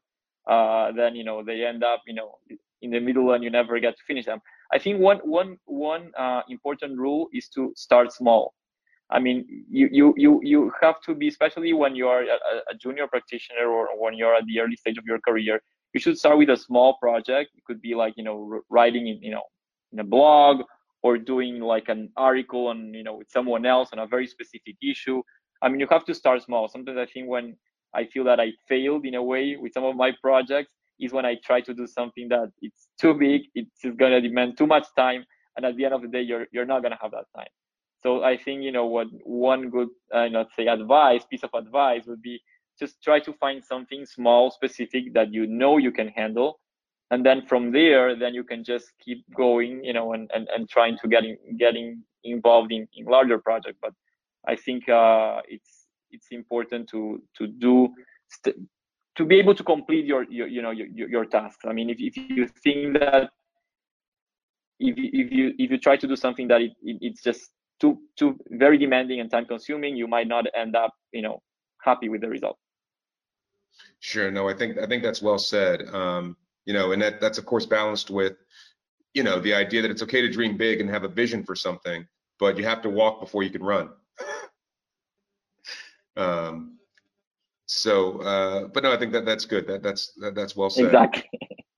uh 0.50 0.92
then 0.92 1.16
you 1.16 1.24
know 1.24 1.44
they 1.44 1.64
end 1.64 1.84
up 1.84 2.02
you 2.06 2.14
know 2.14 2.38
in 2.82 2.90
the 2.90 3.00
middle 3.00 3.32
and 3.32 3.44
you 3.44 3.50
never 3.50 3.78
get 3.80 3.96
to 3.96 4.04
finish 4.06 4.26
them. 4.26 4.40
I 4.72 4.78
think 4.78 5.00
one 5.00 5.18
one 5.18 5.58
one 5.66 6.12
uh, 6.18 6.42
important 6.48 6.98
rule 6.98 7.28
is 7.32 7.48
to 7.50 7.72
start 7.76 8.12
small. 8.12 8.54
I 9.10 9.18
mean, 9.18 9.64
you 9.68 9.88
you 9.90 10.14
you 10.16 10.40
you 10.42 10.72
have 10.80 11.00
to 11.06 11.14
be, 11.14 11.28
especially 11.28 11.72
when 11.72 11.96
you 11.96 12.06
are 12.08 12.22
a, 12.22 12.36
a, 12.70 12.74
junior 12.76 13.08
practitioner 13.08 13.66
or 13.66 13.88
when 14.00 14.14
you're 14.14 14.34
at 14.34 14.46
the 14.46 14.60
early 14.60 14.76
stage 14.76 14.98
of 14.98 15.04
your 15.04 15.18
career. 15.18 15.60
You 15.92 16.00
should 16.00 16.16
start 16.16 16.38
with 16.38 16.50
a 16.50 16.56
small 16.56 16.96
project. 16.98 17.50
It 17.56 17.64
could 17.64 17.82
be 17.82 17.94
like 17.94 18.14
you 18.16 18.22
know 18.22 18.60
writing 18.70 19.08
in 19.08 19.20
you 19.20 19.32
know 19.32 19.42
in 19.92 19.98
a 19.98 20.04
blog 20.04 20.62
or 21.02 21.18
doing 21.18 21.60
like 21.60 21.88
an 21.88 22.10
article 22.16 22.68
on 22.68 22.94
you 22.94 23.02
know 23.02 23.16
with 23.16 23.30
someone 23.30 23.66
else 23.66 23.88
on 23.92 23.98
a 23.98 24.06
very 24.06 24.28
specific 24.28 24.76
issue. 24.80 25.22
I 25.62 25.68
mean, 25.68 25.80
you 25.80 25.88
have 25.90 26.04
to 26.04 26.14
start 26.14 26.42
small. 26.42 26.68
Sometimes 26.68 26.98
I 26.98 27.06
think 27.06 27.28
when 27.28 27.56
I 27.94 28.04
feel 28.04 28.24
that 28.24 28.38
I 28.38 28.52
failed 28.68 29.04
in 29.04 29.16
a 29.16 29.22
way 29.22 29.56
with 29.56 29.72
some 29.72 29.84
of 29.84 29.96
my 29.96 30.12
projects 30.22 30.70
is 31.00 31.12
when 31.12 31.26
I 31.26 31.34
try 31.44 31.60
to 31.62 31.74
do 31.74 31.86
something 31.86 32.28
that 32.28 32.50
it's 32.62 32.88
too 33.00 33.14
big, 33.14 33.42
it's 33.56 33.82
gonna 33.96 34.20
demand 34.20 34.56
too 34.56 34.68
much 34.68 34.86
time, 34.96 35.24
and 35.56 35.66
at 35.66 35.76
the 35.76 35.84
end 35.84 35.94
of 35.94 36.02
the 36.02 36.08
day, 36.08 36.22
you're 36.22 36.46
you're 36.52 36.66
not 36.66 36.82
gonna 36.82 36.98
have 37.02 37.10
that 37.10 37.26
time. 37.34 37.52
So 38.02 38.24
I 38.24 38.36
think 38.36 38.62
you 38.62 38.72
know 38.72 38.86
what 38.86 39.08
one 39.24 39.68
good 39.70 39.88
uh, 40.14 40.28
let's 40.30 40.54
say 40.56 40.66
advice, 40.66 41.24
piece 41.24 41.42
of 41.42 41.50
advice 41.54 42.06
would 42.06 42.22
be 42.22 42.40
just 42.78 43.02
try 43.02 43.20
to 43.20 43.32
find 43.34 43.62
something 43.62 44.06
small, 44.06 44.50
specific 44.50 45.12
that 45.14 45.32
you 45.32 45.46
know 45.46 45.76
you 45.76 45.92
can 45.92 46.08
handle, 46.08 46.60
and 47.10 47.24
then 47.24 47.42
from 47.46 47.72
there, 47.72 48.16
then 48.16 48.34
you 48.34 48.42
can 48.42 48.64
just 48.64 48.92
keep 49.04 49.22
going, 49.34 49.84
you 49.84 49.92
know, 49.92 50.14
and 50.14 50.30
and, 50.34 50.48
and 50.54 50.68
trying 50.68 50.96
to 51.02 51.08
getting 51.08 51.36
getting 51.58 52.02
involved 52.24 52.72
in, 52.72 52.88
in 52.94 53.04
larger 53.04 53.38
projects. 53.38 53.78
But 53.82 53.92
I 54.46 54.56
think 54.56 54.88
uh, 54.88 55.42
it's 55.46 55.86
it's 56.10 56.28
important 56.30 56.88
to 56.90 57.22
to 57.36 57.46
do 57.46 57.88
st- 58.28 58.56
to 59.16 59.24
be 59.26 59.38
able 59.38 59.54
to 59.54 59.64
complete 59.64 60.06
your, 60.06 60.24
your 60.30 60.46
you 60.46 60.62
know 60.62 60.70
your, 60.70 60.86
your 60.86 61.24
tasks. 61.26 61.64
I 61.66 61.72
mean, 61.72 61.90
if 61.90 61.98
if 62.00 62.16
you 62.16 62.48
think 62.64 62.98
that 62.98 63.30
if 64.78 64.96
you, 64.96 65.10
if 65.12 65.32
you 65.32 65.54
if 65.58 65.70
you 65.70 65.78
try 65.78 65.96
to 65.96 66.06
do 66.06 66.16
something 66.16 66.48
that 66.48 66.62
it, 66.62 66.72
it, 66.82 66.98
it's 67.02 67.22
just 67.22 67.50
too 67.80 67.98
too 68.16 68.38
very 68.50 68.78
demanding 68.78 69.20
and 69.20 69.30
time 69.30 69.46
consuming 69.46 69.96
you 69.96 70.06
might 70.06 70.28
not 70.28 70.44
end 70.54 70.76
up 70.76 70.92
you 71.12 71.22
know 71.22 71.42
happy 71.82 72.08
with 72.08 72.20
the 72.20 72.28
result. 72.28 72.58
Sure. 74.00 74.30
No 74.30 74.48
i 74.48 74.54
think 74.54 74.78
i 74.78 74.86
think 74.86 75.02
that's 75.02 75.22
well 75.22 75.38
said. 75.38 75.82
Um 75.88 76.36
you 76.66 76.74
know 76.74 76.92
and 76.92 77.00
that 77.02 77.20
that's 77.20 77.38
of 77.38 77.46
course 77.46 77.66
balanced 77.66 78.10
with 78.10 78.34
you 79.14 79.22
know 79.22 79.40
the 79.40 79.54
idea 79.54 79.82
that 79.82 79.90
it's 79.90 80.02
okay 80.02 80.20
to 80.20 80.30
dream 80.30 80.56
big 80.56 80.80
and 80.80 80.90
have 80.90 81.04
a 81.04 81.08
vision 81.08 81.42
for 81.44 81.56
something 81.56 82.06
but 82.38 82.56
you 82.56 82.64
have 82.64 82.82
to 82.82 82.90
walk 82.90 83.20
before 83.20 83.42
you 83.42 83.50
can 83.50 83.62
run. 83.62 83.90
Um 86.16 86.76
so 87.66 88.18
uh 88.20 88.66
but 88.66 88.82
no 88.82 88.92
i 88.92 88.96
think 88.96 89.12
that 89.12 89.24
that's 89.24 89.44
good. 89.44 89.66
That 89.68 89.82
that's 89.82 90.12
that, 90.20 90.34
that's 90.34 90.56
well 90.56 90.70
said. 90.70 90.86
Exactly 90.86 91.24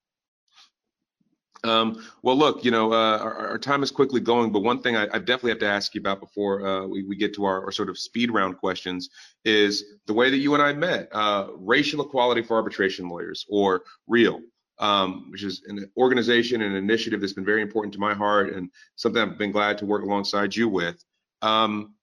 Um, 1.65 2.05
well, 2.23 2.37
look, 2.37 2.65
you 2.65 2.73
know, 2.73 2.93
uh, 2.93 3.19
our, 3.19 3.51
our, 3.51 3.59
time 3.59 3.85
is 3.85 3.93
quickly 3.93 4.21
going, 4.21 4.51
but 4.51 4.61
one 4.61 4.83
thing 4.83 4.97
I, 4.97 5.05
I 5.05 5.19
definitely 5.19 5.51
have 5.51 5.61
to 5.61 5.69
ask 5.69 5.95
you 5.95 6.01
about 6.01 6.19
before 6.19 6.67
uh, 6.67 6.87
we, 6.87 7.05
we, 7.05 7.15
get 7.15 7.35
to 7.35 7.45
our, 7.45 7.65
our, 7.65 7.71
sort 7.71 7.89
of 7.89 7.97
speed 7.97 8.33
round 8.33 8.59
questions 8.59 9.11
is 9.45 9.85
the 10.07 10.13
way 10.13 10.29
that 10.29 10.39
you 10.39 10.55
and 10.55 10.63
I 10.63 10.73
met, 10.73 11.09
uh, 11.13 11.49
Racial 11.57 12.03
Equality 12.03 12.43
for 12.43 12.57
Arbitration 12.57 13.09
Lawyers, 13.09 13.47
or 13.49 13.83
REAL, 14.09 14.41
um, 14.81 15.31
which 15.31 15.45
is 15.45 15.63
an 15.69 15.89
organization 15.97 16.63
and 16.63 16.75
an 16.75 16.83
initiative 16.83 17.21
that's 17.21 17.33
been 17.33 17.45
very 17.45 17.63
important 17.63 17.95
to 17.95 18.01
my 18.01 18.15
heart 18.15 18.53
and 18.53 18.69
something 18.97 19.23
I've 19.23 19.39
been 19.39 19.53
glad 19.53 19.79
to 19.79 19.87
work 19.87 20.03
alongside 20.03 20.57
you 20.57 20.69
with. 20.69 21.03
Um, 21.43 21.95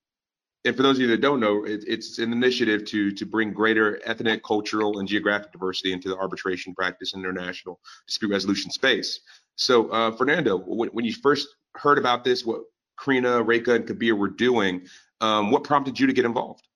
and 0.64 0.76
for 0.76 0.82
those 0.82 0.96
of 0.96 1.02
you 1.02 1.08
that 1.08 1.20
don't 1.20 1.40
know, 1.40 1.64
it, 1.64 1.84
it's 1.86 2.18
an 2.18 2.32
initiative 2.32 2.84
to 2.86 3.10
to 3.12 3.26
bring 3.26 3.52
greater 3.52 4.00
ethnic, 4.04 4.42
cultural, 4.44 4.98
and 4.98 5.08
geographic 5.08 5.52
diversity 5.52 5.92
into 5.92 6.08
the 6.08 6.16
arbitration 6.16 6.74
practice 6.74 7.14
and 7.14 7.24
international 7.24 7.80
dispute 8.06 8.30
resolution 8.30 8.70
space. 8.70 9.20
So, 9.56 9.88
uh, 9.90 10.10
Fernando, 10.12 10.58
when, 10.58 10.88
when, 10.90 11.04
you 11.04 11.12
first 11.12 11.48
heard 11.76 11.98
about 11.98 12.24
this, 12.24 12.44
what 12.44 12.62
Crina, 12.98 13.44
Rekha, 13.44 13.76
and 13.76 13.86
Kabir 13.86 14.16
were 14.16 14.30
doing, 14.30 14.86
um, 15.20 15.50
what 15.50 15.64
prompted 15.64 15.98
you 15.98 16.06
to 16.06 16.12
get 16.12 16.24
involved? 16.24 16.66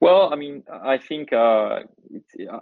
Well, 0.00 0.32
I 0.32 0.36
mean, 0.36 0.62
I 0.70 0.98
think 0.98 1.32
uh, 1.32 1.80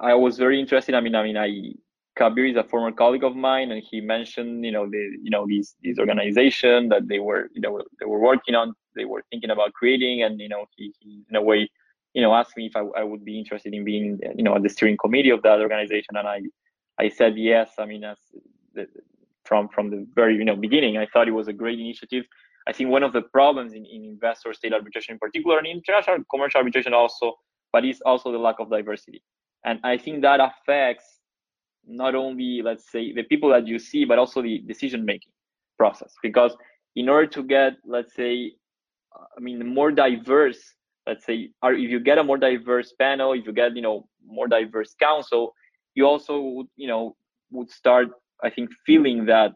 I 0.00 0.14
was 0.14 0.36
very 0.36 0.60
interested. 0.60 0.94
I 0.94 1.00
mean, 1.00 1.14
I 1.14 1.22
mean, 1.22 1.36
I 1.36 1.72
Kabir 2.16 2.46
is 2.46 2.56
a 2.56 2.64
former 2.64 2.92
colleague 2.92 3.24
of 3.24 3.36
mine, 3.36 3.70
and 3.70 3.82
he 3.82 4.00
mentioned, 4.00 4.64
you 4.64 4.72
know, 4.72 4.86
the 4.88 5.16
you 5.22 5.30
know 5.30 5.46
these 5.46 5.76
these 5.82 5.98
organization 5.98 6.88
that 6.88 7.08
they 7.08 7.18
were 7.18 7.48
you 7.54 7.60
know 7.60 7.82
they 7.98 8.06
were 8.06 8.18
working 8.18 8.54
on, 8.54 8.74
they 8.96 9.04
were 9.04 9.22
thinking 9.30 9.50
about 9.50 9.72
creating, 9.72 10.22
and 10.22 10.40
you 10.40 10.48
know, 10.48 10.66
he, 10.76 10.92
he 11.00 11.22
in 11.30 11.36
a 11.36 11.42
way, 11.42 11.68
you 12.14 12.22
know, 12.22 12.34
asked 12.34 12.56
me 12.56 12.66
if 12.66 12.76
I, 12.76 12.80
I 12.96 13.04
would 13.04 13.24
be 13.24 13.38
interested 13.38 13.72
in 13.72 13.84
being, 13.84 14.18
you 14.34 14.42
know, 14.42 14.54
at 14.56 14.62
the 14.62 14.68
steering 14.68 14.96
committee 14.96 15.30
of 15.30 15.42
that 15.42 15.60
organization, 15.60 16.16
and 16.16 16.26
I 16.26 16.40
I 16.98 17.08
said 17.08 17.38
yes. 17.38 17.70
I 17.78 17.86
mean, 17.86 18.04
as 18.04 18.18
from 19.44 19.68
from 19.68 19.90
the 19.90 20.06
very 20.14 20.36
you 20.36 20.44
know 20.44 20.56
beginning. 20.56 20.96
I 20.96 21.06
thought 21.06 21.28
it 21.28 21.32
was 21.32 21.48
a 21.48 21.52
great 21.52 21.78
initiative. 21.78 22.24
I 22.66 22.72
think 22.72 22.90
one 22.90 23.02
of 23.02 23.12
the 23.12 23.22
problems 23.22 23.72
in, 23.72 23.86
in 23.86 24.04
investor 24.04 24.52
state 24.52 24.72
arbitration 24.72 25.14
in 25.14 25.18
particular 25.18 25.58
and 25.58 25.66
international 25.66 26.18
commercial 26.30 26.58
arbitration 26.58 26.92
also, 26.94 27.34
but 27.72 27.84
it's 27.84 28.00
also 28.02 28.30
the 28.30 28.38
lack 28.38 28.56
of 28.60 28.70
diversity. 28.70 29.22
And 29.64 29.80
I 29.82 29.96
think 29.96 30.22
that 30.22 30.40
affects 30.40 31.19
not 31.86 32.14
only 32.14 32.62
let's 32.62 32.90
say 32.90 33.12
the 33.12 33.24
people 33.24 33.50
that 33.50 33.66
you 33.66 33.78
see, 33.78 34.04
but 34.04 34.18
also 34.18 34.42
the 34.42 34.58
decision 34.66 35.04
making 35.04 35.32
process. 35.78 36.14
Because 36.22 36.56
in 36.96 37.08
order 37.08 37.26
to 37.28 37.42
get 37.42 37.74
let's 37.84 38.14
say, 38.14 38.52
I 39.36 39.40
mean, 39.40 39.66
more 39.74 39.90
diverse, 39.90 40.74
let's 41.06 41.24
say, 41.24 41.50
or 41.62 41.72
if 41.74 41.90
you 41.90 42.00
get 42.00 42.18
a 42.18 42.24
more 42.24 42.38
diverse 42.38 42.92
panel, 42.98 43.32
if 43.32 43.46
you 43.46 43.52
get 43.52 43.76
you 43.76 43.82
know 43.82 44.08
more 44.26 44.48
diverse 44.48 44.94
counsel 45.00 45.54
you 45.94 46.06
also 46.06 46.64
you 46.76 46.86
know 46.88 47.16
would 47.50 47.70
start 47.70 48.08
I 48.42 48.50
think 48.50 48.70
feeling 48.86 49.26
that 49.26 49.52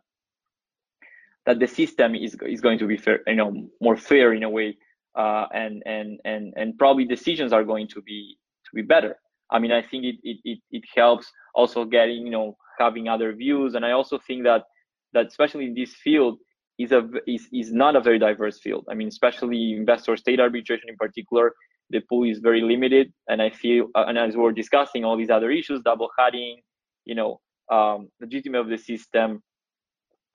that 1.46 1.58
the 1.58 1.66
system 1.66 2.14
is 2.14 2.36
is 2.46 2.60
going 2.60 2.78
to 2.78 2.86
be 2.86 2.96
fair, 2.96 3.20
you 3.26 3.36
know, 3.36 3.68
more 3.80 3.96
fair 3.96 4.32
in 4.32 4.42
a 4.42 4.50
way, 4.50 4.76
uh, 5.14 5.46
and 5.52 5.82
and 5.86 6.20
and 6.24 6.52
and 6.56 6.78
probably 6.78 7.04
decisions 7.04 7.52
are 7.52 7.64
going 7.64 7.88
to 7.88 8.02
be 8.02 8.36
to 8.66 8.70
be 8.74 8.82
better. 8.82 9.16
I 9.50 9.58
mean, 9.58 9.72
I 9.72 9.82
think 9.82 10.04
it 10.04 10.16
it 10.22 10.38
it, 10.44 10.58
it 10.70 10.84
helps 10.94 11.30
also 11.54 11.84
getting 11.84 12.24
you 12.26 12.30
know 12.30 12.56
having 12.78 13.08
other 13.08 13.32
views, 13.34 13.74
and 13.74 13.84
I 13.84 13.92
also 13.92 14.18
think 14.18 14.44
that 14.44 14.64
that 15.12 15.26
especially 15.26 15.66
in 15.66 15.74
this 15.74 15.94
field 15.94 16.38
is 16.78 16.92
a 16.92 17.08
is 17.26 17.48
is 17.52 17.72
not 17.72 17.96
a 17.96 18.00
very 18.00 18.18
diverse 18.18 18.60
field. 18.60 18.84
I 18.90 18.94
mean, 18.94 19.08
especially 19.08 19.72
investor 19.72 20.16
state 20.16 20.40
arbitration 20.40 20.88
in 20.88 20.96
particular, 20.96 21.52
the 21.90 22.00
pool 22.00 22.24
is 22.24 22.38
very 22.38 22.60
limited, 22.62 23.12
and 23.28 23.40
I 23.40 23.50
feel 23.50 23.88
uh, 23.94 24.04
and 24.08 24.18
as 24.18 24.36
we're 24.36 24.52
discussing 24.52 25.04
all 25.04 25.16
these 25.16 25.30
other 25.30 25.50
issues, 25.50 25.82
double 25.82 26.10
hatting, 26.18 26.60
you 27.04 27.14
know, 27.14 27.40
um, 27.70 28.08
legitimacy 28.20 28.60
of 28.60 28.68
the 28.68 28.78
system. 28.78 29.42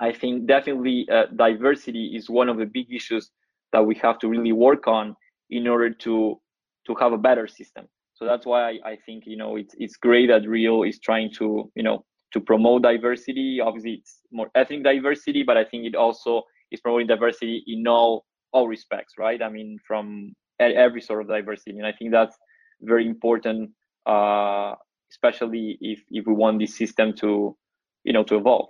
I 0.02 0.14
think 0.14 0.48
definitely 0.48 1.08
uh, 1.12 1.26
diversity 1.36 2.16
is 2.16 2.30
one 2.30 2.48
of 2.48 2.58
the 2.58 2.66
big 2.66 2.88
issues 2.90 3.32
that 3.74 3.86
we 3.86 3.96
have 3.96 4.18
to 4.20 4.30
really 4.30 4.54
work 4.54 4.88
on 4.88 5.16
in 5.50 5.68
order 5.68 5.90
to 5.90 6.40
to 6.88 6.96
have 6.96 7.12
a 7.12 7.18
better 7.18 7.48
system. 7.48 7.88
So 8.20 8.26
that's 8.26 8.46
why 8.46 8.72
I, 8.72 8.80
I 8.92 8.96
think 9.06 9.24
you 9.26 9.38
know 9.38 9.56
it's 9.56 9.74
it's 9.78 9.96
great 9.96 10.28
that 10.28 10.46
REAL 10.46 10.84
is 10.84 11.00
trying 11.00 11.32
to 11.36 11.72
you 11.74 11.84
know 11.84 12.04
to 12.34 12.42
promote 12.42 12.82
diversity. 12.84 13.62
Obviously, 13.62 13.94
it's 13.94 14.20
more 14.32 14.52
ethnic 14.56 14.84
diversity, 14.84 15.44
but 15.44 15.56
I 15.56 15.64
think 15.64 15.86
it 15.86 15.96
also 15.96 16.44
is 16.70 16.82
promoting 16.82 17.08
diversity 17.08 17.64
in 17.66 17.88
all 17.88 18.26
all 18.52 18.68
respects, 18.68 19.14
right? 19.18 19.42
I 19.42 19.48
mean, 19.48 19.80
from 19.88 20.34
every 20.60 21.00
sort 21.00 21.22
of 21.22 21.30
diversity, 21.30 21.78
and 21.78 21.88
I 21.88 21.94
think 21.94 22.12
that's 22.12 22.36
very 22.82 23.08
important, 23.08 23.72
uh, 24.06 24.76
especially 25.10 25.78
if 25.80 26.04
if 26.12 26.28
we 26.28 26.34
want 26.34 26.60
this 26.60 26.76
system 26.76 27.14
to 27.22 27.56
you 28.04 28.12
know 28.12 28.24
to 28.24 28.36
evolve. 28.36 28.68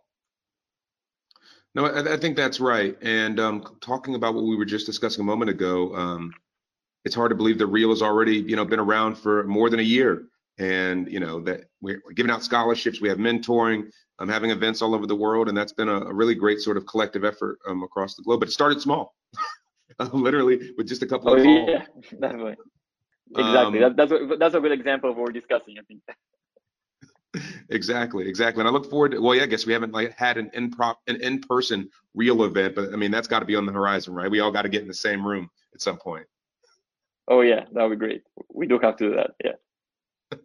No, 1.73 1.85
I, 1.85 2.13
I 2.13 2.17
think 2.17 2.37
that's 2.37 2.59
right. 2.59 2.95
And 3.01 3.39
um, 3.39 3.63
talking 3.81 4.13
about 4.13 4.35
what 4.35 4.43
we 4.43 4.55
were 4.55 4.65
just 4.65 4.85
discussing 4.85 5.21
a 5.21 5.25
moment 5.25 5.49
ago, 5.49 5.95
um, 5.95 6.33
it's 7.05 7.15
hard 7.15 7.29
to 7.29 7.35
believe 7.35 7.57
the 7.57 7.67
REAL 7.67 7.89
has 7.89 8.01
already, 8.01 8.37
you 8.37 8.55
know, 8.55 8.65
been 8.65 8.79
around 8.79 9.15
for 9.15 9.43
more 9.43 9.69
than 9.69 9.79
a 9.79 9.83
year. 9.83 10.25
And 10.57 11.09
you 11.09 11.21
know 11.21 11.39
that 11.43 11.61
we're 11.79 12.01
giving 12.15 12.29
out 12.29 12.43
scholarships, 12.43 12.99
we 12.99 13.07
have 13.07 13.17
mentoring, 13.17 13.89
I'm 14.19 14.27
um, 14.27 14.33
having 14.33 14.51
events 14.51 14.81
all 14.81 14.93
over 14.93 15.07
the 15.07 15.15
world, 15.15 15.47
and 15.47 15.57
that's 15.57 15.71
been 15.71 15.87
a, 15.87 16.01
a 16.01 16.13
really 16.13 16.35
great 16.35 16.59
sort 16.59 16.75
of 16.75 16.85
collective 16.85 17.23
effort 17.23 17.59
um, 17.65 17.83
across 17.83 18.15
the 18.15 18.23
globe. 18.23 18.41
But 18.41 18.49
it 18.49 18.51
started 18.51 18.81
small, 18.81 19.15
literally 20.11 20.71
with 20.77 20.87
just 20.89 21.01
a 21.01 21.07
couple 21.07 21.29
oh, 21.29 21.37
of 21.37 21.43
calls. 21.43 21.69
Yeah, 21.69 21.85
definitely. 22.19 22.57
Exactly. 23.37 23.83
Um, 23.83 23.95
that, 23.95 23.95
that's 23.95 24.11
a, 24.11 24.35
that's 24.37 24.55
a 24.55 24.59
good 24.59 24.73
example 24.73 25.09
of 25.09 25.15
what 25.15 25.27
we're 25.27 25.31
discussing. 25.31 25.75
I 25.79 25.83
think. 25.83 26.01
exactly, 27.69 28.27
exactly. 28.27 28.59
And 28.59 28.67
I 28.67 28.71
look 28.71 28.89
forward 28.89 29.11
to. 29.11 29.21
Well, 29.21 29.35
yeah, 29.35 29.43
I 29.43 29.45
guess 29.45 29.65
we 29.65 29.71
haven't 29.71 29.93
like 29.93 30.17
had 30.17 30.37
an 30.37 30.51
in 30.53 30.71
prop 30.71 30.99
an 31.07 31.21
in 31.21 31.39
person 31.39 31.89
real 32.13 32.43
event, 32.43 32.75
but 32.75 32.91
I 32.91 32.97
mean 32.97 33.11
that's 33.11 33.27
got 33.27 33.39
to 33.39 33.45
be 33.45 33.55
on 33.55 33.65
the 33.65 33.71
horizon, 33.71 34.13
right? 34.13 34.29
We 34.29 34.41
all 34.41 34.51
got 34.51 34.63
to 34.63 34.69
get 34.69 34.81
in 34.81 34.87
the 34.89 34.93
same 34.93 35.25
room 35.25 35.49
at 35.73 35.81
some 35.81 35.97
point. 35.97 36.25
Oh 37.29 37.41
yeah, 37.41 37.65
that 37.73 37.83
would 37.83 37.99
be 37.99 38.05
great. 38.05 38.23
We 38.51 38.67
do 38.67 38.79
have 38.79 38.97
to 38.97 39.09
do 39.09 39.15
that. 39.15 39.31
Yeah. 39.43 40.39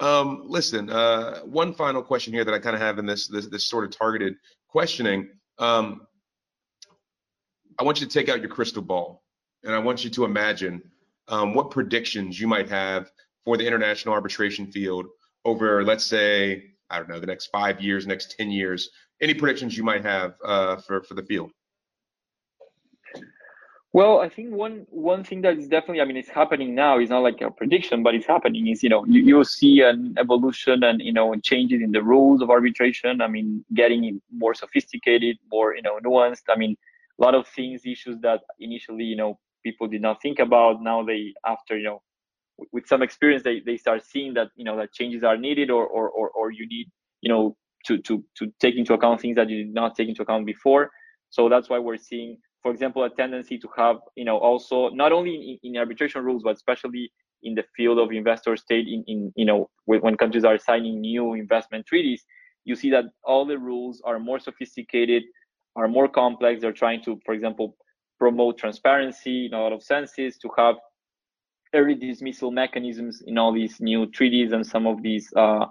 um, 0.00 0.44
listen, 0.46 0.90
uh, 0.90 1.40
one 1.40 1.74
final 1.74 2.02
question 2.02 2.32
here 2.32 2.44
that 2.44 2.54
I 2.54 2.58
kind 2.58 2.74
of 2.74 2.80
have 2.80 2.98
in 2.98 3.06
this, 3.06 3.28
this 3.28 3.46
this 3.46 3.68
sort 3.68 3.84
of 3.84 3.96
targeted 3.96 4.36
questioning. 4.68 5.28
Um, 5.58 6.06
I 7.78 7.84
want 7.84 8.00
you 8.00 8.06
to 8.06 8.12
take 8.12 8.30
out 8.30 8.40
your 8.40 8.48
crystal 8.48 8.82
ball, 8.82 9.22
and 9.62 9.74
I 9.74 9.78
want 9.78 10.02
you 10.02 10.10
to 10.10 10.24
imagine 10.24 10.82
um, 11.28 11.54
what 11.54 11.70
predictions 11.70 12.40
you 12.40 12.48
might 12.48 12.68
have 12.70 13.10
for 13.44 13.56
the 13.56 13.66
international 13.66 14.14
arbitration 14.14 14.70
field 14.70 15.06
over, 15.44 15.84
let's 15.84 16.04
say, 16.04 16.64
I 16.90 16.98
don't 16.98 17.08
know, 17.08 17.20
the 17.20 17.26
next 17.26 17.46
five 17.46 17.80
years, 17.80 18.06
next 18.06 18.34
10 18.38 18.50
years? 18.50 18.90
Any 19.20 19.34
predictions 19.34 19.76
you 19.76 19.84
might 19.84 20.04
have 20.04 20.34
uh, 20.44 20.76
for, 20.76 21.02
for 21.02 21.14
the 21.14 21.22
field? 21.22 21.50
Well, 23.96 24.20
I 24.20 24.28
think 24.28 24.52
one 24.52 24.86
one 24.90 25.24
thing 25.24 25.40
that 25.40 25.56
is 25.56 25.68
definitely, 25.68 26.02
I 26.02 26.04
mean, 26.04 26.18
it's 26.18 26.28
happening 26.28 26.74
now. 26.74 26.98
It's 26.98 27.08
not 27.08 27.22
like 27.22 27.40
a 27.40 27.50
prediction, 27.50 28.02
but 28.02 28.14
it's 28.14 28.26
happening. 28.26 28.66
Is 28.68 28.82
you 28.82 28.90
know 28.90 29.06
you 29.06 29.22
you 29.22 29.42
see 29.42 29.80
an 29.80 30.14
evolution 30.18 30.84
and 30.84 31.00
you 31.00 31.14
know 31.14 31.34
changes 31.36 31.80
in 31.80 31.92
the 31.92 32.02
rules 32.02 32.42
of 32.42 32.50
arbitration. 32.50 33.22
I 33.22 33.28
mean, 33.28 33.64
getting 33.72 34.20
more 34.30 34.52
sophisticated, 34.52 35.38
more 35.50 35.74
you 35.74 35.80
know 35.80 35.98
nuanced. 36.04 36.42
I 36.50 36.58
mean, 36.58 36.76
a 37.18 37.24
lot 37.24 37.34
of 37.34 37.48
things, 37.48 37.86
issues 37.86 38.18
that 38.20 38.40
initially 38.58 39.04
you 39.04 39.16
know 39.16 39.38
people 39.62 39.88
did 39.88 40.02
not 40.02 40.20
think 40.20 40.40
about. 40.40 40.82
Now 40.82 41.02
they, 41.02 41.32
after 41.46 41.78
you 41.78 41.84
know 41.84 42.02
with 42.72 42.86
some 42.86 43.00
experience 43.00 43.44
they, 43.44 43.60
they 43.60 43.78
start 43.78 44.04
seeing 44.04 44.34
that 44.34 44.48
you 44.56 44.64
know 44.66 44.76
that 44.76 44.92
changes 44.92 45.24
are 45.24 45.38
needed 45.38 45.70
or, 45.70 45.86
or 45.86 46.10
or 46.10 46.28
or 46.32 46.50
you 46.50 46.68
need 46.68 46.86
you 47.22 47.30
know 47.30 47.56
to 47.86 47.96
to 48.08 48.22
to 48.34 48.52
take 48.60 48.76
into 48.76 48.92
account 48.92 49.22
things 49.22 49.36
that 49.36 49.48
you 49.48 49.64
did 49.64 49.72
not 49.72 49.96
take 49.96 50.10
into 50.10 50.20
account 50.20 50.44
before 50.44 50.90
so 51.30 51.48
that's 51.48 51.68
why 51.68 51.78
we're 51.78 51.96
seeing 51.96 52.38
for 52.66 52.72
example 52.72 53.04
a 53.04 53.10
tendency 53.10 53.56
to 53.56 53.68
have 53.76 53.98
you 54.16 54.24
know 54.24 54.38
also 54.38 54.88
not 54.88 55.12
only 55.12 55.34
in, 55.62 55.70
in 55.70 55.76
arbitration 55.76 56.24
rules 56.24 56.42
but 56.42 56.56
especially 56.56 57.12
in 57.44 57.54
the 57.54 57.62
field 57.76 57.96
of 57.96 58.10
investor 58.10 58.56
state 58.56 58.88
in, 58.88 59.04
in 59.06 59.32
you 59.36 59.44
know 59.44 59.70
when 59.84 60.16
countries 60.16 60.44
are 60.44 60.58
signing 60.58 61.00
new 61.00 61.34
investment 61.34 61.86
treaties 61.86 62.24
you 62.64 62.74
see 62.74 62.90
that 62.90 63.04
all 63.22 63.46
the 63.46 63.56
rules 63.56 64.02
are 64.04 64.18
more 64.18 64.40
sophisticated 64.40 65.22
are 65.76 65.86
more 65.86 66.08
complex. 66.08 66.60
They're 66.60 66.72
trying 66.72 67.02
to 67.04 67.20
for 67.24 67.34
example 67.34 67.76
promote 68.18 68.58
transparency 68.58 69.46
in 69.46 69.54
a 69.54 69.60
lot 69.60 69.72
of 69.72 69.82
senses 69.82 70.36
to 70.38 70.48
have 70.56 70.74
early 71.72 71.94
dismissal 71.94 72.50
mechanisms 72.50 73.22
in 73.26 73.38
all 73.38 73.52
these 73.52 73.80
new 73.80 74.06
treaties 74.06 74.50
and 74.52 74.66
some 74.66 74.86
of 74.86 75.02
these 75.02 75.32
uh, 75.36 75.66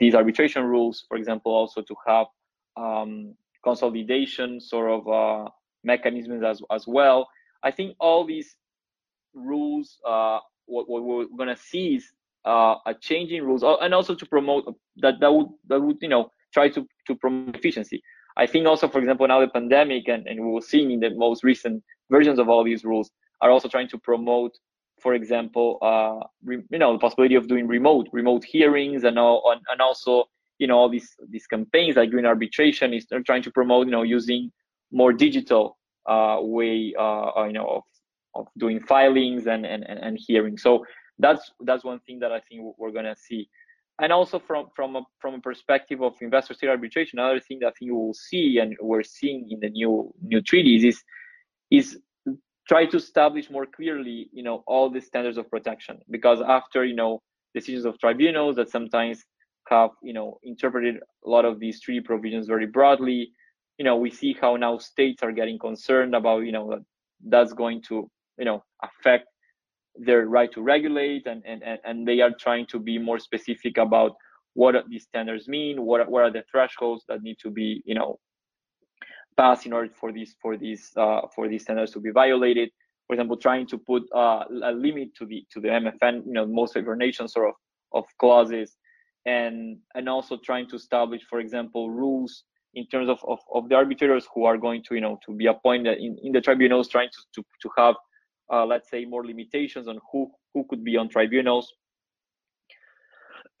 these 0.00 0.14
arbitration 0.14 0.64
rules, 0.64 1.04
for 1.08 1.16
example, 1.16 1.52
also 1.52 1.80
to 1.82 1.94
have 2.06 2.26
um, 2.76 3.34
consolidation 3.62 4.60
sort 4.60 4.90
of 4.90 5.08
uh, 5.08 5.48
mechanisms 5.84 6.42
as 6.44 6.60
as 6.70 6.86
well. 6.86 7.28
I 7.62 7.70
think 7.70 7.96
all 7.98 8.24
these 8.24 8.56
rules, 9.34 9.98
uh, 10.06 10.38
what, 10.66 10.88
what, 10.88 11.02
we're 11.02 11.26
going 11.36 11.48
to 11.48 11.56
see 11.56 11.96
is 11.96 12.06
uh, 12.44 12.76
a 12.86 12.94
change 12.94 13.32
in 13.32 13.44
rules, 13.44 13.64
and 13.64 13.94
also 13.94 14.14
to 14.14 14.26
promote 14.26 14.64
that 14.96 15.20
that 15.20 15.32
would 15.32 15.48
that 15.68 15.80
would 15.80 15.98
you 16.00 16.08
know 16.08 16.30
try 16.52 16.68
to 16.68 16.86
to 17.06 17.14
promote 17.14 17.56
efficiency. 17.56 18.02
I 18.36 18.46
think 18.46 18.66
also, 18.66 18.88
for 18.88 19.00
example, 19.00 19.26
now 19.26 19.40
the 19.40 19.48
pandemic, 19.48 20.06
and, 20.06 20.26
and 20.28 20.38
we're 20.40 20.60
seeing 20.60 20.92
in 20.92 21.00
the 21.00 21.10
most 21.10 21.42
recent 21.42 21.82
versions 22.08 22.38
of 22.38 22.48
all 22.48 22.62
these 22.62 22.84
rules, 22.84 23.10
are 23.40 23.50
also 23.50 23.68
trying 23.68 23.88
to 23.88 23.98
promote 23.98 24.56
for 25.00 25.14
example, 25.14 25.78
uh, 25.80 26.26
re, 26.44 26.60
you 26.70 26.78
know, 26.78 26.92
the 26.92 26.98
possibility 26.98 27.36
of 27.36 27.46
doing 27.46 27.66
remote 27.66 28.08
remote 28.12 28.44
hearings 28.44 29.04
and 29.04 29.18
all, 29.18 29.50
and, 29.52 29.60
and 29.70 29.80
also 29.80 30.24
you 30.58 30.66
know 30.66 30.76
all 30.76 30.88
these 30.88 31.14
these 31.30 31.46
campaigns 31.46 31.96
like 31.96 32.10
green 32.10 32.26
arbitration 32.26 32.92
is 32.92 33.06
trying 33.24 33.42
to 33.42 33.50
promote 33.50 33.86
you 33.86 33.92
know 33.92 34.02
using 34.02 34.50
more 34.90 35.12
digital 35.12 35.78
uh, 36.08 36.38
way 36.40 36.94
uh, 36.98 37.30
uh, 37.36 37.44
you 37.44 37.52
know 37.52 37.66
of, 37.66 37.82
of 38.34 38.46
doing 38.58 38.80
filings 38.80 39.46
and, 39.46 39.66
and 39.66 39.84
and 39.84 40.18
hearings. 40.26 40.62
So 40.62 40.84
that's 41.18 41.50
that's 41.60 41.84
one 41.84 42.00
thing 42.00 42.18
that 42.20 42.32
I 42.32 42.40
think 42.40 42.74
we're 42.78 42.92
gonna 42.92 43.16
see. 43.16 43.48
And 44.00 44.12
also 44.12 44.38
from 44.38 44.68
from 44.76 44.96
a 44.96 45.02
from 45.20 45.34
a 45.34 45.40
perspective 45.40 46.02
of 46.02 46.14
investor 46.20 46.54
state 46.54 46.70
arbitration, 46.70 47.18
another 47.18 47.40
thing 47.40 47.58
that 47.60 47.68
I 47.68 47.72
think 47.78 47.90
we 47.90 47.96
will 47.96 48.14
see 48.14 48.58
and 48.58 48.76
we're 48.80 49.02
seeing 49.02 49.48
in 49.50 49.60
the 49.60 49.70
new 49.70 50.14
new 50.22 50.40
treaties 50.40 50.84
is 50.84 51.02
is 51.70 51.98
try 52.68 52.84
to 52.84 52.98
establish 52.98 53.50
more 53.50 53.66
clearly, 53.66 54.28
you 54.32 54.42
know, 54.42 54.62
all 54.66 54.90
the 54.90 55.00
standards 55.00 55.38
of 55.38 55.50
protection. 55.50 55.98
Because 56.10 56.40
after, 56.46 56.84
you 56.84 56.94
know, 56.94 57.22
decisions 57.54 57.86
of 57.86 57.98
tribunals 57.98 58.56
that 58.56 58.70
sometimes 58.70 59.24
have, 59.68 59.90
you 60.02 60.12
know, 60.12 60.38
interpreted 60.44 60.96
a 61.24 61.28
lot 61.28 61.44
of 61.44 61.58
these 61.58 61.80
treaty 61.80 62.00
provisions 62.00 62.46
very 62.46 62.66
broadly, 62.66 63.32
you 63.78 63.84
know, 63.84 63.96
we 63.96 64.10
see 64.10 64.36
how 64.40 64.56
now 64.56 64.78
states 64.78 65.22
are 65.22 65.32
getting 65.32 65.58
concerned 65.58 66.14
about, 66.14 66.40
you 66.40 66.52
know, 66.52 66.70
that 66.70 66.84
that's 67.26 67.52
going 67.52 67.82
to, 67.82 68.10
you 68.38 68.44
know, 68.44 68.62
affect 68.82 69.26
their 69.94 70.26
right 70.26 70.52
to 70.52 70.62
regulate 70.62 71.26
and, 71.26 71.42
and, 71.46 71.62
and 71.84 72.06
they 72.06 72.20
are 72.20 72.32
trying 72.38 72.66
to 72.66 72.78
be 72.78 72.98
more 72.98 73.18
specific 73.18 73.78
about 73.78 74.12
what 74.54 74.74
these 74.88 75.04
standards 75.04 75.48
mean, 75.48 75.82
what, 75.82 76.08
what 76.10 76.24
are 76.24 76.32
the 76.32 76.42
thresholds 76.50 77.04
that 77.08 77.22
need 77.22 77.36
to 77.42 77.50
be, 77.50 77.82
you 77.84 77.94
know, 77.94 78.18
passed 79.38 79.66
in 79.66 79.72
order 79.72 79.90
for 79.98 80.12
these 80.12 80.34
for 80.42 80.56
these 80.56 80.90
uh, 80.96 81.22
for 81.34 81.48
these 81.48 81.62
standards 81.62 81.92
to 81.92 82.00
be 82.00 82.10
violated. 82.10 82.70
For 83.06 83.14
example, 83.14 83.36
trying 83.36 83.66
to 83.68 83.78
put 83.78 84.02
uh, 84.14 84.44
a 84.64 84.72
limit 84.72 85.14
to 85.14 85.24
the 85.24 85.46
to 85.52 85.60
the 85.60 85.68
MFN, 85.68 86.26
you 86.26 86.32
know, 86.32 86.46
most 86.46 86.74
favored 86.74 86.98
nation 86.98 87.28
sort 87.28 87.48
of 87.48 87.54
of 87.92 88.04
clauses, 88.18 88.76
and 89.24 89.78
and 89.94 90.08
also 90.08 90.36
trying 90.44 90.68
to 90.68 90.76
establish, 90.76 91.22
for 91.30 91.38
example, 91.38 91.88
rules 91.88 92.44
in 92.74 92.86
terms 92.86 93.08
of, 93.08 93.18
of, 93.26 93.38
of 93.52 93.68
the 93.68 93.74
arbitrators 93.74 94.26
who 94.34 94.44
are 94.44 94.58
going 94.58 94.82
to 94.88 94.94
you 94.94 95.00
know 95.00 95.18
to 95.26 95.32
be 95.32 95.46
appointed 95.46 95.98
in, 95.98 96.18
in 96.22 96.32
the 96.32 96.40
tribunals, 96.40 96.88
trying 96.88 97.08
to 97.10 97.20
to, 97.34 97.46
to 97.62 97.70
have 97.76 97.94
uh, 98.52 98.64
let's 98.64 98.90
say 98.90 99.04
more 99.04 99.24
limitations 99.24 99.88
on 99.88 99.98
who 100.12 100.30
who 100.54 100.64
could 100.68 100.84
be 100.84 100.96
on 100.96 101.08
tribunals. 101.08 101.72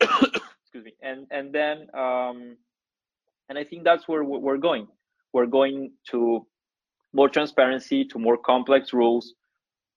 Excuse 0.00 0.84
me, 0.84 0.92
and 1.02 1.26
and 1.30 1.52
then 1.52 1.88
um, 1.94 2.56
and 3.48 3.58
I 3.58 3.64
think 3.64 3.84
that's 3.84 4.06
where 4.06 4.24
we're 4.24 4.58
going 4.58 4.88
we're 5.32 5.46
going 5.46 5.92
to 6.10 6.46
more 7.12 7.28
transparency, 7.28 8.04
to 8.04 8.18
more 8.18 8.36
complex 8.36 8.92
rules, 8.92 9.34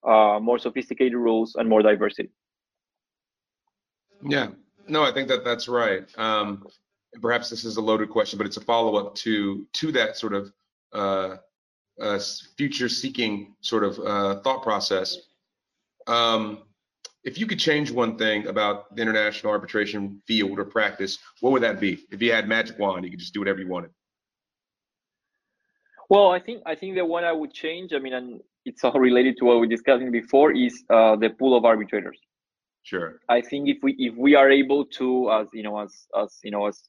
uh, 0.07 0.39
more 0.41 0.57
sophisticated 0.57 1.13
rules, 1.13 1.55
and 1.55 1.67
more 1.67 1.81
diversity. 1.81 2.29
Yeah, 4.23 4.49
no, 4.87 5.03
I 5.03 5.11
think 5.11 5.27
that 5.29 5.43
that's 5.43 5.67
right. 5.67 6.07
Um, 6.17 6.65
perhaps 7.19 7.49
this 7.49 7.65
is 7.65 7.77
a 7.77 7.81
loaded 7.81 8.09
question, 8.09 8.37
but 8.37 8.47
it's 8.47 8.57
a 8.57 8.61
follow-up 8.61 9.15
to 9.15 9.65
to 9.73 9.91
that 9.91 10.17
sort 10.17 10.33
of 10.33 10.53
uh, 10.93 11.37
uh, 11.99 12.19
future-seeking 12.57 13.55
sort 13.61 13.83
of 13.83 13.99
uh, 13.99 14.41
thought 14.41 14.63
process. 14.63 15.17
Um, 16.07 16.59
if 17.23 17.37
you 17.37 17.45
could 17.45 17.59
change 17.59 17.91
one 17.91 18.17
thing 18.17 18.47
about 18.47 18.95
the 18.95 19.01
international 19.01 19.51
arbitration 19.51 20.21
field 20.25 20.57
or 20.57 20.65
practice, 20.65 21.19
what 21.41 21.51
would 21.51 21.61
that 21.61 21.79
be? 21.79 22.05
If 22.11 22.21
you 22.21 22.31
had 22.31 22.47
magic 22.47 22.79
wand, 22.79 23.05
you 23.05 23.11
could 23.11 23.19
just 23.19 23.33
do 23.33 23.39
whatever 23.39 23.59
you 23.59 23.67
wanted. 23.67 23.91
Well, 26.09 26.31
I 26.31 26.39
think 26.39 26.63
I 26.65 26.75
think 26.75 26.95
the 26.95 27.05
one 27.05 27.23
I 27.23 27.31
would 27.31 27.53
change. 27.53 27.93
I 27.93 27.99
mean, 27.99 28.13
and 28.13 28.41
it's 28.65 28.83
all 28.83 28.99
related 28.99 29.37
to 29.37 29.45
what 29.45 29.59
we 29.59 29.67
discussed 29.67 30.03
before 30.11 30.51
is 30.51 30.83
uh, 30.89 31.15
the 31.15 31.29
pool 31.29 31.55
of 31.55 31.63
arbitrators. 31.63 32.19
Sure. 32.83 33.19
I 33.29 33.41
think 33.41 33.69
if 33.69 33.77
we 33.83 33.95
if 33.99 34.15
we 34.15 34.35
are 34.35 34.49
able 34.49 34.85
to, 34.85 35.31
as 35.31 35.47
you 35.53 35.63
know, 35.63 35.79
as 35.79 36.07
as 36.19 36.39
you 36.43 36.51
know, 36.51 36.67
as 36.67 36.81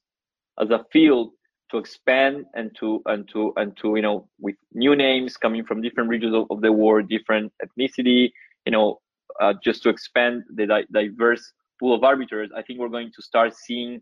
as 0.59 0.69
a 0.69 0.83
field 0.91 1.31
to 1.71 1.77
expand 1.77 2.45
and 2.53 2.75
to 2.79 3.01
and 3.07 3.27
to 3.29 3.51
and 3.57 3.75
to 3.77 3.95
you 3.95 4.01
know 4.01 4.27
with 4.39 4.55
new 4.73 4.95
names 4.95 5.37
coming 5.37 5.65
from 5.65 5.81
different 5.81 6.09
regions 6.09 6.35
of, 6.49 6.61
the 6.61 6.71
world, 6.71 7.09
different 7.09 7.51
ethnicity, 7.65 8.31
you 8.65 8.71
know, 8.71 8.99
uh, 9.41 9.53
just 9.63 9.81
to 9.83 9.89
expand 9.89 10.43
the 10.55 10.67
di- 10.67 10.85
diverse 10.93 11.53
pool 11.79 11.95
of 11.95 12.03
arbiters, 12.03 12.49
I 12.55 12.61
think 12.61 12.79
we're 12.79 12.89
going 12.89 13.11
to 13.15 13.21
start 13.21 13.55
seeing 13.55 14.01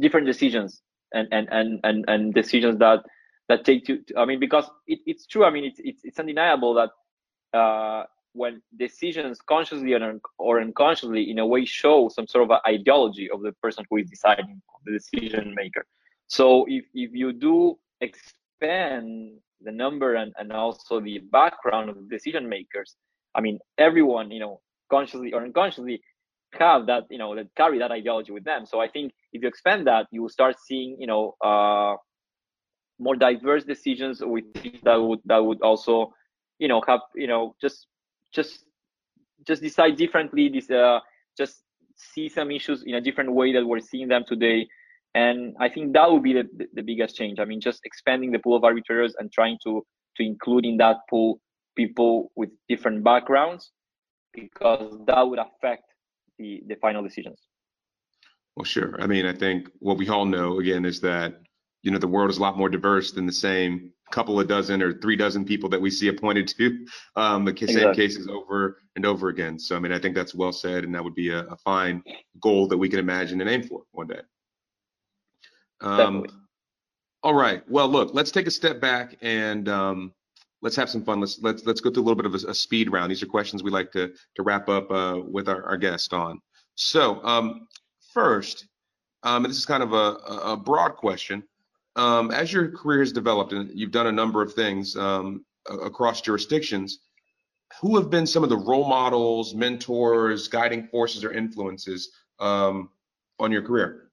different 0.00 0.26
decisions 0.26 0.82
and 1.12 1.28
and 1.30 1.48
and 1.50 1.80
and, 1.84 2.04
and 2.08 2.34
decisions 2.34 2.78
that 2.78 3.00
that 3.48 3.64
take 3.64 3.84
to, 3.86 4.00
I 4.16 4.24
mean, 4.24 4.40
because 4.40 4.68
it, 4.86 5.00
it's 5.06 5.26
true. 5.26 5.44
I 5.44 5.50
mean, 5.50 5.64
it's 5.64 5.80
it's, 5.82 6.00
it's 6.04 6.18
undeniable 6.18 6.74
that 6.74 7.58
uh, 7.58 8.04
when 8.36 8.62
decisions 8.78 9.40
consciously 9.40 9.94
or, 10.38 10.60
unconsciously 10.60 11.30
in 11.30 11.38
a 11.38 11.46
way 11.46 11.64
show 11.64 12.08
some 12.08 12.26
sort 12.26 12.50
of 12.50 12.58
ideology 12.66 13.30
of 13.30 13.40
the 13.42 13.52
person 13.62 13.84
who 13.88 13.96
is 13.98 14.08
deciding 14.10 14.60
the 14.84 14.92
decision 14.92 15.54
maker. 15.54 15.84
So 16.28 16.66
if, 16.68 16.84
if 16.94 17.10
you 17.12 17.32
do 17.32 17.78
expand 18.00 19.38
the 19.62 19.72
number 19.72 20.14
and, 20.14 20.32
and 20.38 20.52
also 20.52 21.00
the 21.00 21.18
background 21.18 21.88
of 21.88 21.96
the 21.96 22.08
decision 22.14 22.46
makers 22.46 22.94
i 23.34 23.40
mean 23.40 23.58
everyone 23.78 24.30
you 24.30 24.38
know 24.38 24.60
consciously 24.90 25.32
or 25.32 25.42
unconsciously 25.42 26.00
have 26.52 26.86
that 26.86 27.04
you 27.10 27.18
know 27.18 27.34
that 27.34 27.48
carry 27.56 27.78
that 27.78 27.90
ideology 27.90 28.32
with 28.32 28.44
them. 28.44 28.66
So 28.66 28.80
i 28.80 28.88
think 28.88 29.12
if 29.32 29.42
you 29.42 29.48
expand 29.48 29.86
that 29.86 30.06
you 30.10 30.22
will 30.22 30.28
start 30.28 30.56
seeing 30.58 30.96
you 30.98 31.06
know 31.06 31.34
uh, 31.44 31.96
more 32.98 33.16
diverse 33.16 33.64
decisions 33.64 34.22
with 34.24 34.44
that 34.84 34.96
would 34.96 35.20
that 35.26 35.44
would 35.44 35.60
also 35.62 36.12
you 36.58 36.68
know 36.68 36.82
have 36.86 37.00
you 37.14 37.26
know 37.26 37.54
just 37.60 37.86
just 38.32 38.64
just 39.46 39.62
decide 39.62 39.96
differently 39.96 40.48
this 40.48 40.70
uh 40.70 40.98
just 41.36 41.62
see 41.96 42.28
some 42.28 42.50
issues 42.50 42.82
in 42.86 42.94
a 42.94 43.00
different 43.00 43.32
way 43.32 43.52
that 43.52 43.64
we're 43.64 43.80
seeing 43.80 44.08
them 44.08 44.24
today. 44.26 44.66
And 45.14 45.54
i 45.60 45.68
think 45.68 45.94
that 45.94 46.10
would 46.10 46.22
be 46.22 46.34
the, 46.34 46.44
the, 46.74 46.82
biggest 46.82 47.16
change. 47.16 47.38
I 47.38 47.44
mean 47.44 47.60
just 47.60 47.80
expanding 47.84 48.32
the 48.32 48.38
pool 48.38 48.56
of 48.56 48.64
arbitrators 48.64 49.14
and 49.18 49.32
trying 49.32 49.58
to 49.64 49.84
to 50.16 50.22
include 50.22 50.64
in 50.66 50.76
that 50.78 50.96
pool 51.08 51.40
people 51.76 52.32
with 52.36 52.50
different 52.68 53.04
backgrounds 53.04 53.70
because 54.32 54.98
that 55.06 55.22
would 55.22 55.38
affect 55.38 55.84
the 56.38 56.62
the 56.66 56.76
final 56.76 57.02
decisions. 57.02 57.40
Well 58.56 58.64
sure. 58.64 59.00
I 59.00 59.06
mean 59.06 59.24
i 59.26 59.32
think 59.32 59.68
what 59.78 59.96
we 59.96 60.08
all 60.08 60.26
know 60.26 60.58
again 60.58 60.84
is 60.84 61.00
that 61.00 61.40
you 61.86 61.92
know 61.92 61.98
the 61.98 62.08
world 62.08 62.30
is 62.30 62.38
a 62.38 62.42
lot 62.42 62.58
more 62.58 62.68
diverse 62.68 63.12
than 63.12 63.26
the 63.26 63.32
same 63.32 63.92
couple 64.10 64.40
of 64.40 64.48
dozen 64.48 64.82
or 64.82 64.92
three 64.92 65.14
dozen 65.14 65.44
people 65.44 65.68
that 65.68 65.80
we 65.80 65.88
see 65.88 66.08
appointed 66.08 66.48
to 66.48 66.84
um, 67.14 67.44
the 67.44 67.52
exactly. 67.52 67.74
same 67.76 67.94
cases 67.94 68.28
over 68.28 68.78
and 68.96 69.06
over 69.06 69.28
again. 69.28 69.56
So 69.56 69.76
I 69.76 69.78
mean, 69.78 69.92
I 69.92 69.98
think 70.00 70.16
that's 70.16 70.34
well 70.34 70.52
said, 70.52 70.82
and 70.82 70.92
that 70.96 71.04
would 71.04 71.14
be 71.14 71.30
a, 71.30 71.44
a 71.44 71.56
fine 71.58 72.02
goal 72.42 72.66
that 72.68 72.76
we 72.76 72.88
can 72.88 72.98
imagine 72.98 73.40
and 73.40 73.48
aim 73.48 73.62
for 73.62 73.82
one 73.92 74.08
day. 74.08 74.20
Um, 75.80 76.26
all 77.22 77.34
right. 77.34 77.62
Well, 77.70 77.88
look, 77.88 78.10
let's 78.14 78.32
take 78.32 78.48
a 78.48 78.50
step 78.50 78.80
back 78.80 79.16
and 79.22 79.68
um, 79.68 80.12
let's 80.62 80.74
have 80.74 80.90
some 80.90 81.04
fun. 81.04 81.20
Let's 81.20 81.38
let's 81.40 81.64
let's 81.66 81.80
go 81.80 81.90
through 81.90 82.02
a 82.02 82.06
little 82.06 82.20
bit 82.20 82.26
of 82.26 82.34
a, 82.34 82.50
a 82.50 82.54
speed 82.54 82.90
round. 82.90 83.12
These 83.12 83.22
are 83.22 83.26
questions 83.26 83.62
we 83.62 83.70
like 83.70 83.92
to 83.92 84.12
to 84.34 84.42
wrap 84.42 84.68
up 84.68 84.90
uh, 84.90 85.20
with 85.24 85.48
our, 85.48 85.62
our 85.64 85.76
guest 85.76 86.12
on. 86.12 86.40
So 86.74 87.22
um, 87.22 87.68
first, 88.12 88.66
um, 89.22 89.44
and 89.44 89.52
this 89.52 89.58
is 89.58 89.66
kind 89.66 89.84
of 89.84 89.92
a, 89.92 90.16
a 90.52 90.56
broad 90.56 90.96
question 90.96 91.44
um, 91.96 92.30
as 92.30 92.52
your 92.52 92.70
career 92.70 93.00
has 93.00 93.12
developed 93.12 93.52
and 93.52 93.70
you've 93.74 93.90
done 93.90 94.06
a 94.06 94.12
number 94.12 94.42
of 94.42 94.52
things 94.52 94.96
um, 94.96 95.44
across 95.68 96.20
jurisdictions, 96.20 97.00
who 97.80 97.96
have 97.96 98.10
been 98.10 98.26
some 98.26 98.44
of 98.44 98.50
the 98.50 98.56
role 98.56 98.88
models, 98.88 99.54
mentors, 99.54 100.46
guiding 100.48 100.86
forces, 100.86 101.24
or 101.24 101.32
influences 101.32 102.10
um, 102.38 102.90
on 103.40 103.50
your 103.50 103.62
career? 103.62 104.10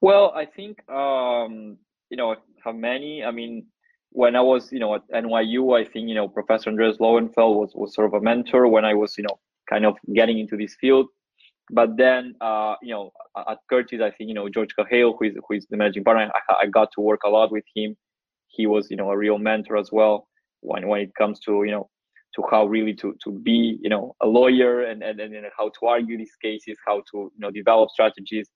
Well, 0.00 0.32
I 0.34 0.46
think 0.46 0.88
um, 0.88 1.76
you 2.08 2.16
know 2.16 2.36
how 2.62 2.72
many. 2.72 3.24
I 3.24 3.30
mean, 3.30 3.66
when 4.10 4.36
I 4.36 4.40
was 4.40 4.72
you 4.72 4.78
know 4.78 4.94
at 4.94 5.08
NYU, 5.10 5.78
I 5.78 5.84
think 5.90 6.08
you 6.08 6.14
know 6.14 6.28
Professor 6.28 6.70
Andreas 6.70 6.98
Lowenfeld 6.98 7.56
was 7.56 7.72
was 7.74 7.94
sort 7.94 8.06
of 8.06 8.14
a 8.14 8.20
mentor 8.20 8.68
when 8.68 8.84
I 8.84 8.94
was 8.94 9.16
you 9.18 9.24
know 9.24 9.38
kind 9.68 9.84
of 9.84 9.96
getting 10.14 10.38
into 10.38 10.56
this 10.56 10.76
field 10.80 11.06
but 11.72 11.96
then 11.96 12.34
uh, 12.40 12.74
you 12.82 12.92
know 12.92 13.12
at 13.48 13.58
Curtis, 13.68 14.00
I 14.02 14.10
think 14.10 14.28
you 14.28 14.34
know 14.34 14.48
George 14.48 14.74
Kahale, 14.78 15.14
who 15.18 15.26
is 15.26 15.34
who 15.46 15.54
is 15.54 15.66
the 15.70 15.76
managing 15.76 16.04
partner, 16.04 16.30
I, 16.34 16.64
I, 16.64 16.66
got 16.66 16.88
to 16.94 17.00
work 17.00 17.20
a 17.24 17.28
lot 17.28 17.52
with 17.52 17.64
him. 17.74 17.96
He 18.48 18.66
was 18.66 18.90
you 18.90 18.96
know 18.96 19.10
a 19.10 19.16
real 19.16 19.38
mentor 19.38 19.76
as 19.76 19.90
well 19.92 20.28
when 20.60 20.88
when 20.88 21.00
it 21.00 21.14
comes 21.16 21.38
to 21.40 21.64
you 21.64 21.70
know 21.70 21.88
to 22.34 22.42
how 22.50 22.66
really 22.66 22.94
to 22.94 23.14
to 23.22 23.30
be 23.30 23.78
you 23.80 23.88
know 23.88 24.14
a 24.20 24.26
lawyer 24.26 24.82
and 24.82 25.02
and, 25.02 25.20
and 25.20 25.46
how 25.56 25.68
to 25.68 25.86
argue 25.86 26.18
these 26.18 26.36
cases, 26.42 26.76
how 26.86 27.02
to 27.12 27.30
you 27.34 27.38
know 27.38 27.50
develop 27.50 27.90
strategies. 27.90 28.48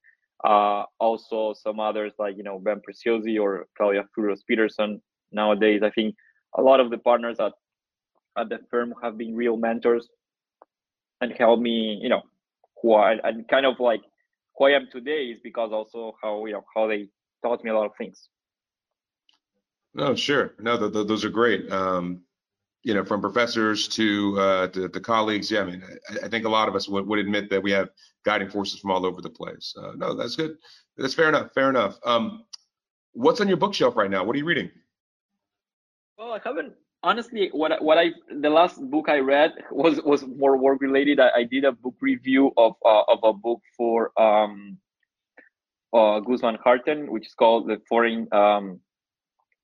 Uh, 0.44 0.84
also 1.00 1.54
some 1.54 1.80
others 1.80 2.12
like 2.18 2.36
you 2.36 2.42
know 2.42 2.58
Ben 2.58 2.80
Preziosi 2.86 3.40
or 3.40 3.66
Claudia 3.76 4.04
Frutos-Peterson. 4.16 5.00
Nowadays, 5.32 5.82
I 5.82 5.90
think 5.90 6.14
a 6.56 6.62
lot 6.62 6.80
of 6.80 6.90
the 6.90 6.98
partners 6.98 7.38
at 7.38 7.52
at 8.36 8.48
the 8.48 8.58
firm 8.70 8.92
have 9.02 9.16
been 9.16 9.34
real 9.36 9.56
mentors 9.56 10.08
and 11.20 11.32
helped 11.38 11.62
me 11.62 11.98
you 12.02 12.08
know 12.08 12.22
who 12.84 12.92
I 12.92 13.14
and 13.24 13.48
kind 13.48 13.64
of 13.64 13.80
like 13.80 14.02
who 14.56 14.66
I 14.66 14.72
am 14.72 14.88
today 14.92 15.24
is 15.32 15.40
because 15.42 15.70
also 15.72 16.14
how 16.22 16.44
you 16.44 16.52
know 16.52 16.64
how 16.76 16.86
they 16.86 17.08
taught 17.42 17.64
me 17.64 17.70
a 17.70 17.74
lot 17.74 17.86
of 17.86 17.92
things. 17.96 18.28
No, 19.94 20.14
sure. 20.14 20.54
No, 20.58 20.76
the, 20.76 20.88
the, 20.90 21.04
those 21.04 21.24
are 21.24 21.30
great. 21.30 21.70
Um, 21.72 22.22
you 22.82 22.92
know, 22.92 23.04
from 23.04 23.22
professors 23.22 23.88
to 23.88 24.38
uh, 24.38 24.66
to, 24.68 24.88
to 24.88 25.00
colleagues. 25.00 25.50
Yeah, 25.50 25.62
I 25.62 25.64
mean, 25.64 25.82
I, 26.10 26.26
I, 26.26 26.28
think 26.28 26.44
a 26.44 26.48
lot 26.48 26.68
of 26.68 26.74
us 26.74 26.86
would, 26.86 27.06
would 27.06 27.18
admit 27.18 27.48
that 27.48 27.62
we 27.62 27.70
have 27.70 27.88
guiding 28.26 28.50
forces 28.50 28.80
from 28.80 28.90
all 28.90 29.06
over 29.06 29.22
the 29.22 29.30
place. 29.30 29.74
Uh, 29.80 29.92
no, 29.96 30.14
that's 30.14 30.36
good. 30.36 30.56
That's 30.98 31.14
fair 31.14 31.30
enough. 31.30 31.52
Fair 31.54 31.70
enough. 31.70 31.96
Um, 32.04 32.44
what's 33.12 33.40
on 33.40 33.48
your 33.48 33.56
bookshelf 33.56 33.96
right 33.96 34.10
now? 34.10 34.24
What 34.24 34.36
are 34.36 34.38
you 34.38 34.44
reading? 34.44 34.70
Well, 36.18 36.32
I 36.32 36.40
haven't 36.44 36.74
honestly, 37.04 37.50
what 37.52 37.70
what 37.82 37.98
I 37.98 38.06
the 38.40 38.50
last 38.50 38.80
book 38.90 39.08
I 39.08 39.18
read 39.18 39.52
was 39.70 40.00
was 40.02 40.26
more 40.26 40.56
work 40.56 40.80
related. 40.80 41.20
I, 41.20 41.30
I 41.36 41.44
did 41.44 41.64
a 41.64 41.72
book 41.72 41.94
review 42.00 42.52
of 42.56 42.72
uh, 42.84 43.04
of 43.08 43.18
a 43.22 43.32
book 43.32 43.60
for 43.76 44.10
um, 44.20 44.78
uh, 45.92 46.20
Gus 46.20 46.40
Van 46.40 46.56
Harten, 46.64 47.10
which 47.12 47.26
is 47.26 47.34
called 47.34 47.68
the 47.68 47.80
foreign 47.88 48.26
um, 48.32 48.80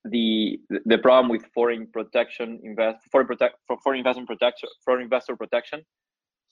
the 0.05 0.61
the 0.85 0.99
problem 0.99 1.31
with 1.31 1.45
foreign 1.53 1.87
protection 1.87 2.61
invest 2.63 2.99
foreign 3.11 3.27
protect 3.27 3.57
for 3.67 3.77
foreign 3.83 3.99
investment 3.99 4.29
protection 4.29 4.69
foreign 4.85 5.03
investor 5.03 5.35
protection. 5.37 5.83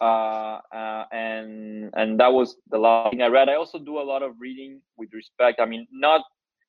Uh, 0.01 0.61
uh, 0.72 1.05
and 1.11 1.91
and 1.95 2.20
that 2.20 2.32
was 2.32 2.57
the 2.70 2.78
last 2.78 3.11
thing 3.11 3.20
I 3.22 3.26
read. 3.26 3.49
I 3.49 3.55
also 3.55 3.78
do 3.78 3.99
a 3.99 4.07
lot 4.12 4.22
of 4.22 4.32
reading 4.39 4.80
with 4.97 5.12
respect. 5.12 5.61
I 5.61 5.66
mean, 5.66 5.86
not 5.91 6.22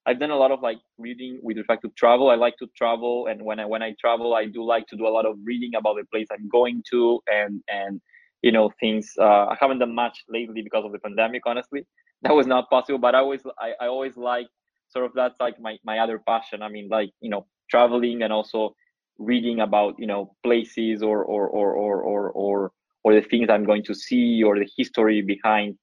I've 0.06 0.20
done 0.20 0.32
a 0.32 0.38
lot 0.38 0.52
of 0.52 0.62
like 0.62 0.80
reading 0.98 1.40
with 1.42 1.58
respect 1.58 1.82
to 1.84 1.90
travel. 1.96 2.30
I 2.30 2.36
like 2.36 2.58
to 2.58 2.68
travel, 2.76 3.28
and 3.28 3.44
when 3.44 3.60
I 3.60 3.66
when 3.66 3.84
I 3.84 3.96
travel, 4.00 4.34
I 4.34 4.46
do 4.46 4.64
like 4.64 4.88
to 4.88 4.98
do 4.98 5.08
a 5.08 5.10
lot 5.10 5.26
of 5.26 5.38
reading 5.44 5.76
about 5.76 5.98
the 5.98 6.06
place 6.12 6.28
I'm 6.32 6.48
going 6.50 6.84
to, 6.92 7.22
and 7.28 7.62
and 7.68 8.02
you 8.42 8.52
know 8.52 8.72
things. 8.80 9.12
Uh, 9.20 9.48
I 9.48 9.58
haven't 9.60 9.80
done 9.80 9.94
much 9.94 10.24
lately 10.30 10.62
because 10.62 10.86
of 10.86 10.92
the 10.92 11.00
pandemic. 11.00 11.44
Honestly, 11.46 11.86
that 12.24 12.34
was 12.34 12.48
not 12.48 12.70
possible. 12.70 13.00
But 13.00 13.16
I 13.16 13.20
always 13.20 13.42
I, 13.60 13.74
I 13.82 13.88
always 13.88 14.18
like 14.18 14.48
sort 14.90 15.06
of 15.06 15.12
that's 15.14 15.40
like 15.40 15.60
my 15.60 15.78
my 15.84 16.00
other 16.00 16.20
passion. 16.20 16.62
I 16.62 16.70
mean, 16.70 16.88
like 16.90 17.12
you 17.22 17.30
know, 17.30 17.46
traveling 17.70 18.24
and 18.24 18.34
also 18.34 18.76
reading 19.18 19.60
about 19.60 19.96
you 20.00 20.08
know 20.08 20.34
places 20.44 21.04
or 21.04 21.24
or 21.24 21.48
or 21.48 21.74
or 21.74 22.02
or 22.02 22.32
or, 22.32 22.72
or 23.04 23.14
the 23.14 23.22
things 23.22 23.50
I'm 23.50 23.66
going 23.66 23.84
to 23.84 23.94
see 23.94 24.42
or 24.44 24.58
the 24.58 24.68
history 24.78 25.22
behind 25.22 25.78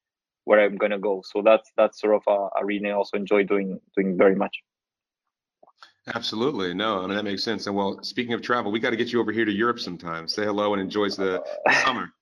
where 0.46 0.64
I'm 0.64 0.76
gonna 0.76 0.98
go. 0.98 1.22
So 1.26 1.42
that's 1.42 1.70
that's 1.76 2.00
sort 2.00 2.14
of 2.14 2.22
a, 2.26 2.60
arena 2.62 2.90
I 2.90 2.92
also 2.92 3.16
enjoy 3.16 3.42
doing 3.44 3.78
doing 3.94 4.16
very 4.16 4.34
much. 4.34 4.56
Absolutely. 6.14 6.72
No, 6.72 7.02
I 7.02 7.06
mean 7.06 7.16
that 7.16 7.24
makes 7.24 7.42
sense. 7.42 7.66
And 7.66 7.76
well, 7.76 7.98
speaking 8.02 8.32
of 8.32 8.40
travel, 8.40 8.70
we 8.70 8.78
got 8.78 8.90
to 8.90 8.96
get 8.96 9.12
you 9.12 9.20
over 9.20 9.32
here 9.32 9.44
to 9.44 9.52
Europe 9.52 9.80
sometime. 9.80 10.28
Say 10.28 10.44
hello 10.44 10.72
and 10.72 10.80
enjoy 10.80 11.10
the, 11.10 11.44
the 11.66 11.74
summer. 11.84 12.12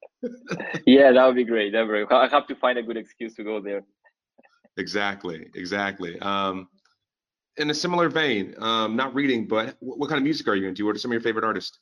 yeah, 0.87 1.13
that 1.13 1.27
would 1.27 1.37
be 1.37 1.45
great. 1.45 1.73
That 1.73 1.87
would 1.87 2.11
I 2.11 2.29
have 2.29 2.47
to 2.47 2.55
find 2.57 2.79
a 2.79 2.83
good 2.83 2.97
excuse 2.97 3.35
to 3.35 3.45
go 3.45 3.61
there. 3.61 3.83
Exactly. 4.79 5.47
Exactly. 5.55 6.19
Um, 6.21 6.69
in 7.59 7.69
a 7.71 7.75
similar 7.75 8.09
vein, 8.09 8.55
um, 8.59 8.97
not 8.97 9.15
reading, 9.15 9.47
but 9.47 9.77
what, 9.81 9.99
what 9.99 10.09
kind 10.09 10.17
of 10.17 10.25
music 10.25 10.49
are 10.49 10.57
you 10.57 10.67
into? 10.67 10.87
What 10.87 10.97
are 10.97 10.99
some 10.99 11.11
of 11.11 11.13
your 11.13 11.21
favorite 11.21 11.45
artists? 11.45 11.79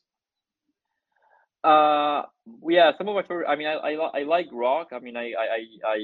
Uh, 1.64 2.22
yeah, 2.68 2.90
some 2.98 3.08
of 3.08 3.14
my 3.14 3.22
favorite. 3.22 3.46
I 3.48 3.54
mean, 3.54 3.68
I, 3.68 3.74
I, 3.74 3.92
I 3.92 4.22
like 4.24 4.48
rock. 4.52 4.88
I 4.92 4.98
mean, 4.98 5.16
I, 5.16 5.32
I, 5.38 5.58
I, 5.86 5.98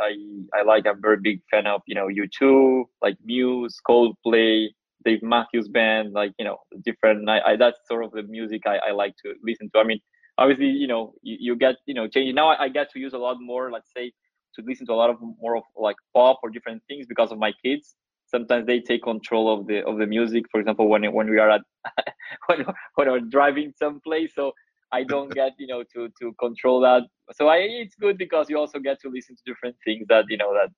I, 0.00 0.60
I 0.60 0.62
like. 0.62 0.84
I'm 0.86 1.00
very 1.00 1.18
big 1.22 1.40
fan 1.50 1.66
of 1.66 1.82
you 1.86 1.94
know 1.94 2.08
U2, 2.08 2.84
like 3.02 3.16
Muse, 3.24 3.78
Coldplay, 3.88 4.68
Dave 5.04 5.22
Matthews 5.22 5.68
Band, 5.68 6.12
like 6.12 6.32
you 6.38 6.44
know 6.44 6.58
different. 6.84 7.28
I, 7.28 7.40
I 7.40 7.56
that's 7.56 7.78
sort 7.88 8.04
of 8.04 8.10
the 8.12 8.24
music 8.24 8.62
I, 8.66 8.78
I 8.88 8.90
like 8.92 9.14
to 9.24 9.34
listen 9.44 9.70
to. 9.74 9.78
I 9.80 9.84
mean, 9.84 10.00
obviously, 10.38 10.66
you 10.66 10.88
know, 10.88 11.12
you, 11.22 11.36
you 11.40 11.56
get 11.56 11.76
you 11.86 11.94
know 11.94 12.08
changing. 12.08 12.34
Now 12.34 12.48
I, 12.48 12.64
I 12.64 12.68
get 12.68 12.90
to 12.92 12.98
use 12.98 13.12
a 13.12 13.18
lot 13.18 13.36
more. 13.40 13.70
Let's 13.70 13.90
say 13.96 14.12
to 14.56 14.62
listen 14.66 14.86
to 14.86 14.92
a 14.92 14.94
lot 14.94 15.10
of 15.10 15.18
more 15.40 15.56
of 15.56 15.62
like 15.76 15.96
pop 16.14 16.40
or 16.42 16.50
different 16.50 16.82
things 16.88 17.06
because 17.06 17.30
of 17.30 17.38
my 17.38 17.52
kids 17.64 17.94
sometimes 18.28 18.66
they 18.66 18.80
take 18.80 19.02
control 19.02 19.52
of 19.52 19.66
the 19.66 19.84
of 19.86 19.98
the 19.98 20.06
music 20.06 20.44
for 20.50 20.58
example 20.60 20.88
when 20.88 21.04
when 21.12 21.28
we 21.30 21.38
are 21.38 21.50
at 21.50 21.60
when, 22.46 22.64
when 22.96 23.10
we're 23.10 23.20
driving 23.20 23.72
someplace 23.78 24.32
so 24.34 24.52
I 24.92 25.02
don't 25.04 25.32
get 25.32 25.52
you 25.58 25.66
know 25.66 25.82
to 25.94 26.08
to 26.20 26.32
control 26.38 26.80
that. 26.80 27.02
So 27.32 27.48
I 27.48 27.58
it's 27.58 27.94
good 27.96 28.18
because 28.18 28.48
you 28.48 28.58
also 28.58 28.78
get 28.78 29.00
to 29.00 29.08
listen 29.08 29.36
to 29.36 29.42
different 29.44 29.76
things 29.84 30.06
that 30.08 30.26
you 30.28 30.36
know 30.36 30.52
that 30.54 30.70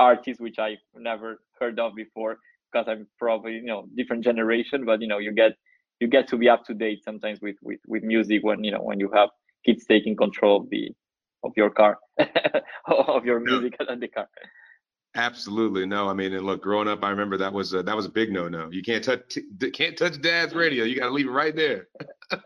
artists 0.00 0.40
which 0.40 0.58
I've 0.58 0.78
never 0.94 1.40
heard 1.60 1.78
of 1.78 1.94
before 1.94 2.38
because 2.72 2.88
I'm 2.88 3.06
probably 3.18 3.54
you 3.54 3.66
know 3.66 3.86
different 3.96 4.24
generation, 4.24 4.84
but 4.84 5.00
you 5.00 5.06
know 5.06 5.18
you 5.18 5.32
get 5.32 5.52
you 6.00 6.08
get 6.08 6.28
to 6.28 6.36
be 6.36 6.48
up 6.48 6.64
to 6.64 6.74
date 6.74 7.04
sometimes 7.04 7.40
with 7.40 7.56
with 7.62 7.80
with 7.86 8.02
music 8.02 8.42
when 8.42 8.64
you 8.64 8.72
know 8.72 8.82
when 8.82 8.98
you 9.00 9.10
have 9.14 9.30
kids 9.64 9.84
taking 9.86 10.16
control 10.16 10.60
of 10.60 10.70
the 10.70 10.90
of 11.44 11.52
your 11.56 11.70
car 11.70 11.98
of 12.86 13.24
your 13.24 13.40
music 13.40 13.76
no. 13.80 13.92
in 13.92 14.00
the 14.00 14.08
car 14.08 14.28
absolutely 15.16 15.86
no 15.86 16.08
i 16.08 16.12
mean 16.12 16.32
and 16.32 16.44
look 16.44 16.62
growing 16.62 16.88
up 16.88 17.04
i 17.04 17.10
remember 17.10 17.36
that 17.36 17.52
was 17.52 17.72
a, 17.72 17.82
that 17.82 17.94
was 17.94 18.06
a 18.06 18.10
big 18.10 18.32
no 18.32 18.48
no 18.48 18.68
you 18.70 18.82
can't 18.82 19.04
touch 19.04 19.38
can't 19.72 19.96
touch 19.96 20.20
dad's 20.20 20.54
radio. 20.54 20.84
You 20.84 20.96
got 20.98 21.06
to 21.06 21.12
leave 21.12 21.28
it 21.28 21.30
right 21.30 21.54
there. 21.54 21.88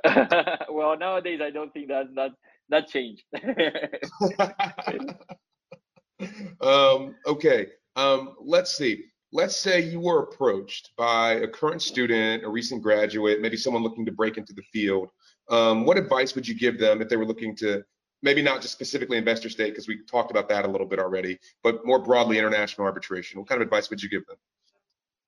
Well 0.70 0.96
nowadays 0.98 1.40
i 1.42 1.50
don't 1.50 1.72
think 1.72 1.88
that 1.88 2.14
that 2.14 2.32
that 2.68 2.88
changed. 2.88 3.24
Um 6.60 7.14
okay 7.26 7.68
um 7.94 8.34
let's 8.40 8.76
see. 8.76 9.04
Let's 9.32 9.56
say 9.56 9.80
you 9.80 10.00
were 10.00 10.22
approached 10.22 10.90
by 10.96 11.34
a 11.34 11.46
current 11.46 11.82
student, 11.82 12.44
a 12.44 12.48
recent 12.48 12.82
graduate, 12.82 13.40
maybe 13.40 13.56
someone 13.56 13.82
looking 13.82 14.06
to 14.06 14.12
break 14.12 14.36
into 14.38 14.52
the 14.54 14.62
field. 14.72 15.10
Um, 15.50 15.84
what 15.84 15.98
advice 15.98 16.34
would 16.34 16.48
you 16.48 16.54
give 16.54 16.78
them 16.78 17.02
if 17.02 17.08
they 17.08 17.16
were 17.16 17.26
looking 17.26 17.54
to 17.56 17.84
maybe 18.22 18.42
not 18.42 18.60
just 18.60 18.72
specifically 18.72 19.16
investor 19.16 19.48
state, 19.48 19.70
because 19.70 19.88
we 19.88 20.00
talked 20.04 20.30
about 20.30 20.48
that 20.48 20.64
a 20.64 20.68
little 20.68 20.86
bit 20.86 20.98
already, 20.98 21.38
but 21.62 21.84
more 21.84 21.98
broadly 21.98 22.38
international 22.38 22.86
arbitration? 22.86 23.38
What 23.38 23.48
kind 23.48 23.60
of 23.60 23.66
advice 23.66 23.90
would 23.90 24.02
you 24.02 24.08
give 24.08 24.26
them? 24.26 24.36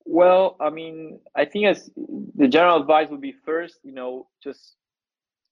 Well, 0.05 0.57
I 0.61 0.71
mean, 0.71 1.21
I 1.37 1.45
think 1.45 1.67
as 1.67 1.91
the 2.37 2.49
general 2.49 2.81
advice 2.81 3.09
would 3.11 3.21
be 3.21 3.35
first, 3.45 3.79
you 3.85 3.93
know, 3.93 4.27
just 4.43 4.77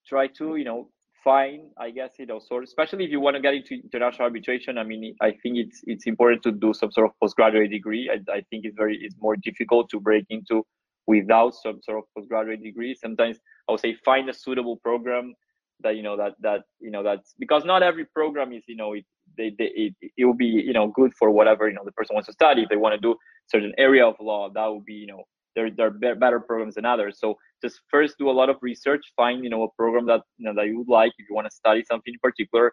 try 0.06 0.26
to, 0.38 0.56
you 0.56 0.64
know, 0.64 0.88
find, 1.22 1.70
I 1.76 1.90
guess, 1.90 2.12
you 2.18 2.26
know, 2.26 2.38
sort 2.38 2.64
especially 2.64 3.04
if 3.04 3.10
you 3.10 3.20
want 3.20 3.36
to 3.36 3.42
get 3.42 3.54
into 3.54 3.74
international 3.74 4.24
arbitration. 4.24 4.78
I 4.78 4.84
mean, 4.84 5.14
I 5.20 5.30
think 5.42 5.58
it's 5.58 5.82
it's 5.86 6.06
important 6.06 6.42
to 6.44 6.52
do 6.52 6.72
some 6.72 6.90
sort 6.90 7.06
of 7.08 7.12
postgraduate 7.20 7.70
degree. 7.70 8.10
I, 8.10 8.16
I 8.32 8.40
think 8.48 8.64
it's 8.64 8.76
very 8.76 8.96
it's 9.00 9.16
more 9.20 9.36
difficult 9.36 9.90
to 9.90 10.00
break 10.00 10.24
into 10.30 10.64
without 11.06 11.54
some 11.54 11.80
sort 11.82 11.98
of 11.98 12.04
postgraduate 12.16 12.62
degree. 12.62 12.94
Sometimes 12.94 13.38
I 13.68 13.72
would 13.72 13.80
say 13.80 13.94
find 14.04 14.28
a 14.28 14.34
suitable 14.34 14.76
program 14.76 15.34
that 15.82 15.96
you 15.96 16.02
know 16.02 16.16
that 16.16 16.34
that 16.40 16.62
you 16.80 16.90
know 16.90 17.02
that's 17.02 17.34
because 17.38 17.64
not 17.64 17.82
every 17.82 18.04
program 18.06 18.52
is 18.52 18.62
you 18.66 18.76
know 18.76 18.92
it 18.94 19.04
they, 19.36 19.52
they 19.58 19.70
it, 19.74 19.94
it 20.16 20.24
will 20.24 20.34
be 20.34 20.46
you 20.46 20.72
know 20.72 20.88
good 20.88 21.12
for 21.18 21.30
whatever 21.30 21.68
you 21.68 21.74
know 21.74 21.84
the 21.84 21.92
person 21.92 22.14
wants 22.14 22.26
to 22.26 22.32
study. 22.32 22.62
If 22.62 22.68
they 22.68 22.76
want 22.76 22.94
to 22.94 23.00
do 23.00 23.14
certain 23.46 23.72
area 23.78 24.06
of 24.06 24.16
law, 24.20 24.50
that 24.54 24.66
would 24.66 24.84
be 24.84 24.94
you 24.94 25.06
know 25.06 25.22
there 25.54 25.70
there 25.70 25.92
are 26.12 26.14
better 26.14 26.40
programs 26.40 26.74
than 26.74 26.84
others. 26.84 27.18
So 27.20 27.36
just 27.62 27.80
first 27.90 28.16
do 28.18 28.30
a 28.30 28.32
lot 28.32 28.48
of 28.50 28.56
research, 28.62 29.02
find 29.16 29.44
you 29.44 29.50
know 29.50 29.62
a 29.64 29.68
program 29.76 30.06
that 30.06 30.22
you 30.38 30.46
know 30.46 30.54
that 30.54 30.66
you 30.66 30.78
would 30.78 30.88
like. 30.88 31.12
If 31.18 31.28
you 31.28 31.34
want 31.34 31.46
to 31.46 31.54
study 31.54 31.84
something 31.90 32.12
in 32.12 32.20
particular, 32.20 32.72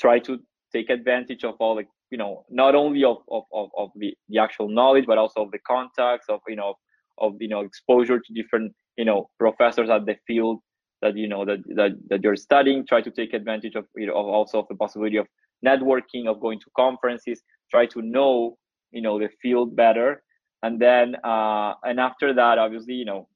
try 0.00 0.18
to 0.20 0.38
take 0.72 0.90
advantage 0.90 1.44
of 1.44 1.54
all 1.60 1.76
the 1.76 1.84
you 2.10 2.18
know 2.18 2.44
not 2.50 2.74
only 2.74 3.04
of 3.04 3.18
of, 3.30 3.44
of, 3.52 3.68
of 3.76 3.90
the, 3.96 4.14
the 4.28 4.38
actual 4.38 4.68
knowledge 4.68 5.06
but 5.06 5.18
also 5.18 5.42
of 5.42 5.50
the 5.50 5.58
contacts 5.66 6.26
of 6.28 6.40
you 6.48 6.56
know 6.56 6.74
of 7.18 7.34
you 7.40 7.48
know 7.48 7.60
exposure 7.60 8.18
to 8.18 8.32
different 8.34 8.72
you 8.96 9.04
know 9.04 9.28
professors 9.38 9.90
at 9.90 10.06
the 10.06 10.16
field 10.26 10.60
that 11.02 11.16
you 11.16 11.28
know 11.28 11.44
that 11.44 11.58
that, 11.74 11.92
that 12.08 12.22
you're 12.22 12.36
studying 12.36 12.86
try 12.86 13.00
to 13.00 13.10
take 13.10 13.34
advantage 13.34 13.74
of 13.74 13.86
you 13.96 14.06
know 14.06 14.14
also 14.14 14.60
of 14.60 14.68
the 14.68 14.74
possibility 14.74 15.16
of 15.16 15.26
networking 15.64 16.26
of 16.26 16.40
going 16.40 16.58
to 16.60 16.66
conferences 16.76 17.42
try 17.70 17.86
to 17.86 18.02
know 18.02 18.56
you 18.92 19.02
know 19.02 19.18
the 19.18 19.28
field 19.42 19.76
better. 19.76 20.22
And 20.62 20.80
then 20.80 21.16
uh, 21.22 21.74
and 21.84 22.00
after 22.00 22.32
that 22.34 22.58
obviously 22.58 22.94
you 22.94 23.04
know 23.04 23.28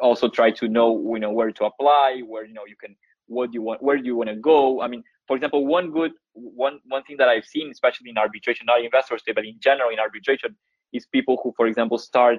also 0.00 0.28
try 0.28 0.50
to 0.50 0.68
know 0.68 0.88
you 1.14 1.20
know 1.20 1.32
where 1.32 1.52
to 1.52 1.64
apply 1.64 2.22
where 2.26 2.44
you 2.44 2.54
know 2.54 2.64
you 2.66 2.76
can 2.76 2.96
what 3.26 3.50
do 3.50 3.54
you 3.54 3.62
want 3.62 3.82
where 3.82 3.98
do 3.98 4.04
you 4.04 4.16
want 4.16 4.30
to 4.30 4.36
go. 4.36 4.80
I 4.80 4.88
mean 4.88 5.02
for 5.26 5.36
example 5.36 5.66
one 5.66 5.90
good 5.90 6.12
one 6.32 6.80
one 6.88 7.02
thing 7.04 7.16
that 7.16 7.28
i've 7.28 7.44
seen 7.44 7.70
especially 7.70 8.10
in 8.10 8.18
arbitration 8.18 8.66
not 8.66 8.84
investors 8.84 9.22
but 9.34 9.44
in 9.44 9.56
general 9.58 9.90
in 9.90 9.98
arbitration 9.98 10.54
is 10.92 11.06
people 11.06 11.40
who 11.42 11.52
for 11.56 11.66
example 11.66 11.96
start 11.96 12.38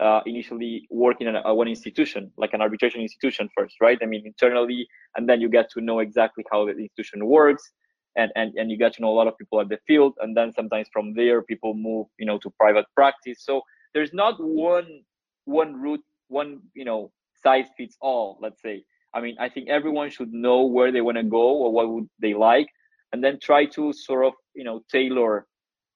uh, 0.00 0.20
initially 0.26 0.86
working 0.90 1.26
in 1.26 1.34
one 1.34 1.68
institution 1.68 2.30
like 2.36 2.52
an 2.52 2.60
arbitration 2.60 3.00
institution 3.00 3.48
first 3.56 3.76
right? 3.80 3.98
I 4.02 4.06
mean 4.06 4.22
internally 4.26 4.86
and 5.16 5.28
then 5.28 5.40
you 5.40 5.48
get 5.48 5.70
to 5.72 5.80
know 5.80 6.00
exactly 6.00 6.44
how 6.50 6.66
the 6.66 6.72
institution 6.72 7.26
works 7.26 7.72
and, 8.16 8.30
and 8.36 8.52
and 8.56 8.70
you 8.70 8.76
get 8.76 8.94
to 8.94 9.02
know 9.02 9.08
a 9.08 9.16
lot 9.20 9.28
of 9.28 9.36
people 9.38 9.60
at 9.60 9.68
the 9.68 9.78
field 9.86 10.14
and 10.20 10.36
then 10.36 10.52
sometimes 10.52 10.88
from 10.92 11.14
there 11.14 11.42
people 11.42 11.74
move 11.74 12.06
you 12.18 12.26
know 12.26 12.38
to 12.38 12.50
private 12.58 12.86
practice. 12.94 13.44
So 13.44 13.62
there's 13.92 14.12
not 14.12 14.34
one 14.38 15.02
one 15.44 15.80
route 15.80 16.04
one 16.28 16.60
you 16.74 16.84
know 16.84 17.10
size 17.42 17.66
fits 17.76 17.96
all 18.00 18.38
let's 18.40 18.60
say. 18.62 18.84
I 19.14 19.20
mean 19.20 19.36
i 19.38 19.48
think 19.48 19.68
everyone 19.68 20.10
should 20.10 20.32
know 20.32 20.64
where 20.64 20.90
they 20.90 21.00
want 21.00 21.18
to 21.18 21.22
go 21.22 21.46
or 21.62 21.72
what 21.72 21.88
would 21.92 22.08
they 22.20 22.34
like 22.34 22.66
and 23.12 23.22
then 23.22 23.38
try 23.40 23.64
to 23.76 23.92
sort 23.92 24.24
of 24.26 24.32
you 24.54 24.64
know 24.64 24.82
tailor 24.90 25.46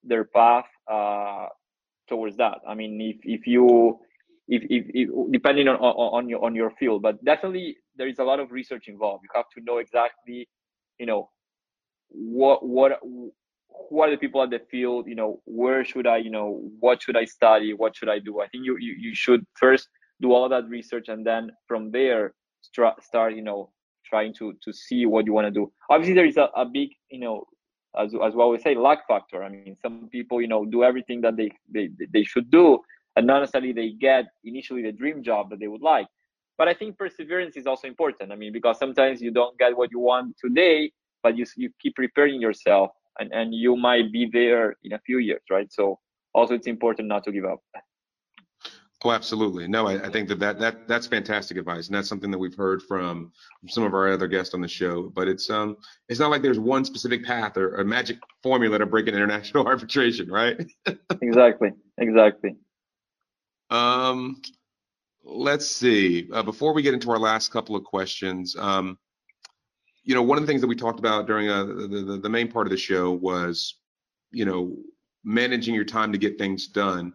their 0.05 0.25
path 0.25 0.67
uh, 0.91 1.47
towards 2.09 2.37
that. 2.37 2.59
I 2.69 2.75
mean 2.75 3.01
if 3.01 3.17
if 3.23 3.47
you 3.47 3.99
if, 4.49 4.63
if, 4.71 4.87
if 4.95 5.33
depending 5.33 5.69
on, 5.69 5.77
on 5.77 6.29
your 6.29 6.45
on 6.45 6.55
your 6.55 6.71
field 6.79 7.03
but 7.03 7.23
definitely 7.25 7.77
there 7.97 8.09
is 8.09 8.19
a 8.19 8.25
lot 8.25 8.41
of 8.41 8.51
research 8.51 8.89
involved. 8.89 9.25
You 9.25 9.31
have 9.35 9.49
to 9.57 9.65
know 9.65 9.79
exactly 9.79 10.49
you 10.99 11.07
know 11.07 11.31
what 12.09 12.67
what 12.67 13.01
who 13.03 14.01
are 14.01 14.11
the 14.11 14.17
people 14.17 14.43
at 14.43 14.51
the 14.51 14.61
field 14.71 15.07
you 15.07 15.15
know 15.15 15.41
where 15.45 15.85
should 15.85 16.07
i 16.07 16.17
you 16.17 16.31
know 16.31 16.63
what 16.81 17.03
should 17.03 17.17
i 17.17 17.25
study 17.25 17.75
what 17.75 17.95
should 17.97 18.09
i 18.09 18.19
do? 18.19 18.41
I 18.41 18.49
think 18.49 18.65
you 18.65 18.77
you, 18.79 18.95
you 18.99 19.15
should 19.15 19.45
first 19.55 19.89
do 20.21 20.33
all 20.33 20.49
that 20.49 20.69
research 20.69 21.09
and 21.09 21.25
then 21.25 21.51
from 21.67 21.91
there 21.91 22.35
start, 22.63 23.03
start 23.05 23.35
you 23.35 23.43
know 23.43 23.71
trying 24.05 24.33
to 24.35 24.55
to 24.63 24.73
see 24.73 25.07
what 25.07 25.27
you 25.27 25.33
want 25.33 25.47
to 25.47 25.51
do. 25.51 25.71
Obviously 25.91 26.15
there 26.15 26.27
is 26.27 26.39
a, 26.39 26.49
a 26.57 26.65
big 26.65 26.91
you 27.11 27.21
know 27.21 27.45
as, 27.99 28.15
as 28.25 28.35
well 28.35 28.51
we 28.51 28.59
say 28.59 28.75
luck 28.75 29.01
factor. 29.07 29.43
I 29.43 29.49
mean 29.49 29.77
some 29.83 30.09
people 30.11 30.41
you 30.41 30.49
know 30.49 30.65
do 30.65 30.85
everything 30.85 31.21
that 31.23 31.37
they, 31.37 31.51
they 31.73 31.91
they 32.13 32.25
should 32.25 32.51
do 32.51 32.79
and 33.17 33.27
not 33.27 33.41
necessarily 33.41 33.73
they 33.73 33.91
get 33.91 34.27
initially 34.45 34.83
the 34.83 34.93
dream 34.93 35.23
job 35.23 35.51
that 35.51 35.59
they 35.61 35.69
would 35.69 35.83
like. 35.83 36.07
But 36.57 36.69
i 36.69 36.75
think 36.75 36.99
perseverance 36.99 37.57
is 37.57 37.67
also 37.67 37.87
important. 37.89 38.33
I 38.33 38.37
mean 38.37 38.53
because 38.53 38.79
sometimes 38.79 39.21
you 39.21 39.31
don't 39.31 39.59
get 39.59 39.77
what 39.77 39.91
you 39.91 40.01
want 40.01 40.37
today 40.39 40.93
but 41.23 41.37
you 41.37 41.45
you 41.57 41.71
keep 41.83 41.95
preparing 41.97 42.41
yourself 42.41 42.91
and 43.19 43.33
and 43.33 43.55
you 43.55 43.77
might 43.77 44.13
be 44.13 44.29
there 44.33 44.77
in 44.85 44.93
a 44.93 45.01
few 45.01 45.19
years 45.19 45.43
right? 45.51 45.71
So 45.73 45.99
also 46.35 46.55
it's 46.55 46.67
important 46.67 47.09
not 47.09 47.25
to 47.25 47.33
give 47.33 47.45
up 47.45 47.61
Oh, 49.05 49.13
absolutely. 49.13 49.69
No, 49.69 49.87
I, 49.87 50.07
I, 50.07 50.11
think 50.11 50.29
that, 50.29 50.41
that 50.41 50.59
that 50.59 50.89
that's 50.89 51.07
fantastic 51.07 51.57
advice, 51.57 51.87
and 51.87 51.95
that's 51.95 52.09
something 52.09 52.33
that 52.33 52.39
we've 52.39 52.57
heard 52.57 52.83
from 52.83 53.31
some 53.69 53.85
of 53.85 53.95
our 53.95 54.11
other 54.11 54.27
guests 54.27 54.55
on 54.55 54.61
the 54.61 54.67
show. 54.67 55.13
But 55.15 55.29
it's 55.29 55.49
um 55.51 55.77
it's 56.09 56.19
not 56.19 56.31
like 56.31 56.43
there's 56.43 56.59
one 56.59 56.85
specific 56.85 57.25
path 57.25 57.57
or 57.57 57.77
a 57.77 57.85
magic 57.85 58.19
formula 58.43 58.79
to 58.79 58.87
break 58.87 59.07
an 59.07 59.15
international 59.15 59.67
arbitration, 59.69 60.29
right? 60.29 60.57
exactly. 61.23 61.71
Exactly. 61.99 62.57
Um, 63.71 64.43
let's 65.25 65.69
see. 65.69 66.29
Uh, 66.33 66.43
before 66.43 66.73
we 66.73 66.83
get 66.83 66.95
into 66.95 67.11
our 67.13 67.19
last 67.19 67.53
couple 67.53 67.77
of 67.77 67.85
questions, 67.85 68.57
um, 68.59 68.99
you 70.03 70.15
know, 70.15 70.23
one 70.23 70.39
of 70.39 70.43
the 70.43 70.47
things 70.47 70.61
that 70.63 70.69
we 70.69 70.75
talked 70.75 70.99
about 70.99 71.27
during 71.27 71.49
uh, 71.49 71.65
the, 71.65 72.05
the, 72.07 72.21
the 72.23 72.29
main 72.29 72.51
part 72.51 72.67
of 72.67 72.71
the 72.71 72.77
show 72.77 73.13
was, 73.13 73.75
you 74.31 74.45
know, 74.45 74.77
managing 75.23 75.75
your 75.75 75.85
time 75.85 76.13
to 76.13 76.19
get 76.19 76.39
things 76.39 76.67
done. 76.67 77.13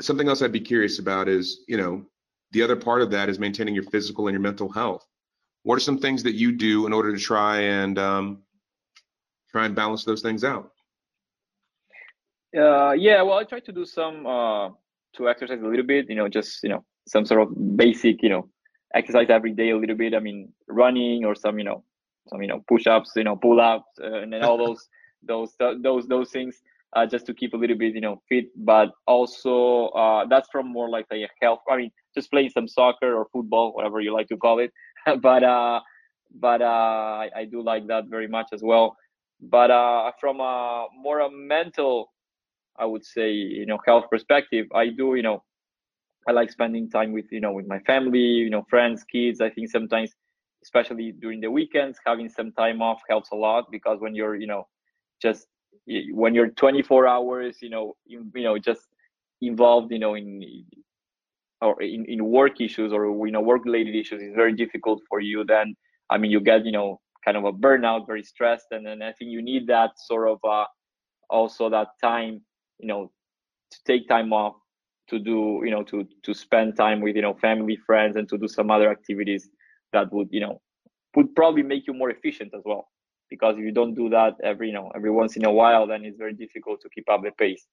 Something 0.00 0.28
else 0.28 0.42
I'd 0.42 0.52
be 0.52 0.60
curious 0.60 0.98
about 0.98 1.28
is, 1.28 1.64
you 1.68 1.76
know, 1.76 2.04
the 2.52 2.62
other 2.62 2.76
part 2.76 3.02
of 3.02 3.10
that 3.10 3.28
is 3.28 3.38
maintaining 3.38 3.74
your 3.74 3.84
physical 3.84 4.28
and 4.28 4.34
your 4.34 4.40
mental 4.40 4.68
health. 4.68 5.06
What 5.62 5.76
are 5.76 5.80
some 5.80 5.98
things 5.98 6.22
that 6.22 6.34
you 6.34 6.52
do 6.52 6.86
in 6.86 6.92
order 6.92 7.12
to 7.12 7.18
try 7.18 7.60
and 7.60 7.98
um, 7.98 8.42
try 9.50 9.66
and 9.66 9.74
balance 9.74 10.04
those 10.04 10.22
things 10.22 10.44
out? 10.44 10.72
Uh, 12.56 12.92
yeah, 12.92 13.22
well, 13.22 13.38
I 13.38 13.44
try 13.44 13.60
to 13.60 13.72
do 13.72 13.84
some 13.84 14.26
uh, 14.26 14.70
to 15.16 15.28
exercise 15.28 15.60
a 15.60 15.66
little 15.66 15.84
bit. 15.84 16.08
You 16.08 16.14
know, 16.14 16.28
just 16.28 16.62
you 16.62 16.68
know, 16.68 16.84
some 17.06 17.26
sort 17.26 17.42
of 17.42 17.76
basic, 17.76 18.22
you 18.22 18.28
know, 18.28 18.48
exercise 18.94 19.26
every 19.28 19.52
day 19.52 19.70
a 19.70 19.76
little 19.76 19.96
bit. 19.96 20.14
I 20.14 20.20
mean, 20.20 20.52
running 20.68 21.24
or 21.24 21.34
some, 21.34 21.58
you 21.58 21.64
know, 21.64 21.82
some 22.28 22.40
you 22.42 22.48
know 22.48 22.62
push-ups, 22.68 23.12
you 23.16 23.24
know 23.24 23.36
pull-ups, 23.36 23.98
uh, 24.02 24.20
and 24.20 24.32
then 24.32 24.44
all 24.44 24.58
those 24.58 24.88
those 25.22 25.54
those 25.82 26.06
those 26.06 26.30
things 26.30 26.62
uh, 26.96 27.06
just 27.06 27.26
to 27.26 27.34
keep 27.34 27.54
a 27.54 27.56
little 27.56 27.76
bit 27.78 27.94
you 27.94 28.00
know 28.00 28.22
fit. 28.28 28.46
But 28.56 28.90
also 29.06 29.88
uh, 29.88 30.26
that's 30.28 30.48
from 30.50 30.72
more 30.72 30.88
like 30.90 31.06
a 31.12 31.28
health. 31.42 31.60
I 31.70 31.76
mean, 31.76 31.90
just 32.14 32.30
playing 32.30 32.50
some 32.50 32.68
soccer 32.68 33.14
or 33.14 33.26
football, 33.32 33.74
whatever 33.74 34.00
you 34.00 34.12
like 34.12 34.28
to 34.28 34.36
call 34.36 34.58
it. 34.60 34.72
but 35.22 35.44
uh, 35.44 35.80
but 36.40 36.62
uh, 36.62 37.24
I, 37.24 37.30
I 37.36 37.44
do 37.44 37.62
like 37.62 37.86
that 37.88 38.04
very 38.08 38.28
much 38.28 38.48
as 38.52 38.62
well. 38.62 38.96
But 39.40 39.70
uh, 39.70 40.12
from 40.20 40.40
a 40.40 40.86
more 40.98 41.20
a 41.20 41.30
mental, 41.30 42.12
I 42.78 42.86
would 42.86 43.04
say 43.04 43.30
you 43.32 43.66
know 43.66 43.78
health 43.86 44.06
perspective, 44.10 44.66
I 44.74 44.88
do 44.88 45.14
you 45.14 45.22
know 45.22 45.42
I 46.28 46.32
like 46.32 46.50
spending 46.50 46.90
time 46.90 47.12
with 47.12 47.26
you 47.30 47.40
know 47.40 47.52
with 47.52 47.66
my 47.66 47.80
family, 47.80 48.18
you 48.44 48.50
know 48.50 48.64
friends, 48.70 49.04
kids. 49.04 49.40
I 49.40 49.50
think 49.50 49.70
sometimes 49.70 50.12
especially 50.62 51.12
during 51.12 51.40
the 51.40 51.50
weekends 51.50 51.98
having 52.04 52.28
some 52.28 52.50
time 52.52 52.82
off 52.82 53.00
helps 53.08 53.30
a 53.30 53.36
lot 53.36 53.66
because 53.70 54.00
when 54.00 54.14
you're 54.14 54.34
you 54.36 54.46
know 54.46 54.66
just 55.22 55.46
when 56.12 56.34
you're 56.34 56.50
24 56.50 57.06
hours 57.06 57.58
you 57.60 57.70
know 57.70 57.96
you, 58.06 58.26
you 58.34 58.44
know 58.44 58.58
just 58.58 58.82
involved 59.40 59.92
you 59.92 59.98
know 59.98 60.14
in 60.14 60.64
or 61.62 61.80
in, 61.82 62.04
in 62.06 62.24
work 62.24 62.60
issues 62.60 62.92
or 62.92 63.26
you 63.26 63.32
know 63.32 63.40
work 63.40 63.64
related 63.64 63.94
issues 63.94 64.22
it's 64.22 64.34
very 64.34 64.52
difficult 64.52 65.00
for 65.08 65.20
you 65.20 65.44
then 65.44 65.74
i 66.10 66.18
mean 66.18 66.30
you 66.30 66.40
get 66.40 66.64
you 66.64 66.72
know 66.72 67.00
kind 67.24 67.36
of 67.36 67.44
a 67.44 67.52
burnout 67.52 68.06
very 68.06 68.22
stressed 68.22 68.66
and 68.70 68.86
then 68.86 69.02
i 69.02 69.12
think 69.12 69.30
you 69.30 69.42
need 69.42 69.66
that 69.66 69.90
sort 69.96 70.28
of 70.28 70.38
uh 70.48 70.64
also 71.30 71.68
that 71.68 71.88
time 72.02 72.40
you 72.78 72.86
know 72.86 73.10
to 73.70 73.78
take 73.86 74.08
time 74.08 74.32
off 74.32 74.54
to 75.08 75.18
do 75.18 75.60
you 75.64 75.70
know 75.70 75.82
to 75.82 76.06
to 76.22 76.34
spend 76.34 76.76
time 76.76 77.00
with 77.00 77.16
you 77.16 77.22
know 77.22 77.34
family 77.34 77.76
friends 77.76 78.16
and 78.16 78.28
to 78.28 78.38
do 78.38 78.48
some 78.48 78.70
other 78.70 78.90
activities 78.90 79.48
that 79.92 80.12
would 80.12 80.28
you 80.30 80.40
know 80.40 80.60
would 81.14 81.34
probably 81.34 81.62
make 81.62 81.86
you 81.86 81.94
more 81.94 82.10
efficient 82.10 82.52
as 82.54 82.62
well 82.64 82.88
because 83.30 83.54
if 83.56 83.64
you 83.64 83.72
don't 83.72 83.94
do 83.94 84.08
that 84.08 84.34
every 84.42 84.68
you 84.68 84.74
know 84.74 84.90
every 84.94 85.10
once 85.10 85.36
in 85.36 85.44
a 85.44 85.52
while 85.52 85.86
then 85.86 86.04
it's 86.04 86.18
very 86.18 86.34
difficult 86.34 86.80
to 86.80 86.88
keep 86.88 87.08
up 87.08 87.22
the 87.22 87.30
pace 87.32 87.66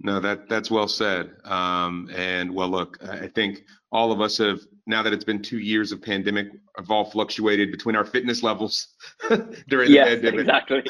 no, 0.00 0.20
that 0.20 0.48
that's 0.48 0.70
well 0.70 0.88
said. 0.88 1.30
Um, 1.44 2.10
and 2.14 2.54
well, 2.54 2.68
look, 2.68 2.98
I 3.08 3.28
think 3.28 3.64
all 3.92 4.12
of 4.12 4.20
us 4.20 4.38
have 4.38 4.60
now 4.86 5.02
that 5.02 5.12
it's 5.12 5.24
been 5.24 5.40
two 5.40 5.58
years 5.58 5.92
of 5.92 6.02
pandemic, 6.02 6.48
have 6.76 6.90
all 6.90 7.04
fluctuated 7.04 7.70
between 7.70 7.96
our 7.96 8.04
fitness 8.04 8.42
levels 8.42 8.88
during 9.68 9.90
yes, 9.90 10.20
the 10.20 10.30
pandemic. 10.30 10.40
exactly. 10.40 10.82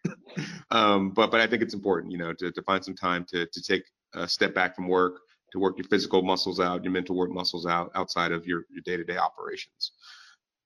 um, 0.70 1.10
but 1.10 1.30
but 1.30 1.40
I 1.40 1.46
think 1.46 1.62
it's 1.62 1.74
important, 1.74 2.12
you 2.12 2.18
know, 2.18 2.32
to, 2.34 2.50
to 2.50 2.62
find 2.62 2.84
some 2.84 2.94
time 2.94 3.26
to 3.30 3.46
to 3.46 3.62
take 3.62 3.82
a 4.14 4.28
step 4.28 4.54
back 4.54 4.74
from 4.74 4.88
work, 4.88 5.20
to 5.52 5.58
work 5.58 5.76
your 5.76 5.86
physical 5.88 6.22
muscles 6.22 6.60
out, 6.60 6.82
your 6.84 6.92
mental 6.92 7.16
work 7.16 7.30
muscles 7.30 7.66
out 7.66 7.90
outside 7.94 8.32
of 8.32 8.46
your 8.46 8.64
your 8.70 8.82
day 8.84 8.96
to 8.96 9.04
day 9.04 9.18
operations. 9.18 9.92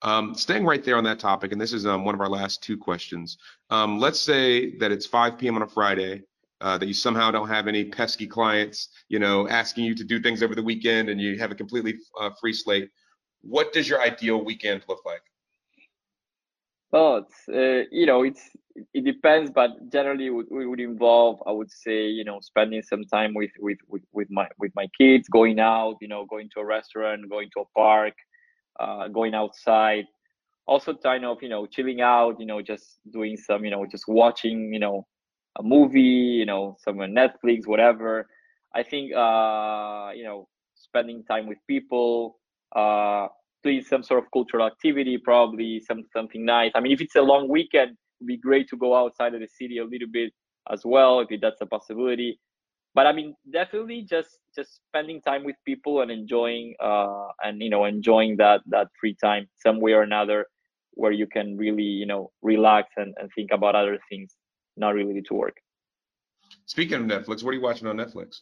Um, 0.05 0.35
staying 0.35 0.67
right 0.67 0.85
there 0.85 0.97
on 0.97 1.05
that 1.05 1.19
topic, 1.19 1.53
and 1.53 1.61
this 1.61 1.73
is 1.73 1.87
um, 1.87 2.05
one 2.05 2.15
of 2.15 2.21
our 2.21 2.29
last 2.29 2.63
two 2.63 2.77
questions. 2.77 3.39
Um, 3.71 3.99
let's 3.99 4.21
say 4.21 4.77
that 4.77 4.93
it's 4.93 5.07
5 5.07 5.39
p.m. 5.39 5.57
on 5.57 5.63
a 5.63 5.67
Friday 5.67 6.23
uh, 6.61 6.77
that 6.77 6.87
you 6.87 6.93
somehow 6.93 7.31
don't 7.31 7.49
have 7.49 7.69
any 7.69 7.87
pesky 7.87 8.27
clients, 8.27 8.91
you 9.09 9.19
know, 9.19 9.49
asking 9.49 9.85
you 9.85 9.95
to 9.95 10.05
do 10.05 10.21
things 10.21 10.43
over 10.43 10.55
the 10.55 10.63
weekend 10.63 11.09
and 11.09 11.19
you 11.19 11.39
have 11.39 11.51
a 11.51 11.55
completely 11.55 11.95
uh, 12.21 12.31
free 12.39 12.53
slate. 12.53 12.91
What 13.41 13.73
does 13.73 13.89
your 13.89 14.01
ideal 14.03 14.45
weekend 14.45 14.83
look 14.89 15.05
like? 15.07 15.23
Well, 16.93 17.17
it's, 17.27 17.49
uh, 17.49 17.89
you 17.91 18.07
know, 18.07 18.23
it's 18.25 18.51
it 18.93 19.05
depends, 19.05 19.51
but 19.51 19.71
generally 19.91 20.27
it 20.27 20.33
would 20.51 20.81
involve, 20.81 21.43
I 21.47 21.53
would 21.53 21.71
say, 21.71 22.07
you 22.07 22.25
know, 22.25 22.41
spending 22.41 22.83
some 22.83 23.05
time 23.05 23.33
with, 23.35 23.51
with 23.59 23.79
with 23.89 24.03
with 24.13 24.31
my 24.31 24.49
with 24.59 24.73
my 24.75 24.87
kids, 24.99 25.29
going 25.29 25.61
out, 25.61 25.97
you 26.01 26.09
know, 26.09 26.27
going 26.27 26.51
to 26.55 26.61
a 26.61 26.65
restaurant, 26.65 27.29
going 27.29 27.49
to 27.55 27.63
a 27.63 27.65
park, 27.77 28.15
uh, 28.81 29.09
going 29.09 29.35
outside. 29.35 30.05
Also, 30.67 30.95
kind 30.95 31.25
of, 31.25 31.43
you 31.43 31.49
know, 31.49 31.67
chilling 31.67 32.01
out, 32.01 32.41
you 32.41 32.47
know, 32.47 32.63
just 32.63 32.99
doing 33.13 33.37
some, 33.37 33.65
you 33.65 33.71
know, 33.71 33.85
just 33.87 34.05
watching, 34.09 34.73
you 34.73 34.79
know, 34.81 35.07
a 35.59 35.63
movie, 35.63 36.01
you 36.01 36.47
know, 36.47 36.77
some 36.83 36.97
Netflix, 36.97 37.67
whatever. 37.67 38.27
I 38.75 38.83
think 38.83 39.13
uh, 39.15 40.11
you 40.15 40.25
know, 40.25 40.49
spending 40.75 41.25
time 41.25 41.47
with 41.47 41.59
people, 41.69 42.39
uh, 42.75 43.29
doing 43.63 43.83
some 43.83 44.03
sort 44.03 44.25
of 44.25 44.31
cultural 44.33 44.67
activity, 44.67 45.19
probably 45.19 45.81
some 45.81 46.05
something 46.13 46.45
nice. 46.45 46.73
I 46.75 46.81
mean, 46.81 46.93
if 46.93 47.01
it's 47.01 47.17
a 47.17 47.23
long 47.23 47.49
weekend, 47.49 47.97
it'd 48.21 48.27
be 48.27 48.37
great 48.37 48.69
to 48.71 48.77
go 48.77 48.97
outside 48.97 49.35
of 49.35 49.41
the 49.41 49.49
city 49.49 49.79
a 49.79 49.85
little 49.85 50.09
bit 50.11 50.33
as 50.73 50.83
well, 50.85 51.21
if 51.21 51.41
that's 51.41 51.61
a 51.61 51.67
possibility. 51.67 52.39
But 52.95 53.07
I 53.07 53.13
mean, 53.13 53.35
definitely 53.53 54.03
just 54.03 54.39
just 54.55 54.81
spending 54.89 55.21
time 55.21 55.45
with 55.45 55.57
people 55.67 56.01
and 56.03 56.11
enjoying 56.11 56.75
uh, 56.81 57.29
and 57.43 57.61
you 57.61 57.71
know 57.71 57.85
enjoying 57.85 58.37
that 58.37 58.61
that 58.67 58.89
free 59.01 59.17
time 59.23 59.49
some 59.57 59.81
way 59.81 59.93
or 59.93 60.03
another, 60.03 60.47
where 60.93 61.13
you 61.13 61.27
can 61.27 61.57
really 61.57 61.83
you 61.83 62.07
know 62.07 62.31
relax 62.43 62.91
and, 62.97 63.15
and 63.19 63.31
think 63.35 63.51
about 63.53 63.75
other 63.75 63.99
things 64.09 64.37
not 64.77 64.95
related 64.95 65.25
to 65.27 65.35
work. 65.35 65.57
Speaking 66.67 66.97
of 66.97 67.03
Netflix, 67.03 67.43
what 67.43 67.51
are 67.51 67.55
you 67.55 67.63
watching 67.63 67.89
on 67.89 67.97
Netflix? 67.97 68.41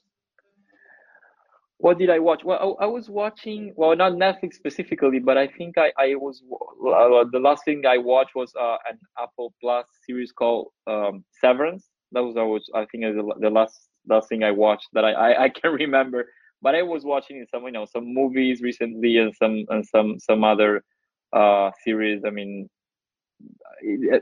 What 1.78 1.98
did 1.98 2.11
I 2.11 2.20
watch? 2.20 2.44
Well, 2.44 2.76
I, 2.80 2.84
I 2.84 2.86
was 2.86 3.11
watching, 3.11 3.72
well, 3.74 3.96
not 3.96 4.12
Netflix 4.12 4.55
specifically, 4.55 5.18
but 5.18 5.36
I 5.36 5.48
think 5.48 5.76
I, 5.76 5.92
I 5.98 6.14
was, 6.14 6.40
uh, 6.50 7.24
the 7.32 7.40
last 7.40 7.64
thing 7.64 7.82
I 7.84 7.98
watched 7.98 8.36
was 8.36 8.53
uh, 8.55 8.76
an 8.88 9.00
Apple 9.20 9.53
Plus 9.61 9.84
series 10.07 10.30
called 10.30 10.68
um, 10.86 11.24
Severance. 11.40 11.88
That 12.12 12.22
was, 12.22 12.36
I 12.36 12.44
was, 12.44 12.70
I 12.72 12.84
think, 12.86 13.03
the, 13.03 13.34
the 13.40 13.50
last 13.50 13.88
last 14.09 14.28
thing 14.28 14.42
I 14.42 14.50
watched 14.50 14.88
that 14.92 15.05
I, 15.05 15.12
I, 15.12 15.42
I 15.44 15.48
can 15.61 15.72
remember. 15.72 16.26
But 16.61 16.76
I 16.76 16.82
was 16.82 17.05
watching 17.05 17.44
some, 17.50 17.64
you 17.64 17.72
know, 17.72 17.84
some 17.84 18.14
movies 18.14 18.62
recently 18.62 19.18
and 19.18 19.34
some 19.34 19.64
and 19.68 19.84
some 19.84 20.18
some 20.20 20.44
other 20.44 20.84
uh, 21.32 21.70
series. 21.84 22.22
I 22.24 22.30
mean, 22.30 22.68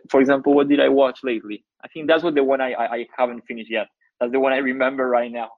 for 0.08 0.20
example, 0.20 0.54
what 0.54 0.68
did 0.68 0.80
I 0.80 0.88
watch 0.88 1.20
lately? 1.22 1.64
I 1.84 1.88
think 1.88 2.08
that's 2.08 2.22
what 2.22 2.34
the 2.34 2.44
one 2.44 2.60
I, 2.60 2.72
I 2.74 3.06
haven't 3.16 3.42
finished 3.46 3.70
yet. 3.70 3.88
That's 4.18 4.32
the 4.32 4.40
one 4.40 4.52
I 4.52 4.58
remember 4.58 5.08
right 5.08 5.30
now. 5.30 5.50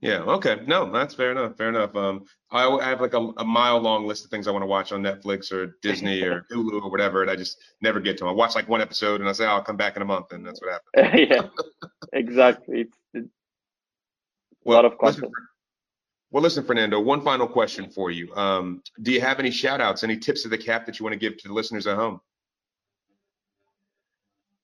Yeah. 0.00 0.18
Okay. 0.18 0.60
No, 0.66 0.90
that's 0.90 1.14
fair 1.14 1.32
enough. 1.32 1.56
Fair 1.56 1.68
enough. 1.68 1.94
Um, 1.94 2.24
I, 2.50 2.66
I 2.66 2.88
have 2.88 3.00
like 3.00 3.14
a, 3.14 3.32
a, 3.36 3.44
mile 3.44 3.80
long 3.80 4.06
list 4.06 4.24
of 4.24 4.30
things 4.30 4.46
I 4.46 4.50
want 4.50 4.62
to 4.62 4.66
watch 4.66 4.92
on 4.92 5.02
Netflix 5.02 5.52
or 5.52 5.76
Disney 5.82 6.22
or 6.22 6.46
Hulu 6.52 6.82
or 6.82 6.90
whatever, 6.90 7.22
and 7.22 7.30
I 7.30 7.36
just 7.36 7.58
never 7.80 8.00
get 8.00 8.18
to 8.18 8.24
them. 8.24 8.28
I 8.28 8.32
watch 8.32 8.54
like 8.54 8.68
one 8.68 8.80
episode 8.80 9.20
and 9.20 9.28
I 9.28 9.32
say, 9.32 9.44
oh, 9.44 9.48
I'll 9.48 9.62
come 9.62 9.76
back 9.76 9.96
in 9.96 10.02
a 10.02 10.06
month, 10.06 10.32
and 10.32 10.46
that's 10.46 10.60
what 10.60 10.72
happens. 10.72 11.28
yeah. 11.30 11.48
Exactly. 12.12 12.82
It's, 12.82 12.98
it's 13.14 13.28
well, 14.64 14.76
a 14.76 14.82
lot 14.82 14.92
of 14.92 14.98
content. 14.98 15.24
Listen, 15.24 15.32
well, 16.30 16.42
listen, 16.42 16.64
Fernando, 16.64 17.00
one 17.00 17.22
final 17.22 17.46
question 17.46 17.88
for 17.88 18.10
you. 18.10 18.34
Um, 18.34 18.82
do 19.02 19.12
you 19.12 19.20
have 19.20 19.38
any 19.38 19.50
shout 19.50 19.80
outs, 19.80 20.04
any 20.04 20.18
tips 20.18 20.44
of 20.44 20.50
the 20.50 20.58
cap 20.58 20.86
that 20.86 20.98
you 20.98 21.04
want 21.04 21.14
to 21.14 21.18
give 21.18 21.38
to 21.38 21.48
the 21.48 21.54
listeners 21.54 21.86
at 21.86 21.96
home? 21.96 22.20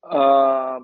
Uh, 0.02 0.80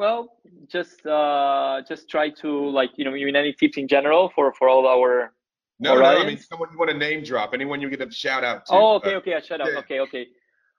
well, 0.00 0.20
just 0.66 1.04
uh, 1.06 1.82
just 1.86 2.08
try 2.08 2.30
to 2.42 2.48
like 2.70 2.90
you 2.96 3.04
know, 3.04 3.12
you 3.12 3.26
mean 3.26 3.36
any 3.36 3.52
tips 3.52 3.76
in 3.76 3.86
general 3.86 4.32
for 4.34 4.52
for 4.58 4.66
all 4.66 4.86
our 4.88 5.32
no, 5.78 5.94
no, 5.94 6.04
I 6.04 6.26
mean 6.26 6.38
someone 6.38 6.70
you 6.72 6.78
want 6.78 6.90
to 6.90 6.96
name 6.96 7.22
drop, 7.22 7.50
anyone 7.52 7.82
you 7.82 7.90
get 7.90 8.00
a 8.00 8.10
shout 8.10 8.42
out 8.42 8.64
to. 8.66 8.72
Oh, 8.72 8.94
okay, 8.96 9.14
uh, 9.14 9.18
okay, 9.18 9.34
a 9.34 9.42
shout 9.42 9.60
out. 9.60 9.68
Yeah. 9.72 9.80
Okay, 9.80 10.00
okay. 10.00 10.26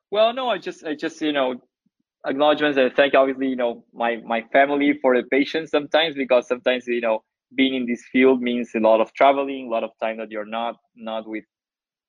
Well, 0.09 0.33
no, 0.33 0.49
I 0.49 0.57
just 0.57 0.83
I 0.83 0.95
just 0.95 1.21
you 1.21 1.33
know 1.33 1.61
acknowledgements 2.25 2.77
and 2.79 2.91
thank 2.95 3.13
obviously 3.13 3.47
you 3.47 3.55
know 3.55 3.83
my 3.93 4.11
my 4.33 4.41
family 4.51 4.89
for 5.01 5.15
the 5.15 5.23
patience 5.37 5.69
sometimes 5.71 6.15
because 6.15 6.47
sometimes 6.47 6.87
you 6.87 7.01
know 7.01 7.23
being 7.55 7.75
in 7.75 7.85
this 7.85 8.03
field 8.11 8.41
means 8.41 8.69
a 8.75 8.79
lot 8.79 9.01
of 9.01 9.13
traveling, 9.13 9.67
a 9.67 9.69
lot 9.69 9.83
of 9.83 9.91
time 10.01 10.17
that 10.17 10.31
you're 10.31 10.51
not 10.59 10.77
not 10.95 11.27
with 11.27 11.45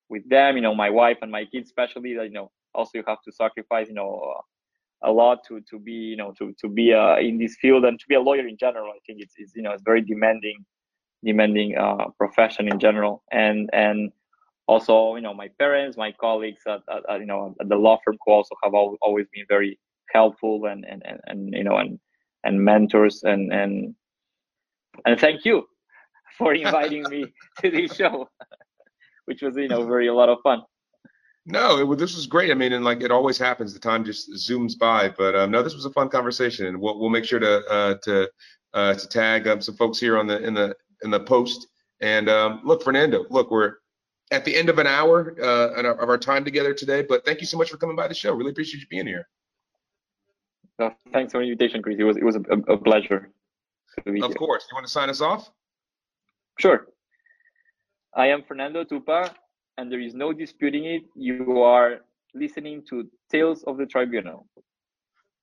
with 0.09 0.27
them. 0.27 0.55
You 0.55 0.63
know, 0.63 0.73
my 0.73 0.89
wife 0.89 1.19
and 1.21 1.31
my 1.31 1.45
kids, 1.45 1.69
especially. 1.69 2.15
That 2.15 2.25
you 2.25 2.35
know, 2.39 2.49
also 2.73 2.91
you 2.95 3.03
have 3.07 3.21
to 3.27 3.31
sacrifice. 3.31 3.87
You 3.87 3.97
know, 3.99 4.09
a 5.03 5.11
lot 5.11 5.39
to 5.47 5.61
to 5.69 5.79
be 5.79 5.91
you 5.91 6.17
know 6.17 6.33
to 6.37 6.53
to 6.59 6.67
be 6.69 6.93
uh, 6.93 7.17
in 7.17 7.37
this 7.37 7.55
field 7.61 7.85
and 7.85 7.99
to 7.99 8.05
be 8.07 8.15
a 8.15 8.21
lawyer 8.21 8.47
in 8.47 8.57
general. 8.57 8.89
I 8.89 8.99
think 9.05 9.21
it's, 9.21 9.33
it's 9.37 9.55
you 9.55 9.61
know 9.61 9.71
it's 9.71 9.83
very 9.83 10.01
demanding 10.01 10.65
demanding 11.23 11.77
uh, 11.77 12.05
profession 12.17 12.67
in 12.67 12.79
general 12.79 13.23
and 13.31 13.69
and 13.73 14.11
also 14.67 15.15
you 15.15 15.21
know 15.21 15.33
my 15.33 15.49
parents 15.59 15.97
my 15.97 16.11
colleagues 16.11 16.61
at, 16.67 16.81
at, 16.89 17.01
at, 17.09 17.19
you 17.19 17.25
know 17.25 17.55
at 17.59 17.69
the 17.69 17.75
law 17.75 17.97
firm 18.03 18.17
who 18.25 18.31
also 18.31 18.55
have 18.63 18.73
always 18.73 19.27
been 19.33 19.45
very 19.47 19.79
helpful 20.11 20.65
and 20.65 20.85
and, 20.85 21.01
and, 21.05 21.19
and 21.27 21.53
you 21.53 21.63
know 21.63 21.77
and 21.77 21.99
and 22.43 22.63
mentors 22.63 23.23
and 23.23 23.53
and 23.53 23.95
and 25.05 25.19
thank 25.19 25.45
you 25.45 25.65
for 26.37 26.53
inviting 26.53 27.03
me 27.09 27.25
to 27.61 27.69
this 27.69 27.95
show, 27.95 28.29
which 29.25 29.41
was 29.41 29.55
you 29.55 29.67
know 29.67 29.85
very 29.85 30.07
a 30.07 30.13
lot 30.13 30.29
of 30.29 30.39
fun. 30.43 30.61
No, 31.45 31.91
it, 31.91 31.97
this 31.97 32.15
was 32.15 32.25
great. 32.25 32.51
I 32.51 32.53
mean, 32.53 32.73
and 32.73 32.85
like 32.85 33.01
it 33.01 33.11
always 33.11 33.37
happens, 33.37 33.73
the 33.73 33.79
time 33.79 34.05
just 34.05 34.31
zooms 34.31 34.77
by. 34.77 35.09
But 35.09 35.35
um, 35.35 35.51
no, 35.51 35.61
this 35.61 35.75
was 35.75 35.85
a 35.85 35.91
fun 35.91 36.09
conversation, 36.09 36.67
and 36.67 36.79
we'll 36.79 36.99
we'll 36.99 37.09
make 37.09 37.25
sure 37.25 37.39
to 37.39 37.65
uh, 37.65 37.95
to 38.03 38.29
uh, 38.73 38.93
to 38.93 39.07
tag 39.07 39.47
um, 39.47 39.61
some 39.61 39.75
folks 39.75 39.99
here 39.99 40.17
on 40.17 40.27
the 40.27 40.41
in 40.41 40.53
the 40.53 40.75
in 41.03 41.11
the 41.11 41.19
post. 41.19 41.67
And 41.99 42.29
um, 42.29 42.61
look, 42.63 42.83
Fernando, 42.83 43.25
look, 43.29 43.51
we're 43.51 43.75
at 44.31 44.45
the 44.45 44.55
end 44.55 44.69
of 44.69 44.79
an 44.79 44.87
hour 44.87 45.35
uh, 45.41 45.81
of 45.81 46.09
our 46.09 46.17
time 46.17 46.45
together 46.45 46.73
today. 46.73 47.01
But 47.01 47.25
thank 47.25 47.41
you 47.41 47.47
so 47.47 47.57
much 47.57 47.69
for 47.69 47.77
coming 47.77 47.95
by 47.95 48.07
the 48.07 48.13
show. 48.13 48.33
Really 48.33 48.51
appreciate 48.51 48.81
you 48.81 48.87
being 48.87 49.07
here. 49.07 49.27
Uh, 50.79 50.89
thanks 51.11 51.33
for 51.33 51.39
the 51.39 51.51
invitation, 51.51 51.81
Chris. 51.81 51.97
It 51.99 52.03
was 52.03 52.17
it 52.17 52.23
was 52.23 52.35
a, 52.37 52.41
a 52.71 52.77
pleasure. 52.77 53.31
Of 53.97 54.35
course. 54.35 54.65
You 54.71 54.75
want 54.75 54.85
to 54.85 54.91
sign 54.91 55.09
us 55.09 55.21
off? 55.21 55.51
Sure. 56.57 56.87
I 58.15 58.27
am 58.27 58.43
Fernando 58.43 58.83
Tupa, 58.83 59.33
and 59.77 59.91
there 59.91 59.99
is 59.99 60.13
no 60.13 60.33
disputing 60.33 60.85
it. 60.85 61.03
You 61.15 61.61
are 61.61 62.01
listening 62.33 62.83
to 62.89 63.09
Tales 63.31 63.63
of 63.63 63.77
the 63.77 63.85
Tribunal. 63.85 64.47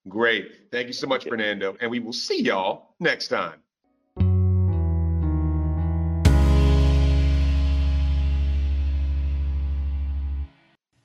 Great. 0.09 0.71
Thank 0.73 0.87
you 0.87 0.93
so 0.93 1.07
much, 1.07 1.23
okay. 1.23 1.31
Fernando. 1.31 1.77
And 1.81 1.91
we 1.91 2.01
will 2.01 2.13
see 2.13 2.43
y'all 2.43 2.95
next 3.01 3.29
time. 3.29 3.61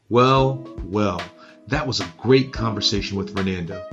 Well, 0.08 0.68
well, 0.84 1.22
that 1.68 1.88
was 1.88 2.00
a 2.00 2.14
great 2.20 2.54
conversation 2.54 3.18
with 3.18 3.36
Fernando. 3.36 3.84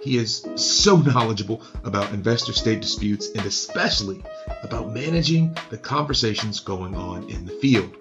He 0.00 0.18
is 0.18 0.44
so 0.56 0.96
knowledgeable 1.12 1.62
about 1.84 2.12
investor 2.12 2.52
state 2.52 2.80
disputes 2.80 3.30
and 3.34 3.46
especially 3.46 4.22
about 4.62 4.92
managing 4.92 5.56
the 5.70 5.78
conversations 5.78 6.60
going 6.60 6.96
on 6.96 7.30
in 7.30 7.46
the 7.46 7.52
field. 7.52 7.96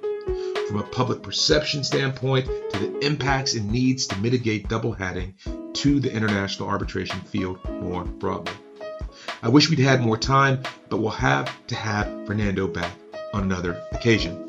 From 0.70 0.82
a 0.82 0.84
public 0.84 1.24
perception 1.24 1.84
standpoint 1.84 2.46
to 2.46 2.78
the 2.78 3.00
impacts 3.00 3.56
and 3.56 3.72
needs 3.72 4.06
to 4.06 4.18
mitigate 4.20 4.70
double 4.70 4.94
hatting 4.94 5.34
to 5.74 6.00
the 6.00 6.14
international 6.14 6.70
arbitration 6.70 7.20
field 7.22 7.58
more 7.82 8.04
broadly. 8.06 8.54
I 9.42 9.50
wish 9.50 9.68
we'd 9.68 9.80
had 9.80 10.00
more 10.00 10.16
time, 10.16 10.62
but 10.88 10.98
we'll 10.98 11.10
have 11.10 11.52
to 11.70 11.76
have 11.76 12.28
Fernando 12.28 12.68
back 12.68 12.92
on 13.34 13.42
another 13.42 13.82
occasion. 13.94 14.48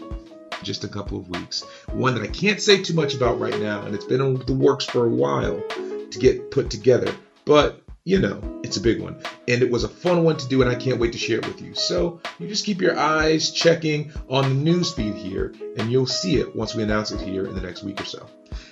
Just 0.63 0.85
a 0.85 0.89
couple 0.89 1.19
of 1.19 1.31
weeks. 1.31 1.63
One 1.93 2.13
that 2.17 2.23
I 2.23 2.27
can't 2.27 2.61
say 2.61 2.83
too 2.83 2.93
much 2.93 3.15
about 3.15 3.41
right 3.41 3.59
now, 3.59 3.81
and 3.87 3.95
it's 3.95 4.05
been 4.05 4.21
in 4.21 4.45
the 4.45 4.53
works 4.53 4.85
for 4.85 5.07
a 5.07 5.09
while 5.09 5.63
to 5.71 6.19
get 6.19 6.51
put 6.51 6.69
together. 6.69 7.15
But 7.47 7.80
You 8.05 8.19
know, 8.19 8.61
it's 8.65 8.79
a 8.79 8.81
big 8.81 9.01
one. 9.01 9.23
And 9.47 9.63
it 9.63 9.71
was 9.71 9.85
a 9.85 9.89
fun 9.89 10.25
one 10.25 10.39
to 10.39 10.49
do, 10.49 10.63
and 10.63 10.71
I 10.71 10.75
can't 10.75 10.99
wait 10.99 11.13
to 11.13 11.19
share 11.19 11.39
it 11.39 11.47
with 11.47 11.61
you. 11.61 11.75
So 11.75 12.21
you 12.39 12.49
just 12.49 12.65
keep 12.65 12.81
your 12.81 12.99
eyes 12.99 13.51
checking 13.51 14.11
on 14.29 14.49
the 14.49 14.55
news 14.55 14.93
feed 14.93 15.15
here, 15.15 15.53
and 15.77 15.93
you'll 15.93 16.07
see 16.07 16.37
it 16.37 16.57
once 16.57 16.75
we 16.75 16.83
announce 16.83 17.11
it 17.11 17.21
here 17.21 17.47
in 17.47 17.55
the 17.55 17.61
next 17.61 17.83
week 17.83 18.01
or 18.01 18.07
so. 18.07 18.27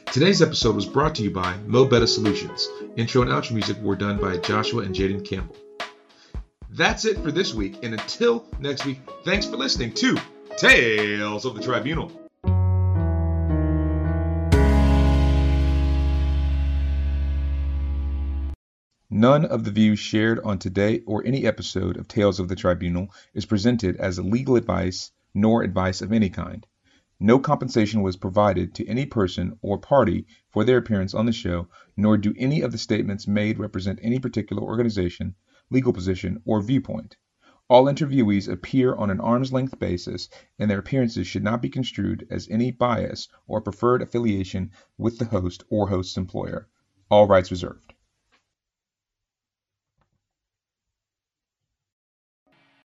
Today's 0.07 0.41
episode 0.41 0.75
was 0.75 0.87
brought 0.87 1.15
to 1.17 1.23
you 1.23 1.31
by 1.31 1.55
Mobetta 1.67 2.09
Solutions. 2.09 2.67
Intro 2.97 3.21
and 3.21 3.31
outro 3.31 3.53
music 3.53 3.77
were 3.83 3.97
done 3.97 4.19
by 4.19 4.39
Joshua 4.39 4.83
and 4.83 4.95
Jaden 4.95 5.29
Campbell. 5.29 5.57
That's 6.71 7.05
it 7.05 7.19
for 7.19 7.31
this 7.31 7.53
week, 7.53 7.81
and 7.83 7.93
until 7.93 8.47
next 8.61 8.87
week, 8.87 9.01
thanks 9.25 9.45
for 9.45 9.57
listening 9.57 9.93
to 9.95 10.19
Tales 10.57 11.45
of 11.45 11.55
the 11.55 11.63
Tribunal. 11.63 12.28
None 19.21 19.47
of 19.47 19.65
the 19.65 19.73
views 19.73 19.99
shared 19.99 20.39
on 20.45 20.61
today 20.61 21.01
or 21.01 21.27
any 21.27 21.45
episode 21.45 21.97
of 21.97 22.07
Tales 22.07 22.39
of 22.39 22.47
the 22.47 22.55
Tribunal 22.55 23.13
is 23.35 23.47
presented 23.47 23.97
as 23.97 24.21
legal 24.21 24.55
advice 24.55 25.11
nor 25.35 25.65
advice 25.65 26.01
of 26.01 26.13
any 26.13 26.31
kind. 26.31 26.65
No 27.19 27.41
compensation 27.41 28.03
was 28.03 28.15
provided 28.15 28.77
to 28.77 28.87
any 28.87 29.07
person 29.07 29.59
or 29.61 29.77
party 29.77 30.25
for 30.51 30.63
their 30.63 30.79
appearance 30.79 31.15
on 31.15 31.27
the 31.27 31.33
show, 31.33 31.67
nor 31.97 32.17
do 32.17 32.33
any 32.39 32.61
of 32.61 32.71
the 32.71 32.79
statements 32.79 33.27
made 33.27 33.59
represent 33.59 33.99
any 34.03 34.21
particular 34.21 34.63
organization, 34.63 35.35
legal 35.69 35.93
position, 35.93 36.41
or 36.45 36.63
viewpoint. 36.63 37.17
All 37.69 37.87
interviewees 37.87 38.49
appear 38.49 38.95
on 38.95 39.11
an 39.11 39.19
arm's 39.19 39.53
length 39.53 39.81
basis, 39.81 40.29
and 40.61 40.71
their 40.71 40.79
appearances 40.79 41.27
should 41.27 41.43
not 41.43 41.61
be 41.61 41.71
construed 41.71 42.25
as 42.31 42.47
any 42.49 42.71
bias 42.71 43.27
or 43.49 43.61
preferred 43.61 44.01
affiliation 44.01 44.71
with 44.97 45.19
the 45.19 45.25
host 45.25 45.65
or 45.71 45.89
host's 45.89 46.17
employer. 46.17 46.69
All 47.11 47.27
rights 47.27 47.51
reserved. 47.51 47.88